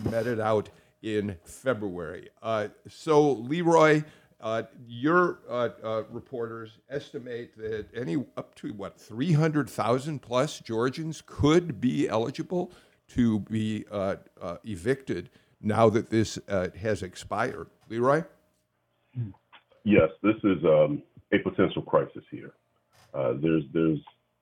met 0.09 0.27
it 0.27 0.39
out 0.39 0.69
in 1.01 1.37
February. 1.43 2.29
Uh, 2.41 2.69
so, 2.87 3.31
Leroy, 3.31 4.03
uh, 4.41 4.63
your 4.87 5.39
uh, 5.49 5.69
uh, 5.83 6.03
reporters 6.09 6.79
estimate 6.89 7.57
that 7.57 7.87
any 7.93 8.15
up 8.37 8.55
to 8.55 8.71
what 8.73 8.99
300,000 8.99 10.21
plus 10.21 10.59
Georgians 10.59 11.21
could 11.25 11.81
be 11.81 12.07
eligible 12.07 12.71
to 13.09 13.39
be 13.39 13.85
uh, 13.91 14.15
uh, 14.41 14.57
evicted 14.63 15.29
now 15.61 15.89
that 15.89 16.09
this 16.09 16.39
has 16.47 17.03
expired. 17.03 17.67
Leroy? 17.89 18.23
Yes, 19.83 20.09
this 20.23 20.35
is 20.43 20.63
um, 20.63 21.03
a 21.33 21.39
potential 21.39 21.81
crisis 21.81 22.23
here. 22.31 22.53
There's, 23.13 23.63
there's, 23.73 23.99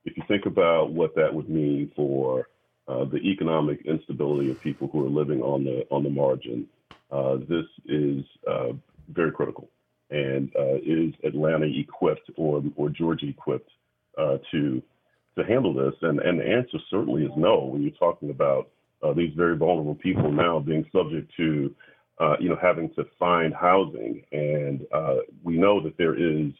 if 0.07 0.15
you 0.15 0.23
think 0.27 0.45
about 0.45 0.91
what 0.91 1.13
that 1.15 1.33
would 1.33 1.49
mean 1.49 1.91
for 1.93 2.47
uh, 2.87 3.03
the 3.03 3.17
economic 3.17 3.85
instability 3.85 4.49
of 4.49 4.59
people 4.61 4.87
who 4.87 5.05
are 5.05 5.09
living 5.09 5.41
on 5.41 5.65
the 5.65 5.85
on 5.91 6.03
the 6.03 6.09
margin, 6.09 6.65
uh, 7.11 7.35
this 7.49 7.65
is 7.85 8.23
uh, 8.49 8.71
very 9.09 9.31
critical. 9.31 9.69
And 10.09 10.49
uh, 10.57 10.75
is 10.75 11.13
Atlanta 11.25 11.65
equipped 11.65 12.31
or 12.37 12.63
or 12.77 12.89
Georgia 12.89 13.27
equipped 13.27 13.69
uh, 14.17 14.37
to 14.51 14.81
to 15.37 15.43
handle 15.43 15.73
this? 15.73 15.93
And 16.01 16.21
and 16.21 16.39
the 16.39 16.45
answer 16.45 16.77
certainly 16.89 17.25
is 17.25 17.31
no. 17.35 17.65
When 17.65 17.81
you're 17.81 17.91
talking 17.91 18.29
about 18.29 18.69
uh, 19.03 19.11
these 19.11 19.33
very 19.35 19.57
vulnerable 19.57 19.95
people 19.95 20.31
now 20.31 20.59
being 20.59 20.85
subject 20.93 21.31
to 21.35 21.75
you 22.39 22.49
know, 22.49 22.57
having 22.59 22.89
to 22.95 23.05
find 23.19 23.53
housing. 23.53 24.23
And 24.31 24.87
we 25.43 25.57
know 25.57 25.81
that 25.83 25.97
there 25.97 26.15
is 26.15 26.53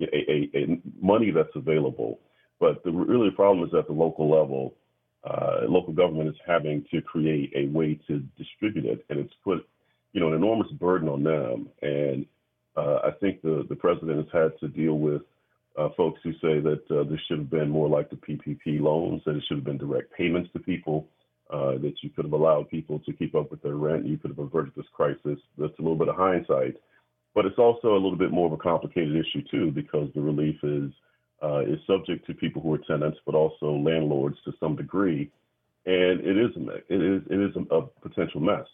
a, 0.00 0.04
a, 0.04 0.50
a 0.54 0.80
money 1.00 1.30
that's 1.30 1.54
available, 1.54 2.20
but 2.60 2.82
the 2.84 2.90
really 2.90 3.30
problem 3.30 3.66
is 3.66 3.74
at 3.74 3.86
the 3.86 3.92
local 3.92 4.30
level. 4.30 4.74
Uh, 5.24 5.62
local 5.68 5.92
government 5.92 6.28
is 6.28 6.36
having 6.46 6.84
to 6.88 7.02
create 7.02 7.52
a 7.56 7.66
way 7.66 7.98
to 8.06 8.22
distribute 8.38 8.84
it, 8.84 9.04
and 9.10 9.18
it's 9.18 9.34
put, 9.42 9.66
you 10.12 10.20
know, 10.20 10.28
an 10.28 10.34
enormous 10.34 10.70
burden 10.72 11.08
on 11.08 11.24
them. 11.24 11.68
And 11.82 12.26
uh, 12.76 13.00
I 13.04 13.10
think 13.20 13.42
the 13.42 13.66
the 13.68 13.74
president 13.74 14.18
has 14.18 14.42
had 14.42 14.60
to 14.60 14.68
deal 14.68 14.94
with 14.94 15.22
uh, 15.76 15.88
folks 15.96 16.20
who 16.22 16.32
say 16.34 16.60
that 16.60 16.82
uh, 16.90 17.04
this 17.10 17.20
should 17.26 17.38
have 17.38 17.50
been 17.50 17.68
more 17.68 17.88
like 17.88 18.08
the 18.10 18.16
PPP 18.16 18.80
loans, 18.80 19.22
that 19.26 19.36
it 19.36 19.42
should 19.48 19.58
have 19.58 19.64
been 19.64 19.78
direct 19.78 20.12
payments 20.12 20.50
to 20.52 20.58
people 20.58 21.08
uh, 21.50 21.72
that 21.78 21.94
you 22.02 22.10
could 22.10 22.24
have 22.24 22.32
allowed 22.32 22.68
people 22.68 22.98
to 23.00 23.12
keep 23.12 23.34
up 23.34 23.50
with 23.50 23.62
their 23.62 23.76
rent. 23.76 24.06
You 24.06 24.16
could 24.16 24.30
have 24.30 24.38
averted 24.38 24.72
this 24.74 24.86
crisis. 24.92 25.38
That's 25.58 25.78
a 25.78 25.82
little 25.82 25.96
bit 25.96 26.08
of 26.08 26.16
hindsight, 26.16 26.76
but 27.36 27.44
it's 27.44 27.58
also 27.58 27.92
a 27.92 28.00
little 28.00 28.16
bit 28.16 28.32
more 28.32 28.46
of 28.46 28.52
a 28.54 28.56
complicated 28.56 29.14
issue 29.14 29.42
too, 29.50 29.70
because 29.70 30.08
the 30.14 30.20
relief 30.22 30.56
is 30.64 30.90
uh, 31.42 31.58
is 31.58 31.78
subject 31.86 32.26
to 32.26 32.32
people 32.32 32.62
who 32.62 32.72
are 32.72 32.78
tenants, 32.78 33.18
but 33.26 33.34
also 33.34 33.72
landlords 33.72 34.38
to 34.46 34.54
some 34.58 34.74
degree, 34.74 35.30
and 35.84 36.20
it 36.20 36.38
is 36.38 36.50
a, 36.56 36.76
it 36.88 37.02
is 37.02 37.22
it 37.28 37.38
is 37.38 37.54
a, 37.70 37.82
potential 38.00 38.40
mess. 38.40 38.64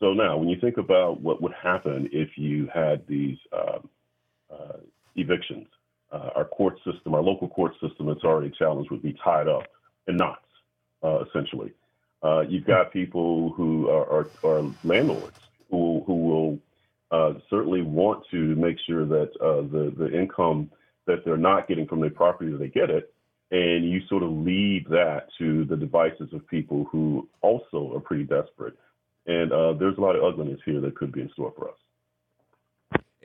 So 0.00 0.14
now, 0.14 0.38
when 0.38 0.48
you 0.48 0.58
think 0.58 0.78
about 0.78 1.20
what 1.20 1.42
would 1.42 1.52
happen 1.52 2.08
if 2.10 2.30
you 2.36 2.68
had 2.74 3.06
these 3.06 3.36
um, 3.52 3.88
uh, 4.50 4.78
evictions, 5.14 5.66
uh, 6.10 6.30
our 6.34 6.46
court 6.46 6.78
system, 6.90 7.14
our 7.14 7.22
local 7.22 7.48
court 7.48 7.72
system 7.82 8.06
that's 8.06 8.24
already 8.24 8.50
challenged, 8.58 8.90
would 8.90 9.02
be 9.02 9.14
tied 9.22 9.46
up 9.46 9.64
in 10.08 10.16
knots, 10.16 10.40
uh, 11.02 11.22
essentially. 11.28 11.72
Uh, 12.22 12.40
you've 12.48 12.64
got 12.64 12.94
people 12.94 13.50
who 13.50 13.90
are, 13.90 14.06
are, 14.10 14.30
are 14.42 14.64
landlords 14.84 15.38
who, 15.70 16.02
who 16.06 16.14
will 16.14 16.58
uh, 17.10 17.34
certainly 17.48 17.82
want 17.82 18.24
to 18.30 18.54
make 18.56 18.76
sure 18.86 19.06
that 19.06 19.30
uh, 19.40 19.62
the, 19.62 19.94
the 19.96 20.18
income 20.18 20.70
that 21.06 21.24
they're 21.24 21.36
not 21.36 21.68
getting 21.68 21.86
from 21.86 22.00
their 22.00 22.10
property, 22.10 22.50
that 22.50 22.58
they 22.58 22.68
get 22.68 22.90
it. 22.90 23.12
And 23.52 23.88
you 23.88 24.00
sort 24.08 24.24
of 24.24 24.30
leave 24.30 24.88
that 24.88 25.28
to 25.38 25.64
the 25.66 25.76
devices 25.76 26.28
of 26.32 26.46
people 26.48 26.88
who 26.90 27.28
also 27.42 27.92
are 27.94 28.00
pretty 28.00 28.24
desperate. 28.24 28.74
And 29.26 29.52
uh, 29.52 29.74
there's 29.74 29.98
a 29.98 30.00
lot 30.00 30.16
of 30.16 30.24
ugliness 30.24 30.60
here 30.64 30.80
that 30.80 30.96
could 30.96 31.12
be 31.12 31.20
in 31.20 31.30
store 31.30 31.52
for 31.56 31.68
us. 31.68 31.76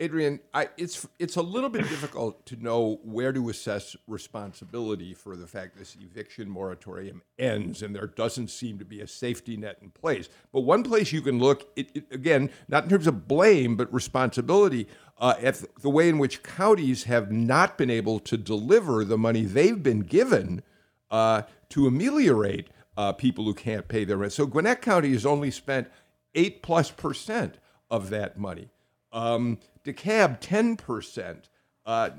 Adrienne, 0.01 0.39
I, 0.53 0.69
it's 0.77 1.07
it's 1.19 1.35
a 1.35 1.41
little 1.43 1.69
bit 1.69 1.87
difficult 1.87 2.45
to 2.47 2.55
know 2.55 2.99
where 3.03 3.31
to 3.31 3.49
assess 3.49 3.95
responsibility 4.07 5.13
for 5.13 5.35
the 5.35 5.45
fact 5.45 5.77
this 5.77 5.95
eviction 6.01 6.49
moratorium 6.49 7.21
ends 7.37 7.83
and 7.83 7.95
there 7.95 8.07
doesn't 8.07 8.47
seem 8.47 8.79
to 8.79 8.85
be 8.85 8.99
a 8.99 9.07
safety 9.07 9.55
net 9.57 9.77
in 9.81 9.91
place. 9.91 10.27
But 10.51 10.61
one 10.61 10.83
place 10.83 11.11
you 11.11 11.21
can 11.21 11.37
look, 11.37 11.71
it, 11.75 11.91
it, 11.93 12.05
again, 12.11 12.49
not 12.67 12.85
in 12.85 12.89
terms 12.89 13.05
of 13.05 13.27
blame, 13.27 13.75
but 13.75 13.93
responsibility, 13.93 14.87
uh, 15.19 15.35
at 15.39 15.63
the 15.81 15.89
way 15.89 16.09
in 16.09 16.17
which 16.17 16.41
counties 16.41 17.03
have 17.03 17.31
not 17.31 17.77
been 17.77 17.91
able 17.91 18.19
to 18.21 18.37
deliver 18.37 19.05
the 19.05 19.19
money 19.19 19.43
they've 19.43 19.83
been 19.83 19.99
given 19.99 20.63
uh, 21.11 21.43
to 21.69 21.85
ameliorate 21.85 22.69
uh, 22.97 23.11
people 23.13 23.45
who 23.45 23.53
can't 23.53 23.87
pay 23.87 24.03
their 24.03 24.17
rent. 24.17 24.33
So 24.33 24.47
Gwinnett 24.47 24.81
County 24.81 25.11
has 25.11 25.27
only 25.27 25.51
spent 25.51 25.89
eight 26.33 26.63
plus 26.63 26.89
percent 26.89 27.59
of 27.91 28.09
that 28.09 28.39
money. 28.39 28.69
Um, 29.11 29.59
DeKalb, 29.83 30.41
10%. 30.41 31.37
Uh, 31.83 32.11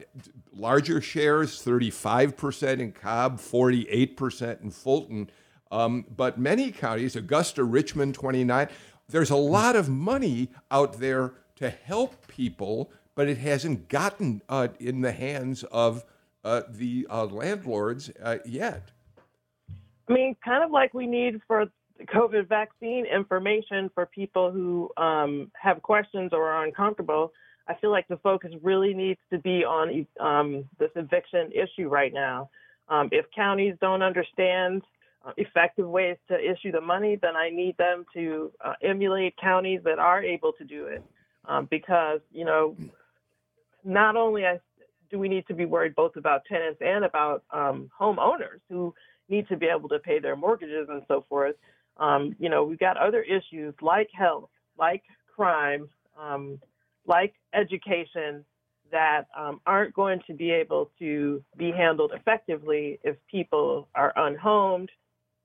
larger 0.52 1.00
shares, 1.00 1.64
35% 1.64 2.80
in 2.80 2.92
Cobb, 2.92 3.38
48% 3.38 4.60
in 4.60 4.70
Fulton. 4.70 5.30
Um, 5.70 6.04
but 6.14 6.36
many 6.38 6.72
counties, 6.72 7.14
Augusta, 7.14 7.62
Richmond, 7.62 8.14
29, 8.14 8.68
there's 9.08 9.30
a 9.30 9.36
lot 9.36 9.76
of 9.76 9.88
money 9.88 10.50
out 10.70 10.98
there 10.98 11.34
to 11.56 11.70
help 11.70 12.26
people, 12.26 12.90
but 13.14 13.28
it 13.28 13.38
hasn't 13.38 13.88
gotten 13.88 14.42
uh, 14.48 14.68
in 14.80 15.00
the 15.00 15.12
hands 15.12 15.62
of 15.64 16.04
uh, 16.44 16.62
the 16.68 17.06
uh, 17.08 17.26
landlords 17.26 18.10
uh, 18.22 18.38
yet. 18.44 18.90
I 20.08 20.12
mean, 20.12 20.36
kind 20.44 20.64
of 20.64 20.70
like 20.72 20.92
we 20.92 21.06
need 21.06 21.40
for 21.46 21.66
COVID 22.06 22.48
vaccine 22.48 23.06
information 23.06 23.90
for 23.94 24.06
people 24.06 24.50
who 24.50 24.90
um, 24.96 25.50
have 25.54 25.82
questions 25.82 26.30
or 26.32 26.50
are 26.50 26.64
uncomfortable. 26.64 27.32
I 27.68 27.74
feel 27.74 27.90
like 27.90 28.08
the 28.08 28.16
focus 28.18 28.52
really 28.62 28.92
needs 28.92 29.20
to 29.30 29.38
be 29.38 29.64
on 29.64 30.06
um, 30.20 30.64
this 30.78 30.90
eviction 30.96 31.50
issue 31.52 31.88
right 31.88 32.12
now. 32.12 32.50
Um, 32.88 33.08
if 33.12 33.26
counties 33.34 33.74
don't 33.80 34.02
understand 34.02 34.82
uh, 35.24 35.32
effective 35.36 35.88
ways 35.88 36.16
to 36.28 36.38
issue 36.38 36.72
the 36.72 36.80
money, 36.80 37.16
then 37.20 37.36
I 37.36 37.50
need 37.50 37.76
them 37.76 38.04
to 38.14 38.50
uh, 38.64 38.74
emulate 38.82 39.36
counties 39.36 39.80
that 39.84 39.98
are 39.98 40.22
able 40.22 40.52
to 40.54 40.64
do 40.64 40.86
it. 40.86 41.02
Um, 41.46 41.66
because, 41.70 42.20
you 42.32 42.44
know, 42.44 42.76
not 43.84 44.16
only 44.16 44.44
do 45.10 45.18
we 45.18 45.28
need 45.28 45.46
to 45.48 45.54
be 45.54 45.64
worried 45.64 45.94
both 45.94 46.16
about 46.16 46.44
tenants 46.46 46.80
and 46.80 47.04
about 47.04 47.44
um, 47.52 47.90
homeowners 48.00 48.60
who 48.68 48.94
need 49.28 49.48
to 49.48 49.56
be 49.56 49.66
able 49.66 49.88
to 49.88 49.98
pay 49.98 50.18
their 50.18 50.36
mortgages 50.36 50.88
and 50.88 51.02
so 51.08 51.24
forth, 51.28 51.54
um, 51.98 52.34
you 52.38 52.48
know, 52.48 52.64
we've 52.64 52.78
got 52.78 52.96
other 52.96 53.22
issues 53.22 53.74
like 53.80 54.08
health, 54.16 54.50
like 54.78 55.02
crime, 55.34 55.88
um, 56.20 56.58
like 57.06 57.34
education 57.54 58.44
that 58.90 59.26
um, 59.36 59.60
aren't 59.66 59.94
going 59.94 60.20
to 60.26 60.34
be 60.34 60.50
able 60.50 60.90
to 60.98 61.42
be 61.56 61.70
handled 61.70 62.12
effectively 62.14 62.98
if 63.02 63.16
people 63.30 63.88
are 63.94 64.12
unhomed 64.16 64.90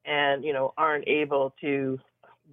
and 0.05 0.43
you 0.43 0.53
know 0.53 0.73
aren't 0.77 1.07
able 1.07 1.53
to 1.61 1.99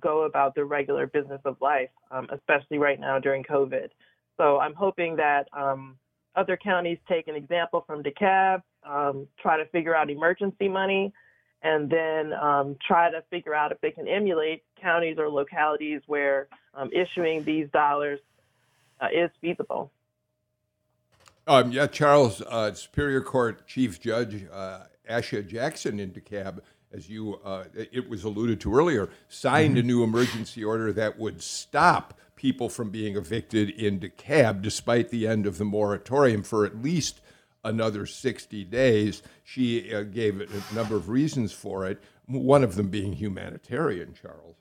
go 0.01 0.23
about 0.23 0.55
their 0.55 0.65
regular 0.65 1.07
business 1.07 1.41
of 1.45 1.57
life, 1.61 1.91
um, 2.11 2.29
especially 2.33 2.79
right 2.79 2.99
now 2.99 3.19
during 3.19 3.45
COVID. 3.45 3.89
So 4.37 4.59
I'm 4.59 4.75
hoping 4.75 5.17
that 5.17 5.47
um, 5.53 5.97
other 6.35 6.57
counties 6.57 6.99
take 7.09 7.29
an 7.29 7.37
example 7.37 7.85
from 7.87 8.03
DeKalb, 8.03 8.63
um, 8.85 9.29
try 9.41 9.57
to 9.57 9.67
figure 9.67 9.95
out 9.95 10.11
emergency 10.11 10.69
money, 10.69 11.13
and 11.65 11.89
then 11.89 12.35
um, 12.35 12.77
try 12.87 13.11
to 13.11 13.23
figure 13.31 13.55
out 13.55 13.73
if 13.73 13.81
they 13.81 13.91
can 13.91 14.07
emulate 14.07 14.63
counties 14.81 15.17
or 15.19 15.31
localities 15.31 16.03
where 16.07 16.47
um, 16.75 16.91
issuing 16.93 17.43
these 17.43 17.69
dollars 17.71 18.21
uh, 19.01 19.09
is 19.13 19.31
feasible. 19.41 19.91
Um, 21.47 21.73
yeah, 21.73 21.87
Charles, 21.87 22.43
uh, 22.43 22.73
Superior 22.75 23.23
Court 23.23 23.67
Chief 23.67 23.99
Judge 24.01 24.47
uh, 24.53 24.81
Asha 25.11 25.47
Jackson 25.47 25.99
in 25.99 26.11
DeKalb, 26.11 26.61
as 26.93 27.09
you 27.09 27.41
uh, 27.45 27.65
it 27.75 28.09
was 28.09 28.25
alluded 28.25 28.61
to 28.61 28.75
earlier, 28.75 29.09
signed 29.29 29.77
mm-hmm. 29.77 29.85
a 29.85 29.89
new 29.89 30.05
emergency 30.05 30.63
order 30.63 30.93
that 30.93 31.19
would 31.19 31.43
stop 31.43 32.19
people 32.37 32.69
from 32.69 32.91
being 32.91 33.17
evicted 33.17 33.71
in 33.71 34.01
DeKalb, 34.01 34.61
despite 34.61 35.09
the 35.09 35.27
end 35.27 35.47
of 35.47 35.57
the 35.59 35.65
moratorium 35.65 36.43
for 36.43 36.67
at 36.67 36.83
least 36.83 37.21
another 37.65 38.07
60 38.07 38.65
days. 38.65 39.23
She 39.43 39.95
uh, 39.95 40.03
gave 40.03 40.41
a 40.41 40.75
number 40.75 40.97
of 40.97 41.09
reasons 41.09 41.53
for 41.53 41.87
it, 41.87 42.03
one 42.27 42.63
of 42.65 42.75
them 42.77 42.89
being 42.89 43.13
humanitarian, 43.13 44.15
Charles. 44.21 44.57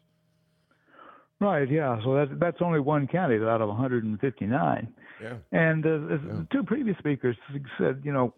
Right, 1.39 1.69
yeah. 1.69 1.99
So 2.03 2.15
that's, 2.15 2.31
that's 2.39 2.57
only 2.61 2.79
one 2.79 3.07
county 3.07 3.35
out 3.35 3.61
of 3.61 3.67
159. 3.67 4.93
Yeah. 5.21 5.33
And 5.51 5.85
uh, 5.85 5.89
yeah. 5.89 6.17
two 6.51 6.63
previous 6.63 6.97
speakers 6.97 7.35
said, 7.77 8.01
you 8.03 8.13
know, 8.13 8.33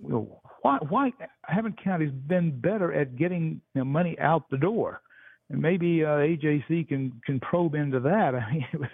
why, 0.61 0.79
why 0.89 1.11
haven't 1.43 1.81
counties 1.83 2.11
been 2.11 2.59
better 2.59 2.91
at 2.93 3.15
getting 3.15 3.61
you 3.75 3.81
know, 3.81 3.85
money 3.85 4.17
out 4.19 4.49
the 4.49 4.57
door? 4.57 5.01
And 5.49 5.61
maybe 5.61 6.03
uh, 6.03 6.07
AJC 6.07 6.87
can 6.87 7.21
can 7.23 7.39
probe 7.39 7.75
into 7.75 7.99
that. 7.99 8.33
I 8.35 8.51
mean, 8.51 8.65
it 8.73 8.79
would 8.79 8.89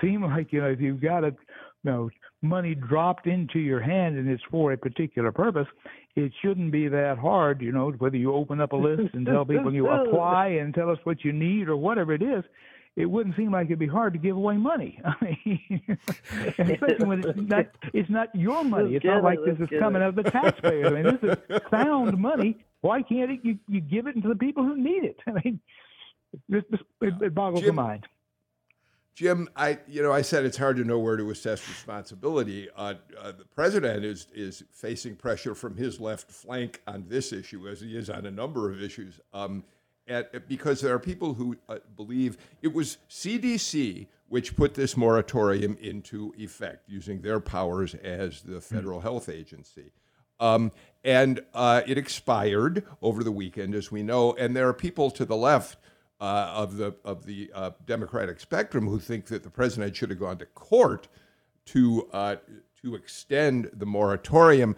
seem 0.00 0.22
like 0.24 0.52
you 0.52 0.60
know 0.60 0.68
if 0.68 0.80
you've 0.80 1.00
got 1.00 1.22
a 1.22 1.32
know 1.84 2.10
money 2.42 2.74
dropped 2.74 3.26
into 3.26 3.58
your 3.58 3.80
hand 3.80 4.16
and 4.16 4.28
it's 4.28 4.42
for 4.50 4.72
a 4.72 4.76
particular 4.76 5.32
purpose, 5.32 5.68
it 6.16 6.32
shouldn't 6.42 6.72
be 6.72 6.88
that 6.88 7.18
hard. 7.18 7.62
You 7.62 7.72
know, 7.72 7.90
whether 7.98 8.16
you 8.16 8.34
open 8.34 8.60
up 8.60 8.72
a 8.72 8.76
list 8.76 9.14
and 9.14 9.26
tell 9.26 9.44
people 9.44 9.72
you 9.72 9.88
apply 9.88 10.48
and 10.48 10.74
tell 10.74 10.90
us 10.90 10.98
what 11.04 11.24
you 11.24 11.32
need 11.32 11.68
or 11.68 11.76
whatever 11.76 12.12
it 12.12 12.22
is, 12.22 12.44
it 12.94 13.06
wouldn't 13.06 13.36
seem 13.36 13.52
like 13.52 13.66
it'd 13.66 13.78
be 13.78 13.86
hard 13.86 14.12
to 14.12 14.18
give 14.18 14.36
away 14.36 14.56
money. 14.56 15.00
I 15.04 15.16
mean, 15.22 15.88
especially 16.58 17.06
when 17.06 17.24
it's 17.24 17.38
not, 17.38 17.66
it's 17.94 18.10
not 18.10 18.34
your 18.34 18.64
money. 18.64 18.96
It's 18.96 19.04
not 19.04 19.24
like 19.24 19.38
this 19.46 19.58
is 19.58 19.68
coming 19.78 20.02
out 20.02 20.10
of 20.10 20.16
the 20.16 20.24
taxpayers. 20.24 20.86
I 20.88 21.02
mean, 21.02 21.18
this 21.20 21.38
is 21.38 21.60
found 21.70 22.18
money. 22.18 22.58
Why 22.82 23.00
can't 23.00 23.30
it, 23.30 23.40
you, 23.42 23.58
you 23.68 23.80
give 23.80 24.08
it 24.08 24.20
to 24.20 24.28
the 24.28 24.34
people 24.34 24.64
who 24.64 24.76
need 24.76 25.04
it? 25.04 25.16
I 25.26 25.30
mean, 25.30 25.60
it, 26.50 26.64
it 27.00 27.34
boggles 27.34 27.60
Jim, 27.60 27.76
the 27.76 27.82
mind. 27.82 28.06
Jim, 29.14 29.48
I 29.54 29.78
you 29.86 30.02
know 30.02 30.12
I 30.12 30.22
said 30.22 30.44
it's 30.44 30.56
hard 30.56 30.76
to 30.78 30.84
know 30.84 30.98
where 30.98 31.16
to 31.16 31.30
assess 31.30 31.68
responsibility. 31.68 32.68
Uh, 32.74 32.94
uh, 33.20 33.32
the 33.32 33.44
president 33.44 34.04
is 34.04 34.26
is 34.34 34.64
facing 34.70 35.16
pressure 35.16 35.54
from 35.54 35.76
his 35.76 36.00
left 36.00 36.30
flank 36.30 36.80
on 36.86 37.04
this 37.08 37.32
issue, 37.32 37.68
as 37.68 37.80
he 37.80 37.96
is 37.96 38.08
on 38.08 38.24
a 38.24 38.30
number 38.30 38.70
of 38.70 38.82
issues, 38.82 39.20
um, 39.34 39.64
at, 40.08 40.48
because 40.48 40.80
there 40.80 40.94
are 40.94 40.98
people 40.98 41.34
who 41.34 41.56
uh, 41.68 41.78
believe 41.94 42.38
it 42.62 42.72
was 42.72 42.98
CDC 43.10 44.06
which 44.32 44.56
put 44.56 44.72
this 44.72 44.96
moratorium 44.96 45.76
into 45.78 46.32
effect, 46.38 46.88
using 46.88 47.20
their 47.20 47.38
powers 47.38 47.94
as 47.96 48.40
the 48.40 48.54
hmm. 48.54 48.60
federal 48.60 48.98
mm-hmm. 48.98 49.08
health 49.08 49.28
agency. 49.28 49.92
Um, 50.40 50.72
and 51.04 51.40
uh, 51.52 51.82
it 51.86 51.98
expired 51.98 52.84
over 53.02 53.22
the 53.22 53.30
weekend, 53.30 53.74
as 53.74 53.92
we 53.92 54.02
know. 54.02 54.32
And 54.32 54.56
there 54.56 54.66
are 54.68 54.72
people 54.72 55.10
to 55.10 55.26
the 55.26 55.36
left 55.36 55.76
uh, 56.22 56.52
of 56.54 56.76
the 56.76 56.94
of 57.04 57.26
the 57.26 57.50
uh, 57.52 57.72
Democratic 57.84 58.38
spectrum 58.38 58.86
who 58.86 59.00
think 59.00 59.26
that 59.26 59.42
the 59.42 59.50
president 59.50 59.94
should 59.96 60.08
have 60.08 60.20
gone 60.20 60.38
to 60.38 60.46
court 60.46 61.08
to 61.66 62.08
uh, 62.12 62.36
to 62.80 62.94
extend 62.94 63.68
the 63.74 63.84
moratorium. 63.84 64.76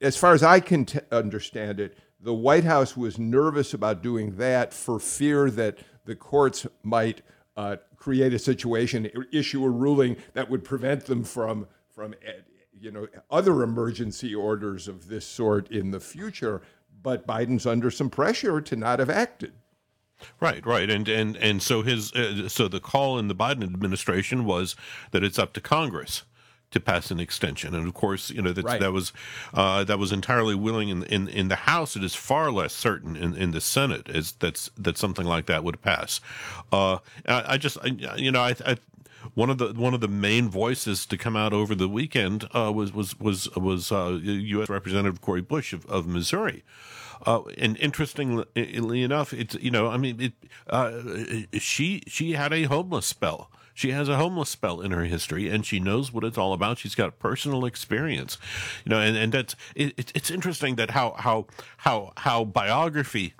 As 0.00 0.16
far 0.16 0.34
as 0.34 0.42
I 0.42 0.58
can 0.58 0.84
t- 0.86 0.98
understand 1.12 1.78
it, 1.78 1.96
the 2.20 2.34
White 2.34 2.64
House 2.64 2.96
was 2.96 3.16
nervous 3.16 3.74
about 3.74 4.02
doing 4.02 4.36
that 4.36 4.74
for 4.74 4.98
fear 4.98 5.50
that 5.50 5.78
the 6.04 6.16
courts 6.16 6.66
might 6.82 7.22
uh, 7.56 7.76
create 7.96 8.34
a 8.34 8.38
situation, 8.38 9.08
issue 9.32 9.64
a 9.64 9.70
ruling 9.70 10.16
that 10.32 10.50
would 10.50 10.64
prevent 10.64 11.06
them 11.06 11.22
from 11.22 11.68
from 11.94 12.14
eh, 12.26 12.40
you 12.76 12.90
know 12.90 13.06
other 13.30 13.62
emergency 13.62 14.34
orders 14.34 14.88
of 14.88 15.06
this 15.06 15.24
sort 15.24 15.70
in 15.70 15.92
the 15.92 16.00
future. 16.00 16.60
But 17.02 17.24
Biden's 17.24 17.66
under 17.66 17.90
some 17.92 18.10
pressure 18.10 18.60
to 18.60 18.74
not 18.74 18.98
have 18.98 19.10
acted. 19.10 19.52
Right, 20.40 20.64
right, 20.64 20.90
and 20.90 21.08
and 21.08 21.36
and 21.36 21.62
so 21.62 21.82
his 21.82 22.12
uh, 22.12 22.48
so 22.48 22.68
the 22.68 22.80
call 22.80 23.18
in 23.18 23.28
the 23.28 23.34
Biden 23.34 23.62
administration 23.62 24.44
was 24.44 24.76
that 25.10 25.22
it's 25.22 25.38
up 25.38 25.52
to 25.54 25.60
Congress 25.60 26.24
to 26.70 26.78
pass 26.78 27.10
an 27.10 27.18
extension, 27.18 27.74
and 27.74 27.86
of 27.86 27.94
course, 27.94 28.30
you 28.30 28.40
know 28.40 28.52
that 28.52 28.64
right. 28.64 28.80
that 28.80 28.92
was 28.92 29.12
uh, 29.54 29.84
that 29.84 29.98
was 29.98 30.12
entirely 30.12 30.54
willing 30.54 30.88
in, 30.88 31.02
in 31.04 31.28
in 31.28 31.48
the 31.48 31.56
House. 31.56 31.96
It 31.96 32.04
is 32.04 32.14
far 32.14 32.50
less 32.50 32.72
certain 32.72 33.16
in, 33.16 33.34
in 33.34 33.50
the 33.50 33.60
Senate 33.60 34.08
is 34.08 34.32
that's 34.32 34.70
that 34.76 34.96
something 34.96 35.26
like 35.26 35.46
that 35.46 35.64
would 35.64 35.82
pass. 35.82 36.20
Uh, 36.72 36.98
I, 37.26 37.54
I, 37.54 37.58
just 37.58 37.78
I, 37.82 37.88
you 38.16 38.30
know 38.30 38.40
I, 38.40 38.54
I 38.64 38.76
one 39.34 39.50
of 39.50 39.58
the 39.58 39.72
one 39.72 39.94
of 39.94 40.00
the 40.00 40.08
main 40.08 40.48
voices 40.48 41.06
to 41.06 41.16
come 41.16 41.36
out 41.36 41.52
over 41.52 41.74
the 41.74 41.88
weekend 41.88 42.48
uh, 42.54 42.72
was 42.72 42.92
was 42.92 43.18
was 43.18 43.54
was 43.56 43.92
uh, 43.92 44.18
U.S. 44.22 44.68
Representative 44.68 45.20
Cori 45.20 45.42
Bush 45.42 45.72
of, 45.72 45.84
of 45.86 46.06
Missouri, 46.06 46.62
uh, 47.26 47.42
and 47.58 47.76
interestingly 47.78 49.02
enough, 49.02 49.32
it's 49.32 49.54
you 49.56 49.70
know, 49.70 49.88
I 49.88 49.96
mean, 49.96 50.20
it, 50.20 50.32
uh, 50.68 51.02
she 51.58 52.02
she 52.06 52.32
had 52.32 52.52
a 52.52 52.64
homeless 52.64 53.06
spell. 53.06 53.50
She 53.74 53.92
has 53.92 54.08
a 54.08 54.16
homeless 54.16 54.50
spell 54.50 54.80
in 54.80 54.90
her 54.90 55.04
history, 55.04 55.48
and 55.48 55.64
she 55.64 55.80
knows 55.80 56.12
what 56.12 56.24
it's 56.24 56.36
all 56.36 56.52
about. 56.52 56.78
She's 56.78 56.94
got 56.94 57.18
personal 57.18 57.64
experience, 57.64 58.36
you 58.84 58.90
know, 58.90 59.00
and 59.00 59.16
and 59.16 59.32
that's 59.32 59.56
it, 59.74 59.94
it's 60.14 60.30
interesting 60.30 60.76
that 60.76 60.90
how 60.90 61.14
how 61.18 61.46
how 61.78 62.12
how 62.18 62.44
biography 62.44 63.34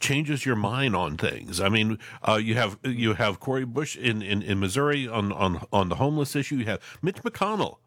changes 0.00 0.46
your 0.46 0.56
mind 0.56 0.94
on 0.94 1.16
things. 1.16 1.60
I 1.60 1.68
mean, 1.68 1.98
uh, 2.26 2.34
you 2.34 2.54
have 2.54 2.78
you 2.84 3.14
have 3.14 3.40
Cori 3.40 3.64
Bush 3.64 3.96
in, 3.96 4.22
in, 4.22 4.42
in 4.42 4.60
Missouri 4.60 5.08
on, 5.08 5.32
on 5.32 5.66
on 5.72 5.88
the 5.88 5.96
homeless 5.96 6.36
issue. 6.36 6.56
You 6.56 6.66
have 6.66 6.98
Mitch 7.02 7.22
McConnell 7.22 7.78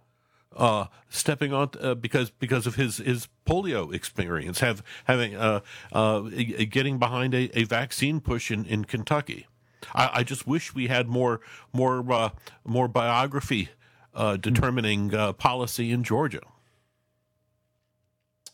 uh, 0.55 0.85
stepping 1.09 1.53
on 1.53 1.69
uh, 1.79 1.95
because 1.95 2.29
because 2.29 2.67
of 2.67 2.75
his 2.75 2.97
his 2.97 3.27
polio 3.45 3.93
experience, 3.93 4.59
have 4.59 4.83
having 5.05 5.35
uh, 5.35 5.61
uh 5.91 6.21
getting 6.69 6.99
behind 6.99 7.33
a, 7.33 7.49
a 7.57 7.63
vaccine 7.63 8.19
push 8.19 8.51
in, 8.51 8.65
in 8.65 8.85
Kentucky. 8.85 9.47
I, 9.95 10.09
I 10.15 10.23
just 10.23 10.45
wish 10.45 10.75
we 10.75 10.87
had 10.87 11.07
more 11.07 11.41
more 11.73 12.11
uh, 12.11 12.29
more 12.65 12.87
biography 12.87 13.69
uh, 14.13 14.37
determining 14.37 15.09
policy 15.37 15.91
in 15.91 16.03
Georgia. 16.03 16.41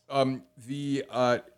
Um, 0.10 0.44
the 0.68 1.04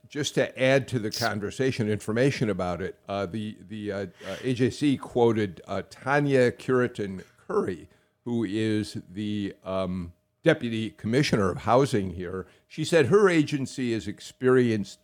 just 0.07 0.33
to 0.35 0.59
add 0.59 0.87
to 0.87 0.97
the 0.97 1.11
conversation, 1.11 1.89
information 1.89 2.49
about 2.49 2.81
it, 2.81 2.97
the 3.07 3.57
the 3.67 3.89
AJC 3.89 4.99
quoted 5.01 5.61
Tanya 5.89 6.51
Cureton 6.51 7.23
Curry, 7.45 7.89
who 8.23 8.43
is 8.45 8.97
the 9.11 9.53
um, 9.63 10.13
deputy 10.43 10.91
commissioner 10.91 11.49
of 11.49 11.59
housing 11.59 12.11
here, 12.11 12.47
she 12.67 12.83
said 12.83 13.07
her 13.07 13.29
agency 13.29 13.93
is 13.93 14.07
experienced 14.07 14.99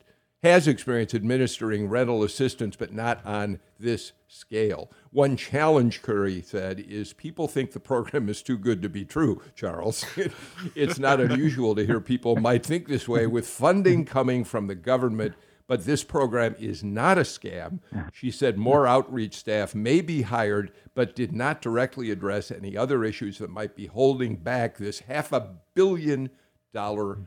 has 0.46 0.68
experience 0.68 1.16
administering 1.16 1.90
rental 1.90 2.24
assistance, 2.24 2.76
but 2.76 2.94
not 2.94 3.20
on 3.26 3.60
this 3.80 4.12
scale. 4.28 4.92
One 5.10 5.36
challenge, 5.36 6.04
Curry 6.04 6.42
said, 6.42 6.80
is 6.80 7.14
people 7.14 7.48
think 7.48 7.72
the 7.72 7.80
program 7.80 8.30
is 8.30 8.44
too 8.44 8.58
good 8.58 8.84
to 8.84 8.90
be 8.90 9.06
true, 9.06 9.42
Charles. 9.56 10.06
it's 10.76 11.00
not 11.00 11.20
unusual 11.20 11.74
to 11.76 11.86
hear 11.86 12.00
people 12.00 12.36
might 12.36 12.64
think 12.64 12.88
this 12.88 13.08
way 13.08 13.26
with 13.26 13.48
funding 13.48 14.06
coming 14.06 14.44
from 14.44 14.68
the 14.68 14.76
government 14.76 15.34
but 15.68 15.86
this 15.86 16.04
program 16.04 16.56
is 16.60 16.84
not 16.84 17.18
a 17.18 17.22
scam. 17.22 17.80
She 18.14 18.30
said 18.32 18.58
more 18.58 18.86
outreach 18.86 19.36
staff 19.36 19.74
may 19.74 20.02
be 20.02 20.22
hired, 20.24 20.72
but 20.94 21.16
did 21.16 21.34
not 21.34 21.62
directly 21.62 22.12
address 22.12 22.52
any 22.52 22.78
other 22.78 23.04
issues 23.04 23.40
that 23.40 23.50
might 23.50 23.76
be 23.76 23.88
holding 23.88 24.36
back 24.36 24.78
this 24.78 25.00
half 25.00 25.32
a 25.32 25.56
billion 25.74 26.30
dollar 26.74 27.18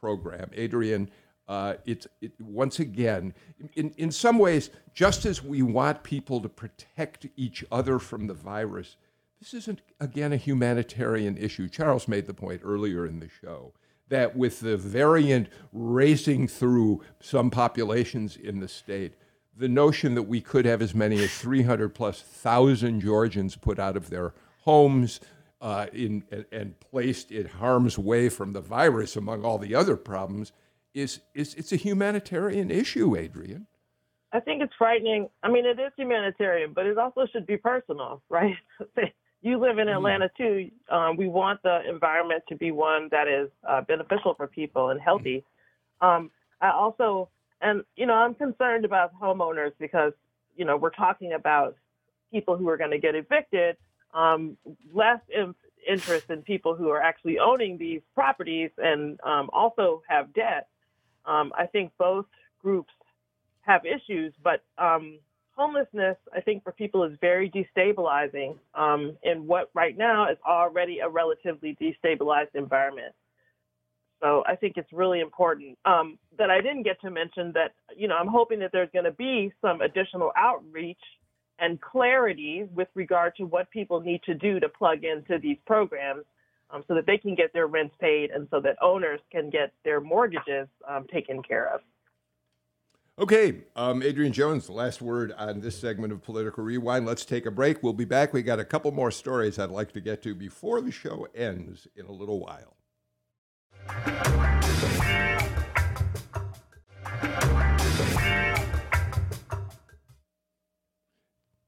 program. 0.00 0.50
Adrienne, 0.56 1.10
uh, 1.48 1.74
it's 1.84 2.06
it, 2.20 2.32
once 2.40 2.78
again, 2.78 3.34
in, 3.74 3.90
in 3.96 4.12
some 4.12 4.38
ways, 4.38 4.70
just 4.94 5.24
as 5.24 5.42
we 5.42 5.62
want 5.62 6.04
people 6.04 6.40
to 6.40 6.48
protect 6.48 7.26
each 7.36 7.64
other 7.72 7.98
from 7.98 8.28
the 8.28 8.34
virus, 8.34 8.96
this 9.40 9.54
isn't, 9.54 9.80
again, 9.98 10.32
a 10.32 10.36
humanitarian 10.36 11.36
issue. 11.36 11.68
Charles 11.68 12.06
made 12.06 12.26
the 12.26 12.34
point 12.34 12.60
earlier 12.62 13.04
in 13.06 13.18
the 13.18 13.28
show 13.28 13.72
that 14.10 14.36
with 14.36 14.60
the 14.60 14.76
variant 14.76 15.48
racing 15.72 16.46
through 16.46 17.02
some 17.20 17.50
populations 17.50 18.36
in 18.36 18.60
the 18.60 18.68
state, 18.68 19.14
the 19.56 19.68
notion 19.68 20.14
that 20.14 20.24
we 20.24 20.40
could 20.40 20.66
have 20.66 20.82
as 20.82 20.94
many 20.94 21.22
as 21.22 21.32
300 21.34 21.94
plus 21.94 22.20
thousand 22.20 23.00
Georgians 23.00 23.56
put 23.56 23.78
out 23.78 23.96
of 23.96 24.10
their 24.10 24.34
homes, 24.62 25.20
uh, 25.60 25.86
in 25.92 26.24
and, 26.30 26.44
and, 26.52 26.80
placed 26.80 27.30
in 27.30 27.46
harm's 27.46 27.98
way 27.98 28.28
from 28.28 28.52
the 28.52 28.60
virus, 28.60 29.16
among 29.16 29.44
all 29.44 29.58
the 29.58 29.74
other 29.74 29.96
problems, 29.96 30.52
is 30.94 31.20
is 31.34 31.54
it's 31.54 31.72
a 31.72 31.76
humanitarian 31.76 32.70
issue, 32.70 33.16
Adrienne. 33.16 33.66
I 34.32 34.40
think 34.40 34.62
it's 34.62 34.72
frightening. 34.78 35.28
I 35.42 35.50
mean, 35.50 35.66
it 35.66 35.78
is 35.78 35.92
humanitarian, 35.96 36.72
but 36.72 36.86
it 36.86 36.96
also 36.96 37.26
should 37.26 37.46
be 37.46 37.56
personal, 37.56 38.22
right? 38.28 38.56
you 39.42 39.58
live 39.58 39.78
in. 39.78 39.88
Atlanta 39.88 40.30
too. 40.36 40.70
Um, 40.90 41.16
we 41.16 41.28
want 41.28 41.62
the 41.62 41.80
environment 41.88 42.42
to 42.48 42.56
be 42.56 42.70
one 42.70 43.08
that 43.10 43.28
is 43.28 43.48
uh, 43.68 43.80
beneficial 43.82 44.34
for 44.34 44.46
people 44.46 44.90
and 44.90 45.00
healthy. 45.00 45.44
Um, 46.00 46.30
I 46.60 46.70
also, 46.70 47.28
and 47.60 47.84
you 47.96 48.06
know, 48.06 48.14
I'm 48.14 48.34
concerned 48.34 48.84
about 48.84 49.12
homeowners 49.18 49.72
because 49.78 50.12
you 50.56 50.64
know 50.64 50.76
we're 50.76 50.90
talking 50.90 51.32
about 51.32 51.76
people 52.32 52.56
who 52.56 52.68
are 52.68 52.76
going 52.76 52.90
to 52.90 52.98
get 52.98 53.14
evicted. 53.14 53.76
Um, 54.12 54.56
less 54.92 55.20
in, 55.34 55.54
interest 55.88 56.30
in 56.30 56.42
people 56.42 56.74
who 56.74 56.90
are 56.90 57.00
actually 57.00 57.38
owning 57.38 57.78
these 57.78 58.00
properties 58.14 58.70
and 58.78 59.20
um, 59.24 59.50
also 59.52 60.02
have 60.08 60.32
debt. 60.34 60.68
Um, 61.24 61.52
I 61.56 61.66
think 61.66 61.92
both 61.98 62.26
groups 62.60 62.92
have 63.62 63.82
issues, 63.86 64.32
but 64.42 64.62
um, 64.78 65.18
homelessness, 65.60 66.16
I 66.34 66.40
think, 66.40 66.64
for 66.64 66.72
people 66.72 67.04
is 67.04 67.12
very 67.20 67.50
destabilizing 67.50 68.56
um, 68.74 69.18
in 69.22 69.46
what 69.46 69.68
right 69.74 69.96
now 69.96 70.30
is 70.30 70.38
already 70.46 71.00
a 71.00 71.08
relatively 71.08 71.76
destabilized 71.78 72.54
environment. 72.54 73.14
So 74.22 74.42
I 74.46 74.56
think 74.56 74.74
it's 74.78 74.90
really 74.90 75.20
important 75.20 75.78
um, 75.84 76.18
that 76.38 76.50
I 76.50 76.62
didn't 76.62 76.84
get 76.84 76.98
to 77.02 77.10
mention 77.10 77.52
that, 77.52 77.72
you 77.94 78.08
know, 78.08 78.16
I'm 78.16 78.26
hoping 78.26 78.58
that 78.60 78.70
there's 78.72 78.88
going 78.94 79.04
to 79.04 79.12
be 79.12 79.52
some 79.60 79.82
additional 79.82 80.32
outreach 80.34 81.04
and 81.58 81.78
clarity 81.78 82.64
with 82.74 82.88
regard 82.94 83.36
to 83.36 83.44
what 83.44 83.70
people 83.70 84.00
need 84.00 84.22
to 84.24 84.34
do 84.34 84.60
to 84.60 84.68
plug 84.68 85.04
into 85.04 85.38
these 85.38 85.58
programs 85.66 86.24
um, 86.70 86.84
so 86.88 86.94
that 86.94 87.04
they 87.06 87.18
can 87.18 87.34
get 87.34 87.52
their 87.52 87.66
rents 87.66 87.94
paid 88.00 88.30
and 88.30 88.48
so 88.50 88.60
that 88.60 88.76
owners 88.80 89.20
can 89.30 89.50
get 89.50 89.72
their 89.84 90.00
mortgages 90.00 90.68
um, 90.88 91.06
taken 91.12 91.42
care 91.42 91.68
of. 91.74 91.80
Okay, 93.20 93.64
um, 93.76 94.02
Adrienne 94.02 94.32
Jones, 94.32 94.70
last 94.70 95.02
word 95.02 95.32
on 95.36 95.60
this 95.60 95.78
segment 95.78 96.10
of 96.10 96.22
Political 96.22 96.64
Rewind. 96.64 97.04
Let's 97.04 97.26
take 97.26 97.44
a 97.44 97.50
break. 97.50 97.82
We'll 97.82 97.92
be 97.92 98.06
back. 98.06 98.32
We 98.32 98.40
got 98.40 98.58
a 98.58 98.64
couple 98.64 98.90
more 98.92 99.10
stories 99.10 99.58
I'd 99.58 99.68
like 99.68 99.92
to 99.92 100.00
get 100.00 100.22
to 100.22 100.34
before 100.34 100.80
the 100.80 100.90
show 100.90 101.28
ends 101.34 101.86
in 101.94 102.06
a 102.06 102.12
little 102.12 102.40
while. 102.40 102.78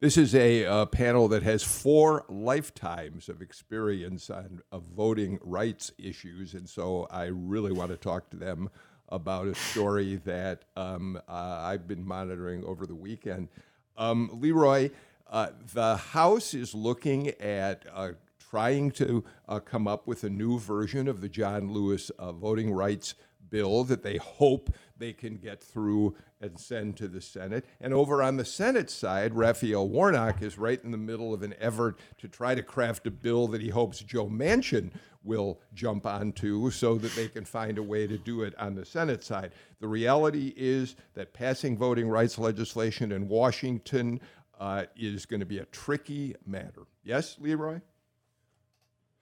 This 0.00 0.16
is 0.16 0.34
a 0.34 0.64
uh, 0.64 0.86
panel 0.86 1.28
that 1.28 1.42
has 1.42 1.62
four 1.62 2.24
lifetimes 2.30 3.28
of 3.28 3.42
experience 3.42 4.30
on 4.30 4.62
of 4.72 4.84
voting 4.84 5.38
rights 5.42 5.92
issues, 5.98 6.54
and 6.54 6.66
so 6.66 7.06
I 7.10 7.26
really 7.26 7.72
want 7.72 7.90
to 7.90 7.98
talk 7.98 8.30
to 8.30 8.38
them 8.38 8.70
about 9.12 9.46
a 9.46 9.54
story 9.54 10.16
that 10.24 10.64
um, 10.74 11.20
uh, 11.28 11.30
I've 11.30 11.86
been 11.86 12.04
monitoring 12.04 12.64
over 12.64 12.86
the 12.86 12.94
weekend. 12.94 13.48
Um, 13.96 14.30
Leroy, 14.32 14.90
uh, 15.30 15.50
the 15.74 15.96
House 15.96 16.54
is 16.54 16.74
looking 16.74 17.28
at 17.40 17.84
uh, 17.92 18.12
trying 18.50 18.90
to 18.92 19.22
uh, 19.48 19.60
come 19.60 19.86
up 19.86 20.06
with 20.06 20.24
a 20.24 20.30
new 20.30 20.58
version 20.58 21.08
of 21.08 21.20
the 21.20 21.28
John 21.28 21.72
Lewis 21.72 22.10
uh, 22.18 22.32
voting 22.32 22.72
rights 22.72 23.14
bill 23.50 23.84
that 23.84 24.02
they 24.02 24.16
hope 24.16 24.70
they 25.02 25.12
can 25.12 25.36
get 25.36 25.60
through 25.60 26.14
and 26.40 26.58
send 26.58 26.96
to 26.96 27.08
the 27.08 27.20
Senate. 27.20 27.64
And 27.80 27.92
over 27.92 28.22
on 28.22 28.36
the 28.36 28.44
Senate 28.44 28.88
side, 28.88 29.34
Raphael 29.34 29.88
Warnock 29.88 30.40
is 30.42 30.56
right 30.56 30.82
in 30.82 30.92
the 30.92 30.96
middle 30.96 31.34
of 31.34 31.42
an 31.42 31.54
effort 31.60 31.98
to 32.18 32.28
try 32.28 32.54
to 32.54 32.62
craft 32.62 33.06
a 33.08 33.10
bill 33.10 33.48
that 33.48 33.60
he 33.60 33.70
hopes 33.70 33.98
Joe 33.98 34.28
Manchin 34.28 34.92
will 35.24 35.60
jump 35.74 36.06
onto 36.06 36.70
so 36.70 36.96
that 36.98 37.14
they 37.16 37.28
can 37.28 37.44
find 37.44 37.78
a 37.78 37.82
way 37.82 38.06
to 38.06 38.16
do 38.16 38.42
it 38.42 38.54
on 38.58 38.74
the 38.74 38.84
Senate 38.84 39.24
side. 39.24 39.52
The 39.80 39.88
reality 39.88 40.52
is 40.56 40.94
that 41.14 41.32
passing 41.32 41.76
voting 41.76 42.08
rights 42.08 42.38
legislation 42.38 43.10
in 43.12 43.28
Washington 43.28 44.20
uh, 44.60 44.84
is 44.96 45.26
going 45.26 45.40
to 45.40 45.46
be 45.46 45.58
a 45.58 45.64
tricky 45.66 46.36
matter. 46.46 46.82
Yes, 47.02 47.36
Leroy? 47.40 47.80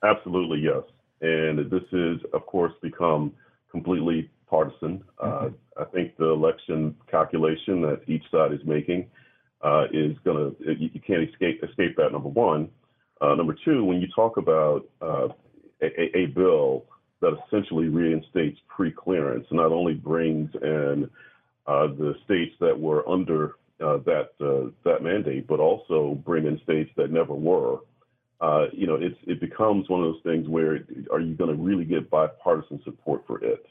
Absolutely, 0.02 0.60
yes. 0.60 0.82
And 1.22 1.70
this 1.70 1.82
is, 1.92 2.20
of 2.34 2.44
course, 2.46 2.72
become 2.82 3.32
completely 3.70 4.30
partisan. 4.50 5.02
Uh, 5.18 5.26
mm-hmm. 5.26 5.46
Uh, 5.46 5.82
I 5.82 5.84
think 5.86 6.16
the 6.16 6.26
election 6.26 6.94
calculation 7.10 7.80
that 7.82 8.02
each 8.06 8.24
side 8.30 8.52
is 8.52 8.60
making 8.66 9.06
uh, 9.62 9.84
is 9.92 10.16
going 10.24 10.54
to, 10.56 10.74
you, 10.74 10.90
you, 10.92 11.00
can't 11.00 11.22
escape, 11.28 11.62
escape 11.62 11.96
that, 11.96 12.12
number 12.12 12.28
one. 12.28 12.68
Uh, 13.20 13.34
number 13.34 13.56
two, 13.64 13.84
when 13.84 14.00
you 14.00 14.08
talk 14.14 14.36
about 14.36 14.86
uh, 15.00 15.28
a, 15.82 16.18
a, 16.18 16.26
bill 16.26 16.84
that 17.20 17.36
essentially 17.46 17.88
reinstates 17.88 18.58
pre-clearance, 18.68 19.46
not 19.50 19.72
only 19.72 19.94
brings 19.94 20.50
in 20.62 21.08
uh, 21.66 21.86
the 21.86 22.14
states 22.24 22.54
that 22.60 22.78
were 22.78 23.08
under 23.08 23.56
that 23.78 24.28
that 24.84 25.02
mandate, 25.02 25.46
but 25.46 25.58
also 25.58 26.14
bring 26.26 26.46
in 26.46 26.60
states 26.64 26.90
that 26.96 27.10
never 27.10 27.34
were. 27.34 27.78
Uh, 28.40 28.66
you 28.72 28.86
know, 28.86 28.94
it's, 28.94 29.16
it 29.26 29.40
becomes 29.40 29.88
one 29.88 30.02
of 30.02 30.12
those 30.12 30.22
things 30.22 30.48
where 30.48 30.84
are 31.12 31.20
you 31.20 31.34
going 31.34 31.54
to 31.54 31.62
really 31.62 31.84
get 31.84 32.10
bipartisan 32.10 32.80
support 32.84 33.22
for 33.26 33.42
it? 33.44 33.66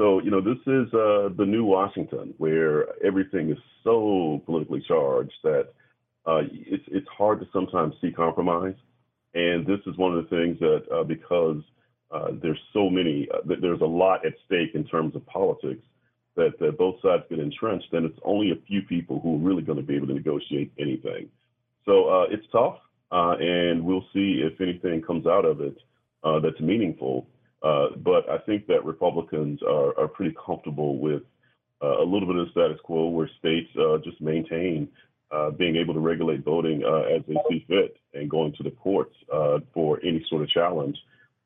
So, 0.00 0.18
you 0.22 0.30
know, 0.30 0.40
this 0.40 0.56
is 0.66 0.86
uh, 0.94 1.28
the 1.36 1.44
new 1.46 1.66
Washington 1.66 2.32
where 2.38 2.86
everything 3.04 3.50
is 3.50 3.58
so 3.84 4.40
politically 4.46 4.82
charged 4.88 5.34
that 5.42 5.74
uh, 6.24 6.40
it's, 6.50 6.84
it's 6.86 7.06
hard 7.08 7.38
to 7.40 7.46
sometimes 7.52 7.92
see 8.00 8.10
compromise. 8.10 8.76
And 9.34 9.66
this 9.66 9.80
is 9.86 9.98
one 9.98 10.16
of 10.16 10.24
the 10.24 10.30
things 10.34 10.58
that 10.60 10.84
uh, 10.90 11.04
because 11.04 11.60
uh, 12.10 12.28
there's 12.40 12.58
so 12.72 12.88
many, 12.88 13.28
there's 13.44 13.82
a 13.82 13.84
lot 13.84 14.24
at 14.24 14.32
stake 14.46 14.70
in 14.74 14.84
terms 14.84 15.14
of 15.14 15.26
politics 15.26 15.82
that, 16.34 16.58
that 16.60 16.78
both 16.78 16.94
sides 17.02 17.24
get 17.28 17.38
entrenched, 17.38 17.92
and 17.92 18.06
it's 18.06 18.18
only 18.24 18.52
a 18.52 18.66
few 18.66 18.80
people 18.80 19.20
who 19.20 19.34
are 19.34 19.46
really 19.46 19.62
going 19.62 19.76
to 19.76 19.84
be 19.84 19.96
able 19.96 20.06
to 20.06 20.14
negotiate 20.14 20.72
anything. 20.78 21.28
So 21.84 22.22
it's 22.30 22.46
tough. 22.50 22.78
Uh, 23.12 23.34
and 23.38 23.84
we'll 23.84 24.06
see 24.14 24.42
if 24.42 24.58
anything 24.62 25.02
comes 25.02 25.26
out 25.26 25.44
of 25.44 25.60
it 25.60 25.76
uh, 26.24 26.40
that's 26.40 26.58
meaningful. 26.58 27.26
Uh, 27.62 27.88
but 27.96 28.28
I 28.28 28.38
think 28.38 28.66
that 28.68 28.84
Republicans 28.84 29.60
are, 29.62 29.98
are 29.98 30.08
pretty 30.08 30.34
comfortable 30.44 30.98
with 30.98 31.22
a 31.82 32.04
little 32.04 32.28
bit 32.28 32.36
of 32.36 32.46
the 32.46 32.50
status 32.50 32.78
quo 32.84 33.08
where 33.08 33.30
states 33.38 33.70
just 34.04 34.20
maintain 34.20 34.88
uh, 35.30 35.50
being 35.50 35.76
able 35.76 35.94
to 35.94 36.00
regulate 36.00 36.44
voting 36.44 36.82
uh, 36.84 37.02
as 37.02 37.22
they 37.26 37.36
see 37.48 37.64
fit 37.68 37.96
and 38.14 38.28
going 38.28 38.52
to 38.52 38.62
the 38.62 38.70
courts 38.70 39.14
uh, 39.32 39.60
for 39.72 40.00
any 40.02 40.24
sort 40.28 40.42
of 40.42 40.48
challenge. 40.48 40.98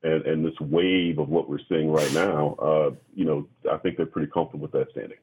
And, 0.02 0.24
and, 0.26 0.44
this 0.44 0.58
wave 0.60 1.18
of 1.18 1.28
what 1.28 1.48
we're 1.48 1.60
seeing 1.68 1.90
right 1.90 2.12
now, 2.12 2.96
you 3.14 3.24
know, 3.24 3.48
I 3.70 3.78
think 3.78 3.96
they're 3.96 4.04
pretty 4.04 4.30
comfortable 4.30 4.62
with 4.62 4.72
that 4.72 4.90
standing. 4.90 5.16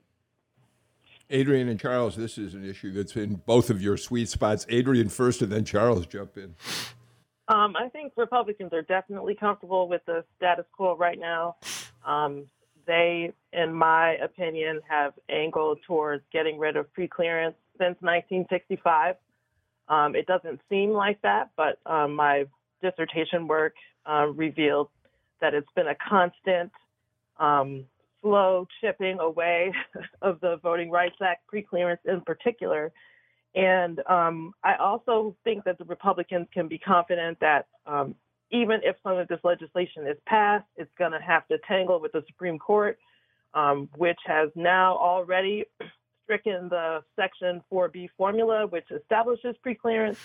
Adrienne 1.32 1.70
and 1.70 1.80
Charles, 1.80 2.16
this 2.16 2.38
is 2.38 2.56
an 2.56 2.68
issue 2.68 2.92
that's 2.92 3.16
in 3.16 3.36
both 3.46 3.70
of 3.70 3.82
your 3.82 3.96
sweet 3.96 4.28
spots. 4.28 4.66
Adrienne 4.72 5.10
first, 5.10 5.42
and 5.42 5.52
then 5.52 5.66
Charles 5.66 6.06
jump 6.06 6.38
in. 6.38 6.56
Um, 7.52 7.76
I 7.76 7.90
think 7.90 8.14
Republicans 8.16 8.72
are 8.72 8.82
definitely 8.82 9.36
comfortable 9.36 9.90
with 9.90 10.02
the 10.06 10.24
status 10.38 10.66
quo 10.72 10.96
right 10.96 11.20
now. 11.20 11.58
Um, 12.06 12.46
they, 12.88 13.34
in 13.52 13.74
my 13.74 14.14
opinion, 14.24 14.80
have 14.88 15.14
angled 15.30 15.80
towards 15.86 16.24
getting 16.32 16.58
rid 16.58 16.78
of 16.78 16.86
preclearance 16.98 17.56
since 17.78 17.98
1965. 18.00 19.16
Um, 19.90 20.16
it 20.16 20.28
doesn't 20.28 20.62
seem 20.70 20.92
like 20.92 21.22
that, 21.24 21.52
but 21.58 21.78
um, 21.86 22.16
my 22.16 22.46
dissertation 22.82 23.50
work 23.50 23.74
uh, 24.06 24.28
revealed 24.34 24.88
that 25.42 25.54
it's 25.54 25.68
been 25.76 25.88
a 25.88 25.96
constant 25.96 26.72
um, 27.38 27.84
slow 28.22 28.66
chipping 28.80 29.20
away 29.20 29.74
of 30.22 30.40
the 30.40 30.56
Voting 30.64 30.90
Rights 30.90 31.18
Act 31.22 31.44
preclearance 31.54 32.00
in 32.06 32.22
particular. 32.22 32.94
And 33.54 34.00
um, 34.10 34.54
I 34.64 34.76
also 34.76 35.36
think 35.44 35.66
that 35.66 35.78
the 35.78 35.86
Republicans 35.86 36.48
can 36.54 36.68
be 36.68 36.78
confident 36.78 37.38
that 37.42 37.68
um, 37.86 38.16
even 38.52 38.80
if 38.84 38.96
some 39.04 39.18
of 39.18 39.28
this 39.28 39.40
legislation 39.44 40.08
is 40.08 40.18
passed, 40.26 40.66
it's 40.78 40.92
going 40.98 41.12
to 41.12 41.20
have 41.20 41.48
to 41.48 41.58
tangle 41.68 42.00
with 42.00 42.14
the 42.14 42.24
Supreme 42.28 42.60
Court, 42.60 42.98
um, 43.54 43.90
which 43.98 44.20
has 44.26 44.50
now 44.56 44.98
already 44.98 45.66
stricken 46.24 46.70
the 46.70 47.04
Section 47.18 47.62
4B 47.72 48.10
formula, 48.18 48.68
which 48.68 48.86
establishes 48.92 49.56
preclearance, 49.66 50.18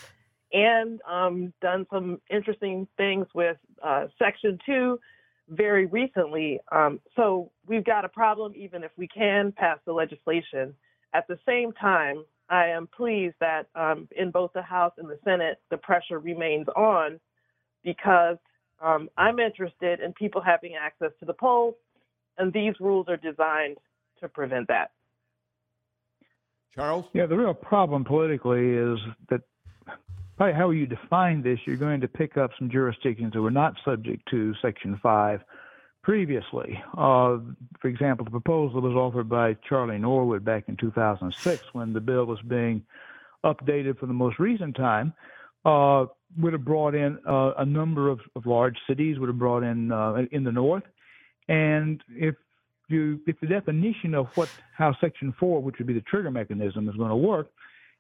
and 0.53 1.01
um, 1.09 1.53
done 1.61 1.87
some 1.93 2.21
interesting 2.31 2.87
things 2.97 3.27
with 3.35 3.57
uh, 3.83 4.07
Section 4.19 4.59
2, 4.65 4.99
very 5.49 5.87
recently. 5.87 6.61
Um, 6.71 7.01
so 7.17 7.51
we've 7.67 7.85
got 7.85 8.05
a 8.05 8.09
problem 8.09 8.53
even 8.57 8.85
if 8.85 8.93
we 8.97 9.09
can 9.09 9.53
pass 9.53 9.79
the 9.85 9.93
legislation. 9.93 10.75
At 11.13 11.27
the 11.29 11.39
same 11.47 11.73
time, 11.73 12.25
I 12.49 12.69
am 12.69 12.87
pleased 12.87 13.35
that 13.41 13.67
um, 13.75 14.09
in 14.17 14.31
both 14.31 14.53
the 14.55 14.63
House 14.63 14.93
and 14.99 15.09
the 15.09 15.19
Senate, 15.25 15.59
the 15.71 15.77
pressure 15.77 16.19
remains 16.19 16.67
on 16.77 17.19
because 17.85 18.37
um, 18.81 19.09
I'm 19.17 19.39
interested 19.39 20.01
in 20.01 20.13
people 20.13 20.41
having 20.41 20.75
access 20.75 21.11
to 21.21 21.27
the 21.27 21.33
polls, 21.33 21.75
and 22.39 22.53
these 22.53 22.75
rules 22.79 23.07
are 23.09 23.17
designed 23.17 23.79
to 24.21 24.29
prevent 24.29 24.69
that. 24.69 24.91
Charles? 26.75 27.07
Yeah, 27.15 27.27
the 27.27 27.37
real 27.37 27.55
problem 27.55 28.05
politically 28.05 28.75
is 28.75 28.99
that 29.31 29.41
probably 30.37 30.55
how 30.55 30.71
you 30.71 30.87
define 30.87 31.43
this, 31.43 31.59
you're 31.65 31.77
going 31.77 32.01
to 32.03 32.09
pick 32.09 32.37
up 32.37 32.51
some 32.59 32.71
jurisdictions 32.71 33.33
that 33.33 33.41
were 33.41 33.51
not 33.51 33.75
subject 33.85 34.29
to 34.31 34.55
Section 34.61 35.01
5 35.03 35.41
previously. 36.07 36.81
Uh, 36.97 37.39
for 37.81 37.89
example, 37.89 38.25
the 38.25 38.31
proposal 38.31 38.81
was 38.81 38.95
offered 38.95 39.29
by 39.29 39.57
Charlie 39.69 39.99
Norwood 39.99 40.45
back 40.45 40.69
in 40.69 40.77
2006 40.77 41.65
when 41.73 41.93
the 41.93 42.01
bill 42.01 42.27
was 42.27 42.41
being 42.43 42.85
updated 43.45 43.99
for 43.99 44.07
the 44.07 44.13
most 44.13 44.39
recent 44.39 44.77
time. 44.77 45.13
Uh, 45.65 46.07
would 46.39 46.53
have 46.53 46.65
brought 46.65 46.95
in 46.95 47.19
uh, 47.27 47.55
a 47.59 47.65
number 47.65 48.09
of, 48.09 48.21
of, 48.37 48.47
large 48.47 48.77
cities, 48.89 49.19
would 49.19 49.29
have 49.29 49.39
brought 49.39 49.65
in 49.65 49.91
uh, 49.91 50.23
in 50.31 50.45
the 50.45 50.53
north. 50.53 50.85
And 51.49 52.01
if 52.11 52.37
you, 52.89 53.21
if 53.27 53.41
the 53.41 53.49
definition 53.49 54.15
of 54.15 54.29
what 54.37 54.49
how 54.77 54.95
Section 55.01 55.35
4, 55.41 55.61
which 55.61 55.75
would 55.79 55.89
be 55.89 55.95
the 55.95 56.03
trigger 56.03 56.31
mechanism, 56.31 56.89
is 56.89 56.95
going 56.95 57.11
to 57.11 57.17
work, 57.17 57.51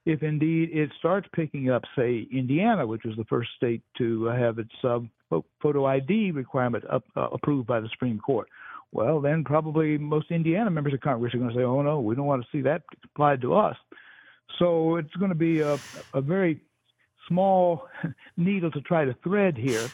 if 0.04 0.22
indeed 0.22 0.70
it 0.72 0.90
starts 0.96 1.28
picking 1.34 1.70
up, 1.70 1.82
say, 1.96 2.28
Indiana, 2.32 2.86
which 2.86 3.02
was 3.04 3.16
the 3.16 3.24
first 3.24 3.50
state 3.56 3.82
to 3.98 4.26
have 4.26 4.60
its 4.60 4.74
uh, 4.84 5.00
photo 5.60 5.86
ID 5.86 6.30
requirement 6.32 6.84
up, 6.90 7.04
uh, 7.16 7.28
approved 7.32 7.66
by 7.66 7.80
the 7.80 7.88
Supreme 7.88 8.18
Court. 8.18 8.48
Well, 8.92 9.20
then 9.20 9.44
probably 9.44 9.98
most 9.98 10.30
Indiana 10.30 10.70
members 10.70 10.94
of 10.94 11.00
Congress 11.00 11.34
are 11.34 11.38
going 11.38 11.50
to 11.50 11.56
say, 11.56 11.62
oh, 11.62 11.82
no, 11.82 12.00
we 12.00 12.14
don't 12.14 12.26
want 12.26 12.42
to 12.42 12.48
see 12.52 12.62
that 12.62 12.82
applied 13.04 13.40
to 13.42 13.54
us. 13.54 13.76
So 14.58 14.96
it's 14.96 15.14
going 15.16 15.30
to 15.30 15.34
be 15.34 15.60
a, 15.60 15.78
a 16.14 16.20
very 16.20 16.60
small 17.28 17.88
needle 18.36 18.70
to 18.70 18.80
try 18.82 19.04
to 19.04 19.14
thread 19.22 19.56
here 19.56 19.88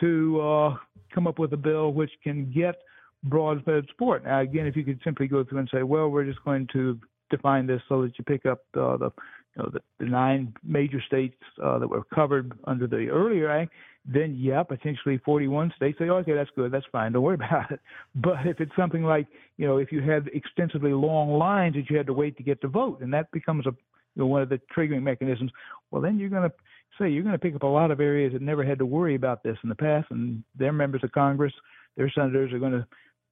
to 0.00 0.40
uh, 0.40 0.76
come 1.12 1.26
up 1.26 1.38
with 1.38 1.52
a 1.52 1.56
bill 1.56 1.92
which 1.92 2.12
can 2.22 2.50
get 2.52 2.76
broad 3.24 3.64
fed 3.64 3.86
support. 3.88 4.24
Now, 4.24 4.40
again, 4.40 4.66
if 4.66 4.76
you 4.76 4.84
could 4.84 5.00
simply 5.02 5.26
go 5.26 5.42
through 5.42 5.58
and 5.58 5.70
say, 5.72 5.82
well, 5.82 6.08
we're 6.08 6.24
just 6.24 6.44
going 6.44 6.68
to 6.72 6.98
define 7.30 7.66
this 7.66 7.82
so 7.88 8.02
that 8.02 8.16
you 8.18 8.24
pick 8.24 8.46
up 8.46 8.60
uh, 8.76 8.96
the 8.96 9.10
you 9.56 9.62
know, 9.62 9.70
the, 9.72 9.80
the 9.98 10.06
nine 10.06 10.54
major 10.62 11.02
states 11.06 11.36
uh, 11.62 11.78
that 11.78 11.88
were 11.88 12.04
covered 12.14 12.52
under 12.64 12.86
the 12.86 13.08
earlier 13.08 13.50
act, 13.50 13.72
then 14.04 14.36
yeah, 14.38 14.62
potentially 14.62 15.18
41 15.24 15.72
states 15.76 15.98
say, 15.98 16.08
okay, 16.08 16.32
that's 16.32 16.50
good, 16.56 16.72
that's 16.72 16.86
fine, 16.90 17.12
don't 17.12 17.22
worry 17.22 17.34
about 17.42 17.70
it. 17.70 17.80
But 18.14 18.46
if 18.46 18.60
it's 18.60 18.72
something 18.76 19.04
like, 19.04 19.26
you 19.56 19.66
know, 19.66 19.78
if 19.78 19.92
you 19.92 20.00
had 20.02 20.28
extensively 20.32 20.92
long 20.92 21.38
lines 21.38 21.74
that 21.74 21.90
you 21.90 21.96
had 21.96 22.06
to 22.06 22.12
wait 22.12 22.36
to 22.38 22.42
get 22.42 22.60
to 22.62 22.68
vote, 22.68 23.00
and 23.00 23.12
that 23.12 23.30
becomes 23.30 23.66
a 23.66 23.70
you 24.14 24.24
know, 24.24 24.26
one 24.26 24.42
of 24.42 24.48
the 24.48 24.60
triggering 24.74 25.02
mechanisms, 25.02 25.50
well, 25.90 26.02
then 26.02 26.18
you're 26.18 26.28
going 26.30 26.48
to 26.48 26.52
say 26.98 27.08
you're 27.08 27.22
going 27.22 27.34
to 27.34 27.38
pick 27.38 27.54
up 27.54 27.62
a 27.62 27.66
lot 27.66 27.90
of 27.90 28.00
areas 28.00 28.32
that 28.32 28.42
never 28.42 28.64
had 28.64 28.78
to 28.78 28.86
worry 28.86 29.14
about 29.14 29.42
this 29.42 29.56
in 29.62 29.68
the 29.68 29.74
past, 29.74 30.06
and 30.10 30.42
their 30.56 30.72
members 30.72 31.04
of 31.04 31.12
Congress, 31.12 31.52
their 31.96 32.10
senators 32.10 32.52
are 32.52 32.58
going 32.58 32.72
to 32.72 32.86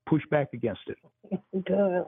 push 0.08 0.22
back 0.30 0.48
against 0.52 0.82
it. 0.86 0.98
Good. 1.66 2.04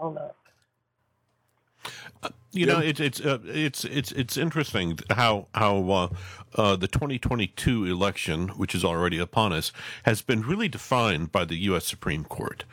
Uh, 2.23 2.31
you 2.53 2.67
know, 2.67 2.79
it's 2.79 3.01
it's 3.01 3.21
uh, 3.21 3.39
it's 3.45 3.85
it's 3.85 4.11
it's 4.13 4.37
interesting 4.37 4.99
how 5.11 5.47
how 5.55 5.91
uh, 5.91 6.09
uh, 6.55 6.77
the 6.77 6.89
2022 6.89 7.85
election, 7.85 8.49
which 8.51 8.75
is 8.75 8.85
already 8.85 9.19
upon 9.19 9.53
us, 9.53 9.73
has 10.05 10.23
been 10.23 10.43
really 10.43 10.69
defined 10.69 11.31
by 11.31 11.45
the 11.45 11.57
U.S. 11.57 11.87
Supreme 11.87 12.25
Court. 12.25 12.65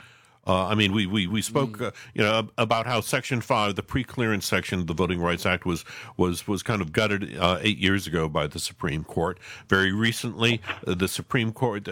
Uh, 0.47 0.67
I 0.67 0.75
mean, 0.75 0.93
we 0.93 1.05
we 1.05 1.27
we 1.27 1.41
spoke, 1.41 1.77
mm. 1.77 1.87
uh, 1.87 1.91
you 2.13 2.23
know, 2.23 2.49
about 2.57 2.85
how 2.85 3.01
Section 3.01 3.41
Five, 3.41 3.75
the 3.75 3.83
pre-clearance 3.83 4.45
section 4.45 4.79
of 4.79 4.87
the 4.87 4.93
Voting 4.93 5.19
Rights 5.19 5.45
Act, 5.45 5.65
was 5.65 5.83
was 6.17 6.47
was 6.47 6.63
kind 6.63 6.81
of 6.81 6.91
gutted 6.91 7.37
uh, 7.37 7.59
eight 7.61 7.77
years 7.77 8.07
ago 8.07 8.29
by 8.29 8.47
the 8.47 8.59
Supreme 8.59 9.03
Court. 9.03 9.39
Very 9.69 9.91
recently, 9.91 10.61
the 10.85 11.07
Supreme 11.07 11.51
Court 11.51 11.85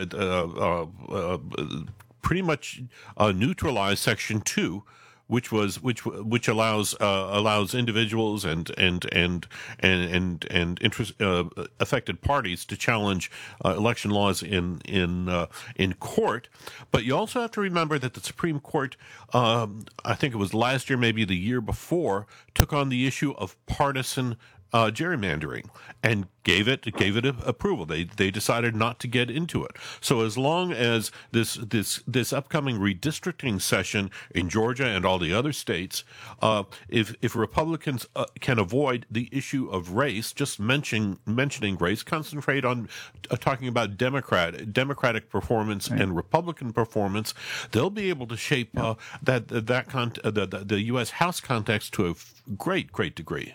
pretty 2.21 2.41
much 2.41 2.81
neutralized 3.19 3.99
Section 3.99 4.41
Two 4.41 4.83
which 5.27 5.51
was 5.51 5.81
which 5.81 6.05
which 6.05 6.47
allows 6.47 6.93
uh, 6.99 7.29
allows 7.31 7.73
individuals 7.73 8.45
and 8.45 8.69
and 8.77 9.05
and 9.11 9.47
and 9.79 10.03
and, 10.03 10.45
and 10.51 10.81
interest, 10.81 11.19
uh, 11.21 11.45
affected 11.79 12.21
parties 12.21 12.65
to 12.65 12.75
challenge 12.75 13.31
uh, 13.63 13.69
election 13.69 14.11
laws 14.11 14.43
in 14.43 14.81
in 14.85 15.29
uh, 15.29 15.47
in 15.75 15.93
court. 15.93 16.49
But 16.91 17.03
you 17.03 17.15
also 17.15 17.41
have 17.41 17.51
to 17.51 17.61
remember 17.61 17.97
that 17.99 18.13
the 18.13 18.21
Supreme 18.21 18.59
Court, 18.59 18.95
um, 19.33 19.85
I 20.03 20.15
think 20.15 20.33
it 20.33 20.37
was 20.37 20.53
last 20.53 20.89
year, 20.89 20.97
maybe 20.97 21.25
the 21.25 21.37
year 21.37 21.61
before, 21.61 22.27
took 22.53 22.73
on 22.73 22.89
the 22.89 23.07
issue 23.07 23.33
of 23.33 23.55
partisan 23.65 24.37
uh, 24.73 24.89
gerrymandering 24.89 25.69
and 26.01 26.27
gave 26.43 26.67
it 26.67 26.83
gave 26.95 27.15
it 27.15 27.25
approval. 27.25 27.85
They 27.85 28.03
they 28.03 28.31
decided 28.31 28.75
not 28.75 28.99
to 28.99 29.07
get 29.07 29.29
into 29.29 29.63
it. 29.63 29.71
So 30.01 30.21
as 30.21 30.37
long 30.37 30.73
as 30.73 31.11
this 31.31 31.55
this 31.55 32.01
this 32.07 32.33
upcoming 32.33 32.79
redistricting 32.79 33.61
session 33.61 34.11
in 34.31 34.49
Georgia 34.49 34.85
and 34.85 35.05
all 35.05 35.19
the 35.19 35.33
other 35.33 35.53
states, 35.53 36.03
uh, 36.41 36.63
if 36.89 37.15
if 37.21 37.35
Republicans 37.35 38.07
uh, 38.15 38.25
can 38.39 38.59
avoid 38.59 39.05
the 39.09 39.29
issue 39.31 39.69
of 39.69 39.91
race, 39.91 40.33
just 40.33 40.59
mentioning 40.59 41.19
mentioning 41.25 41.77
race, 41.77 42.03
concentrate 42.03 42.65
on 42.65 42.89
uh, 43.29 43.37
talking 43.37 43.67
about 43.67 43.95
Democrat 43.97 44.73
Democratic 44.73 45.29
performance 45.29 45.89
right. 45.89 46.01
and 46.01 46.15
Republican 46.15 46.73
performance, 46.73 47.33
they'll 47.71 47.89
be 47.89 48.09
able 48.09 48.27
to 48.27 48.35
shape 48.35 48.77
uh, 48.77 48.95
that 49.21 49.47
that 49.47 49.87
con- 49.87 50.13
the, 50.23 50.45
the 50.45 50.63
the 50.65 50.81
U.S. 50.81 51.11
House 51.11 51.39
context 51.39 51.93
to 51.93 52.07
a 52.07 52.15
great 52.57 52.91
great 52.91 53.15
degree. 53.15 53.53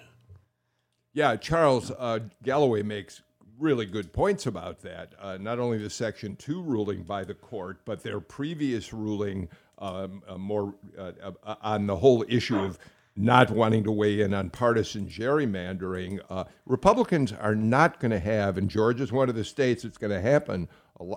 Yeah, 1.18 1.34
Charles 1.34 1.90
uh, 1.98 2.20
Galloway 2.44 2.84
makes 2.84 3.22
really 3.58 3.86
good 3.86 4.12
points 4.12 4.46
about 4.46 4.82
that. 4.82 5.14
Uh, 5.20 5.36
not 5.36 5.58
only 5.58 5.76
the 5.76 5.90
Section 5.90 6.36
2 6.36 6.62
ruling 6.62 7.02
by 7.02 7.24
the 7.24 7.34
court, 7.34 7.80
but 7.84 8.04
their 8.04 8.20
previous 8.20 8.92
ruling 8.92 9.48
um, 9.78 10.22
uh, 10.28 10.38
more 10.38 10.76
uh, 10.96 11.10
uh, 11.42 11.56
on 11.60 11.88
the 11.88 11.96
whole 11.96 12.24
issue 12.28 12.56
of 12.56 12.78
not 13.16 13.50
wanting 13.50 13.82
to 13.82 13.90
weigh 13.90 14.20
in 14.20 14.32
on 14.32 14.48
partisan 14.50 15.08
gerrymandering. 15.08 16.20
Uh, 16.30 16.44
Republicans 16.66 17.32
are 17.32 17.56
not 17.56 17.98
going 17.98 18.12
to 18.12 18.20
have, 18.20 18.56
and 18.56 18.70
Georgia's 18.70 19.10
one 19.10 19.28
of 19.28 19.34
the 19.34 19.42
states 19.42 19.82
that's 19.82 19.98
going 19.98 20.12
to 20.12 20.20
happen. 20.20 20.68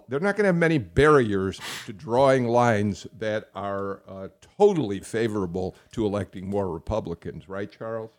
They're 0.07 0.19
not 0.19 0.35
going 0.35 0.45
to 0.45 0.47
have 0.47 0.55
many 0.55 0.79
barriers 0.79 1.61
to 1.85 1.93
drawing 1.93 2.47
lines 2.47 3.05
that 3.19 3.51
are 3.53 4.31
totally 4.57 5.01
favorable 5.01 5.75
to 5.91 6.07
electing 6.07 6.49
more 6.49 6.71
Republicans, 6.71 7.47
right, 7.47 7.71
Charles? 7.71 8.09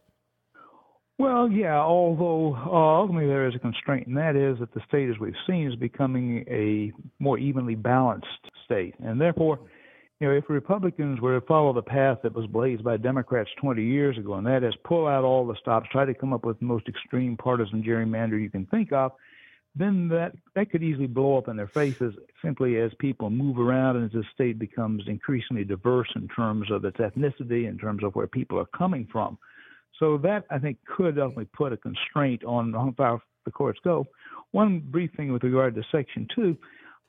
Well, 1.23 1.49
yeah, 1.49 1.79
although 1.79 2.57
uh, 2.57 2.99
ultimately 3.01 3.29
there 3.29 3.47
is 3.47 3.55
a 3.55 3.61
constraint, 3.61 4.09
and 4.09 4.17
that 4.17 4.35
is 4.35 4.59
that 4.59 4.75
the 4.75 4.81
state, 4.89 5.09
as 5.09 5.21
we've 5.21 5.37
seen, 5.47 5.69
is 5.71 5.77
becoming 5.77 6.45
a 6.49 6.91
more 7.23 7.39
evenly 7.39 7.77
balanced 7.77 8.27
state. 8.65 8.97
And 8.99 9.21
therefore, 9.21 9.61
you 10.19 10.27
know, 10.27 10.35
if 10.35 10.43
Republicans 10.49 11.21
were 11.21 11.39
to 11.39 11.47
follow 11.47 11.73
the 11.73 11.81
path 11.81 12.19
that 12.25 12.35
was 12.35 12.49
blazed 12.49 12.83
by 12.83 12.97
Democrats 12.97 13.51
20 13.61 13.85
years 13.85 14.19
ago, 14.19 14.35
and 14.35 14.47
that 14.49 14.65
is 14.65 14.75
pull 14.83 15.07
out 15.07 15.23
all 15.23 15.47
the 15.47 15.55
stops, 15.61 15.89
try 15.93 16.05
to 16.05 16.13
come 16.13 16.33
up 16.33 16.45
with 16.45 16.59
the 16.59 16.65
most 16.65 16.89
extreme 16.89 17.37
partisan 17.37 17.85
gerrymander 17.85 18.43
you 18.43 18.51
can 18.51 18.67
think 18.67 18.93
of, 18.93 19.13
then 19.77 20.09
that 20.09 20.33
that 20.57 20.73
could 20.73 20.83
easily 20.83 21.07
blow 21.07 21.39
up 21.39 21.47
in 21.47 21.57
their 21.57 21.69
faces 21.69 22.15
simply 22.45 22.79
as 22.81 22.91
people 22.99 23.31
move 23.31 23.61
around 23.61 23.95
and 23.95 24.07
as 24.07 24.11
the 24.11 24.25
state 24.35 24.59
becomes 24.59 25.05
increasingly 25.07 25.63
diverse 25.63 26.11
in 26.17 26.27
terms 26.27 26.69
of 26.73 26.85
its 26.85 26.97
ethnicity, 26.97 27.69
in 27.69 27.79
terms 27.79 28.03
of 28.03 28.13
where 28.17 28.27
people 28.27 28.59
are 28.59 28.67
coming 28.77 29.07
from. 29.13 29.39
So 30.03 30.19
that 30.19 30.47
I 30.51 30.59
think 30.59 30.79
could 30.85 31.17
ultimately 31.17 31.45
put 31.57 31.73
a 31.73 31.77
constraint 31.77 32.43
on 32.43 32.73
how 32.73 32.93
far 32.97 33.21
the 33.45 33.53
courts 33.53 33.79
go. 33.85 34.05
One 34.51 34.81
brief 34.81 35.13
thing 35.17 35.33
with 35.33 35.45
regard 35.45 35.77
to 35.77 35.83
Section 35.93 36.27
Two, 36.35 36.57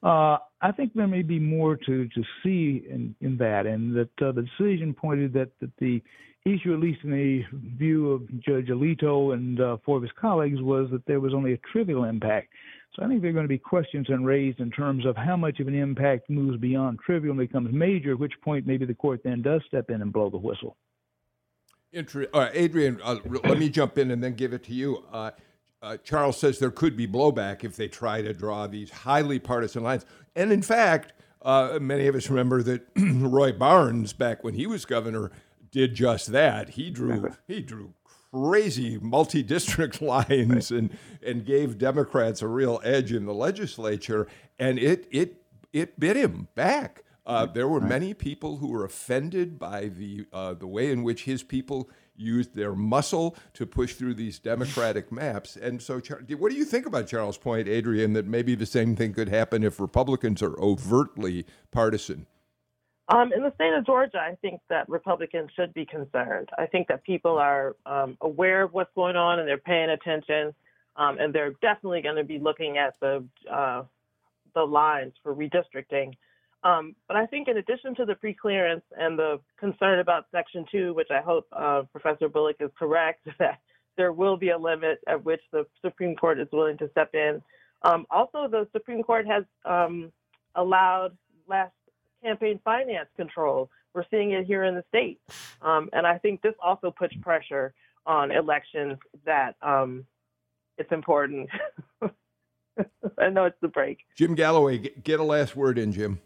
uh, 0.03 0.37
I 0.61 0.71
think 0.77 0.93
there 0.93 1.07
may 1.07 1.23
be 1.23 1.39
more 1.39 1.75
to 1.75 2.07
to 2.07 2.23
see 2.43 2.85
in 2.87 3.15
in 3.19 3.35
that, 3.37 3.65
and 3.65 3.95
that 3.95 4.21
uh, 4.21 4.31
the 4.31 4.43
decision 4.43 4.93
pointed 4.93 5.33
that 5.33 5.49
that 5.59 5.71
the 5.79 6.03
issue, 6.45 6.71
at 6.71 6.81
least 6.81 6.99
in 7.03 7.09
the 7.09 7.41
view 7.79 8.11
of 8.11 8.27
Judge 8.39 8.67
Alito 8.67 9.33
and 9.33 9.59
uh, 9.59 9.77
four 9.83 9.97
of 9.97 10.03
his 10.03 10.11
colleagues, 10.21 10.61
was 10.61 10.87
that 10.91 11.03
there 11.07 11.19
was 11.19 11.33
only 11.33 11.53
a 11.53 11.57
trivial 11.71 12.03
impact. 12.03 12.49
So 12.93 13.03
I 13.03 13.07
think 13.07 13.21
there 13.21 13.31
are 13.31 13.33
going 13.33 13.45
to 13.45 13.49
be 13.49 13.57
questions 13.57 14.05
and 14.09 14.23
raised 14.23 14.59
in 14.59 14.69
terms 14.69 15.07
of 15.07 15.17
how 15.17 15.35
much 15.35 15.59
of 15.59 15.67
an 15.67 15.73
impact 15.73 16.29
moves 16.29 16.59
beyond 16.59 16.99
trivial 16.99 17.31
and 17.31 17.39
becomes 17.39 17.73
major, 17.73 18.11
at 18.11 18.19
which 18.19 18.33
point 18.43 18.67
maybe 18.67 18.85
the 18.85 18.93
court 18.93 19.21
then 19.23 19.41
does 19.41 19.61
step 19.65 19.89
in 19.89 20.03
and 20.03 20.13
blow 20.13 20.29
the 20.29 20.37
whistle. 20.37 20.77
Inter- 21.93 22.27
uh, 22.33 22.49
Adrienne, 22.55 22.99
uh, 23.03 23.17
let 23.43 23.57
me 23.57 23.69
jump 23.69 23.97
in 23.97 24.11
and 24.11 24.23
then 24.23 24.33
give 24.33 24.51
it 24.53 24.63
to 24.63 24.73
you. 24.73 25.03
Uh, 25.11 25.31
uh, 25.81 25.97
Charles 25.97 26.37
says 26.37 26.59
there 26.59 26.71
could 26.71 26.95
be 26.95 27.07
blowback 27.07 27.63
if 27.63 27.75
they 27.75 27.87
try 27.87 28.21
to 28.21 28.33
draw 28.33 28.67
these 28.67 28.89
highly 28.89 29.37
partisan 29.37 29.83
lines. 29.83 30.05
And 30.35 30.51
in 30.51 30.61
fact, 30.61 31.13
uh, 31.41 31.77
many 31.81 32.07
of 32.07 32.15
us 32.15 32.29
remember 32.29 32.63
that 32.63 32.87
Roy 32.97 33.51
Barnes, 33.51 34.13
back 34.13 34.43
when 34.43 34.53
he 34.53 34.65
was 34.65 34.85
governor, 34.85 35.31
did 35.71 35.93
just 35.93 36.31
that. 36.31 36.69
He 36.69 36.89
drew 36.89 37.33
he 37.47 37.61
drew 37.61 37.93
crazy 38.31 38.97
multi-district 38.97 40.01
lines 40.01 40.71
and 40.71 40.97
and 41.25 41.45
gave 41.45 41.77
Democrats 41.77 42.41
a 42.41 42.47
real 42.47 42.79
edge 42.83 43.11
in 43.11 43.25
the 43.25 43.33
legislature, 43.33 44.27
and 44.57 44.79
it 44.79 45.07
it 45.11 45.41
it 45.73 45.99
bit 45.99 46.15
him 46.15 46.47
back. 46.55 47.02
Uh, 47.25 47.45
there 47.45 47.67
were 47.67 47.79
many 47.79 48.13
people 48.13 48.57
who 48.57 48.67
were 48.67 48.83
offended 48.83 49.57
by 49.57 49.87
the 49.87 50.25
uh, 50.33 50.53
the 50.53 50.67
way 50.67 50.91
in 50.91 51.03
which 51.03 51.23
his 51.23 51.41
people 51.43 51.89
used 52.15 52.55
their 52.55 52.75
muscle 52.75 53.35
to 53.53 53.65
push 53.65 53.95
through 53.95 54.13
these 54.13 54.39
democratic 54.39 55.11
maps. 55.21 55.55
And 55.55 55.81
so, 55.81 56.01
what 56.37 56.51
do 56.51 56.57
you 56.57 56.65
think 56.65 56.85
about 56.85 57.07
Charles' 57.07 57.37
point, 57.37 57.67
Adrienne, 57.67 58.13
that 58.13 58.27
maybe 58.27 58.55
the 58.55 58.65
same 58.65 58.95
thing 58.95 59.13
could 59.13 59.29
happen 59.29 59.63
if 59.63 59.79
Republicans 59.79 60.43
are 60.43 60.59
overtly 60.59 61.45
partisan? 61.71 62.27
Um, 63.09 63.33
in 63.33 63.43
the 63.43 63.53
state 63.55 63.73
of 63.73 63.85
Georgia, 63.85 64.17
I 64.17 64.35
think 64.41 64.61
that 64.69 64.87
Republicans 64.87 65.49
should 65.55 65.73
be 65.73 65.85
concerned. 65.85 66.49
I 66.57 66.65
think 66.65 66.87
that 66.87 67.03
people 67.03 67.37
are 67.37 67.75
um, 67.85 68.17
aware 68.21 68.63
of 68.63 68.73
what's 68.73 68.93
going 68.95 69.17
on 69.17 69.39
and 69.39 69.47
they're 69.47 69.57
paying 69.57 69.89
attention. 69.89 70.53
um, 70.95 71.17
and 71.19 71.33
they're 71.33 71.53
definitely 71.61 72.01
going 72.01 72.15
to 72.15 72.23
be 72.23 72.39
looking 72.39 72.77
at 72.77 72.93
the 72.99 73.25
uh, 73.51 73.83
the 74.55 74.61
lines 74.63 75.13
for 75.23 75.33
redistricting. 75.35 76.13
Um, 76.63 76.95
but 77.07 77.17
I 77.17 77.25
think 77.25 77.47
in 77.47 77.57
addition 77.57 77.93
to 77.95 78.05
the 78.05 78.13
preclearance 78.13 78.83
and 78.97 79.19
the 79.19 79.39
concern 79.59 79.99
about 79.99 80.25
Section 80.31 80.65
2, 80.71 80.93
which 80.93 81.09
I 81.11 81.21
hope 81.21 81.45
uh, 81.51 81.83
Professor 81.91 82.29
Bullock 82.29 82.57
is 82.59 82.71
correct, 82.77 83.27
that 83.39 83.59
there 83.97 84.13
will 84.13 84.37
be 84.37 84.49
a 84.49 84.57
limit 84.57 84.99
at 85.07 85.23
which 85.23 85.41
the 85.51 85.65
Supreme 85.83 86.15
Court 86.15 86.39
is 86.39 86.47
willing 86.51 86.77
to 86.77 86.89
step 86.91 87.13
in. 87.13 87.41
Um, 87.83 88.05
also, 88.09 88.47
the 88.49 88.67
Supreme 88.71 89.03
Court 89.03 89.27
has 89.27 89.43
um, 89.65 90.11
allowed 90.55 91.17
less 91.47 91.71
campaign 92.23 92.59
finance 92.63 93.09
control. 93.17 93.69
We're 93.93 94.05
seeing 94.09 94.31
it 94.31 94.45
here 94.45 94.63
in 94.63 94.75
the 94.75 94.83
state. 94.87 95.19
Um, 95.61 95.89
and 95.93 96.07
I 96.07 96.17
think 96.17 96.41
this 96.41 96.55
also 96.63 96.91
puts 96.91 97.13
pressure 97.21 97.73
on 98.05 98.31
elections 98.31 98.97
that 99.25 99.55
um, 99.61 100.05
it's 100.77 100.91
important. 100.91 101.49
I 102.01 103.29
know 103.29 103.45
it's 103.45 103.57
the 103.61 103.67
break. 103.67 103.99
Jim 104.15 104.33
Galloway, 104.33 104.77
get 104.79 105.19
a 105.19 105.23
last 105.23 105.55
word 105.55 105.77
in, 105.77 105.91
Jim. 105.91 106.19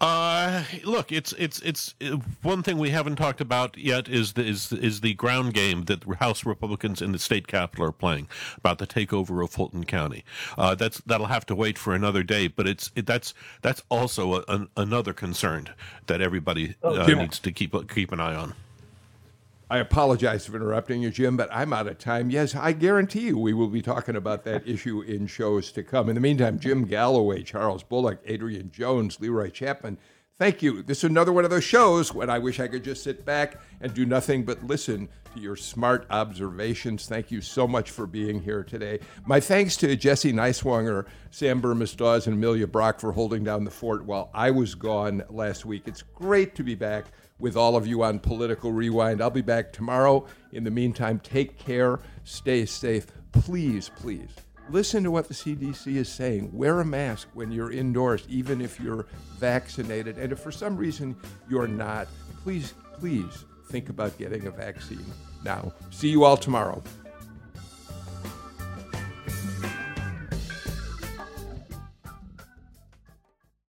Uh, 0.00 0.62
look, 0.84 1.10
it's 1.10 1.32
it's 1.34 1.60
it's 1.60 1.94
one 2.42 2.62
thing 2.62 2.76
we 2.76 2.90
haven't 2.90 3.16
talked 3.16 3.40
about 3.40 3.78
yet 3.78 4.08
is 4.08 4.34
the, 4.34 4.44
is 4.44 4.70
is 4.72 5.00
the 5.00 5.14
ground 5.14 5.54
game 5.54 5.84
that 5.84 6.04
House 6.18 6.44
Republicans 6.44 7.00
in 7.00 7.12
the 7.12 7.18
state 7.18 7.46
capitol 7.46 7.86
are 7.86 7.92
playing 7.92 8.28
about 8.58 8.78
the 8.78 8.86
takeover 8.86 9.42
of 9.42 9.50
Fulton 9.50 9.84
County. 9.84 10.22
Uh, 10.58 10.74
that's 10.74 10.98
that'll 11.06 11.26
have 11.26 11.46
to 11.46 11.54
wait 11.54 11.78
for 11.78 11.94
another 11.94 12.22
day, 12.22 12.46
but 12.46 12.66
it's 12.66 12.90
it, 12.94 13.06
that's 13.06 13.32
that's 13.62 13.82
also 13.88 14.34
a, 14.34 14.44
an, 14.48 14.68
another 14.76 15.14
concern 15.14 15.70
that 16.08 16.20
everybody 16.20 16.74
uh, 16.84 16.88
oh, 16.88 17.06
needs 17.06 17.38
to 17.38 17.50
keep 17.50 17.74
keep 17.88 18.12
an 18.12 18.20
eye 18.20 18.34
on. 18.34 18.54
I 19.68 19.78
apologize 19.78 20.46
for 20.46 20.54
interrupting 20.54 21.02
you, 21.02 21.10
Jim, 21.10 21.36
but 21.36 21.48
I'm 21.52 21.72
out 21.72 21.88
of 21.88 21.98
time. 21.98 22.30
Yes, 22.30 22.54
I 22.54 22.70
guarantee 22.70 23.26
you 23.26 23.38
we 23.38 23.52
will 23.52 23.66
be 23.66 23.82
talking 23.82 24.14
about 24.14 24.44
that 24.44 24.66
issue 24.68 25.00
in 25.00 25.26
shows 25.26 25.72
to 25.72 25.82
come. 25.82 26.08
In 26.08 26.14
the 26.14 26.20
meantime, 26.20 26.60
Jim 26.60 26.84
Galloway, 26.84 27.42
Charles 27.42 27.82
Bullock, 27.82 28.20
Adrienne 28.30 28.70
Jones, 28.70 29.20
Leroy 29.20 29.50
Chapman, 29.50 29.98
thank 30.38 30.62
you. 30.62 30.84
This 30.84 30.98
is 30.98 31.10
another 31.10 31.32
one 31.32 31.44
of 31.44 31.50
those 31.50 31.64
shows 31.64 32.14
when 32.14 32.30
I 32.30 32.38
wish 32.38 32.60
I 32.60 32.68
could 32.68 32.84
just 32.84 33.02
sit 33.02 33.24
back 33.24 33.60
and 33.80 33.92
do 33.92 34.06
nothing 34.06 34.44
but 34.44 34.62
listen 34.62 35.08
to 35.34 35.40
your 35.40 35.56
smart 35.56 36.06
observations. 36.10 37.06
Thank 37.06 37.32
you 37.32 37.40
so 37.40 37.66
much 37.66 37.90
for 37.90 38.06
being 38.06 38.40
here 38.40 38.62
today. 38.62 39.00
My 39.26 39.40
thanks 39.40 39.76
to 39.78 39.96
Jesse 39.96 40.32
Neiswanger, 40.32 41.06
Sam 41.32 41.60
Bermas 41.60 41.96
Dawes, 41.96 42.28
and 42.28 42.36
Amelia 42.36 42.68
Brock 42.68 43.00
for 43.00 43.10
holding 43.10 43.42
down 43.42 43.64
the 43.64 43.72
fort 43.72 44.04
while 44.04 44.30
I 44.32 44.52
was 44.52 44.76
gone 44.76 45.24
last 45.28 45.66
week. 45.66 45.82
It's 45.86 46.02
great 46.02 46.54
to 46.54 46.62
be 46.62 46.76
back 46.76 47.06
with 47.38 47.56
all 47.56 47.76
of 47.76 47.86
you 47.86 48.02
on 48.02 48.18
Political 48.18 48.72
Rewind. 48.72 49.20
I'll 49.20 49.30
be 49.30 49.42
back 49.42 49.72
tomorrow. 49.72 50.26
In 50.52 50.64
the 50.64 50.70
meantime, 50.70 51.20
take 51.20 51.58
care, 51.58 52.00
stay 52.24 52.66
safe. 52.66 53.06
Please, 53.32 53.90
please 53.96 54.30
listen 54.68 55.04
to 55.04 55.10
what 55.10 55.28
the 55.28 55.34
CDC 55.34 55.96
is 55.96 56.08
saying. 56.08 56.50
Wear 56.52 56.80
a 56.80 56.84
mask 56.84 57.28
when 57.34 57.52
you're 57.52 57.70
indoors, 57.70 58.24
even 58.28 58.60
if 58.60 58.80
you're 58.80 59.06
vaccinated. 59.38 60.18
And 60.18 60.32
if 60.32 60.40
for 60.40 60.52
some 60.52 60.76
reason 60.76 61.16
you're 61.48 61.68
not, 61.68 62.08
please, 62.42 62.74
please 62.94 63.44
think 63.68 63.88
about 63.88 64.16
getting 64.18 64.46
a 64.46 64.50
vaccine 64.50 65.04
now. 65.44 65.72
See 65.90 66.08
you 66.08 66.24
all 66.24 66.36
tomorrow. 66.36 66.82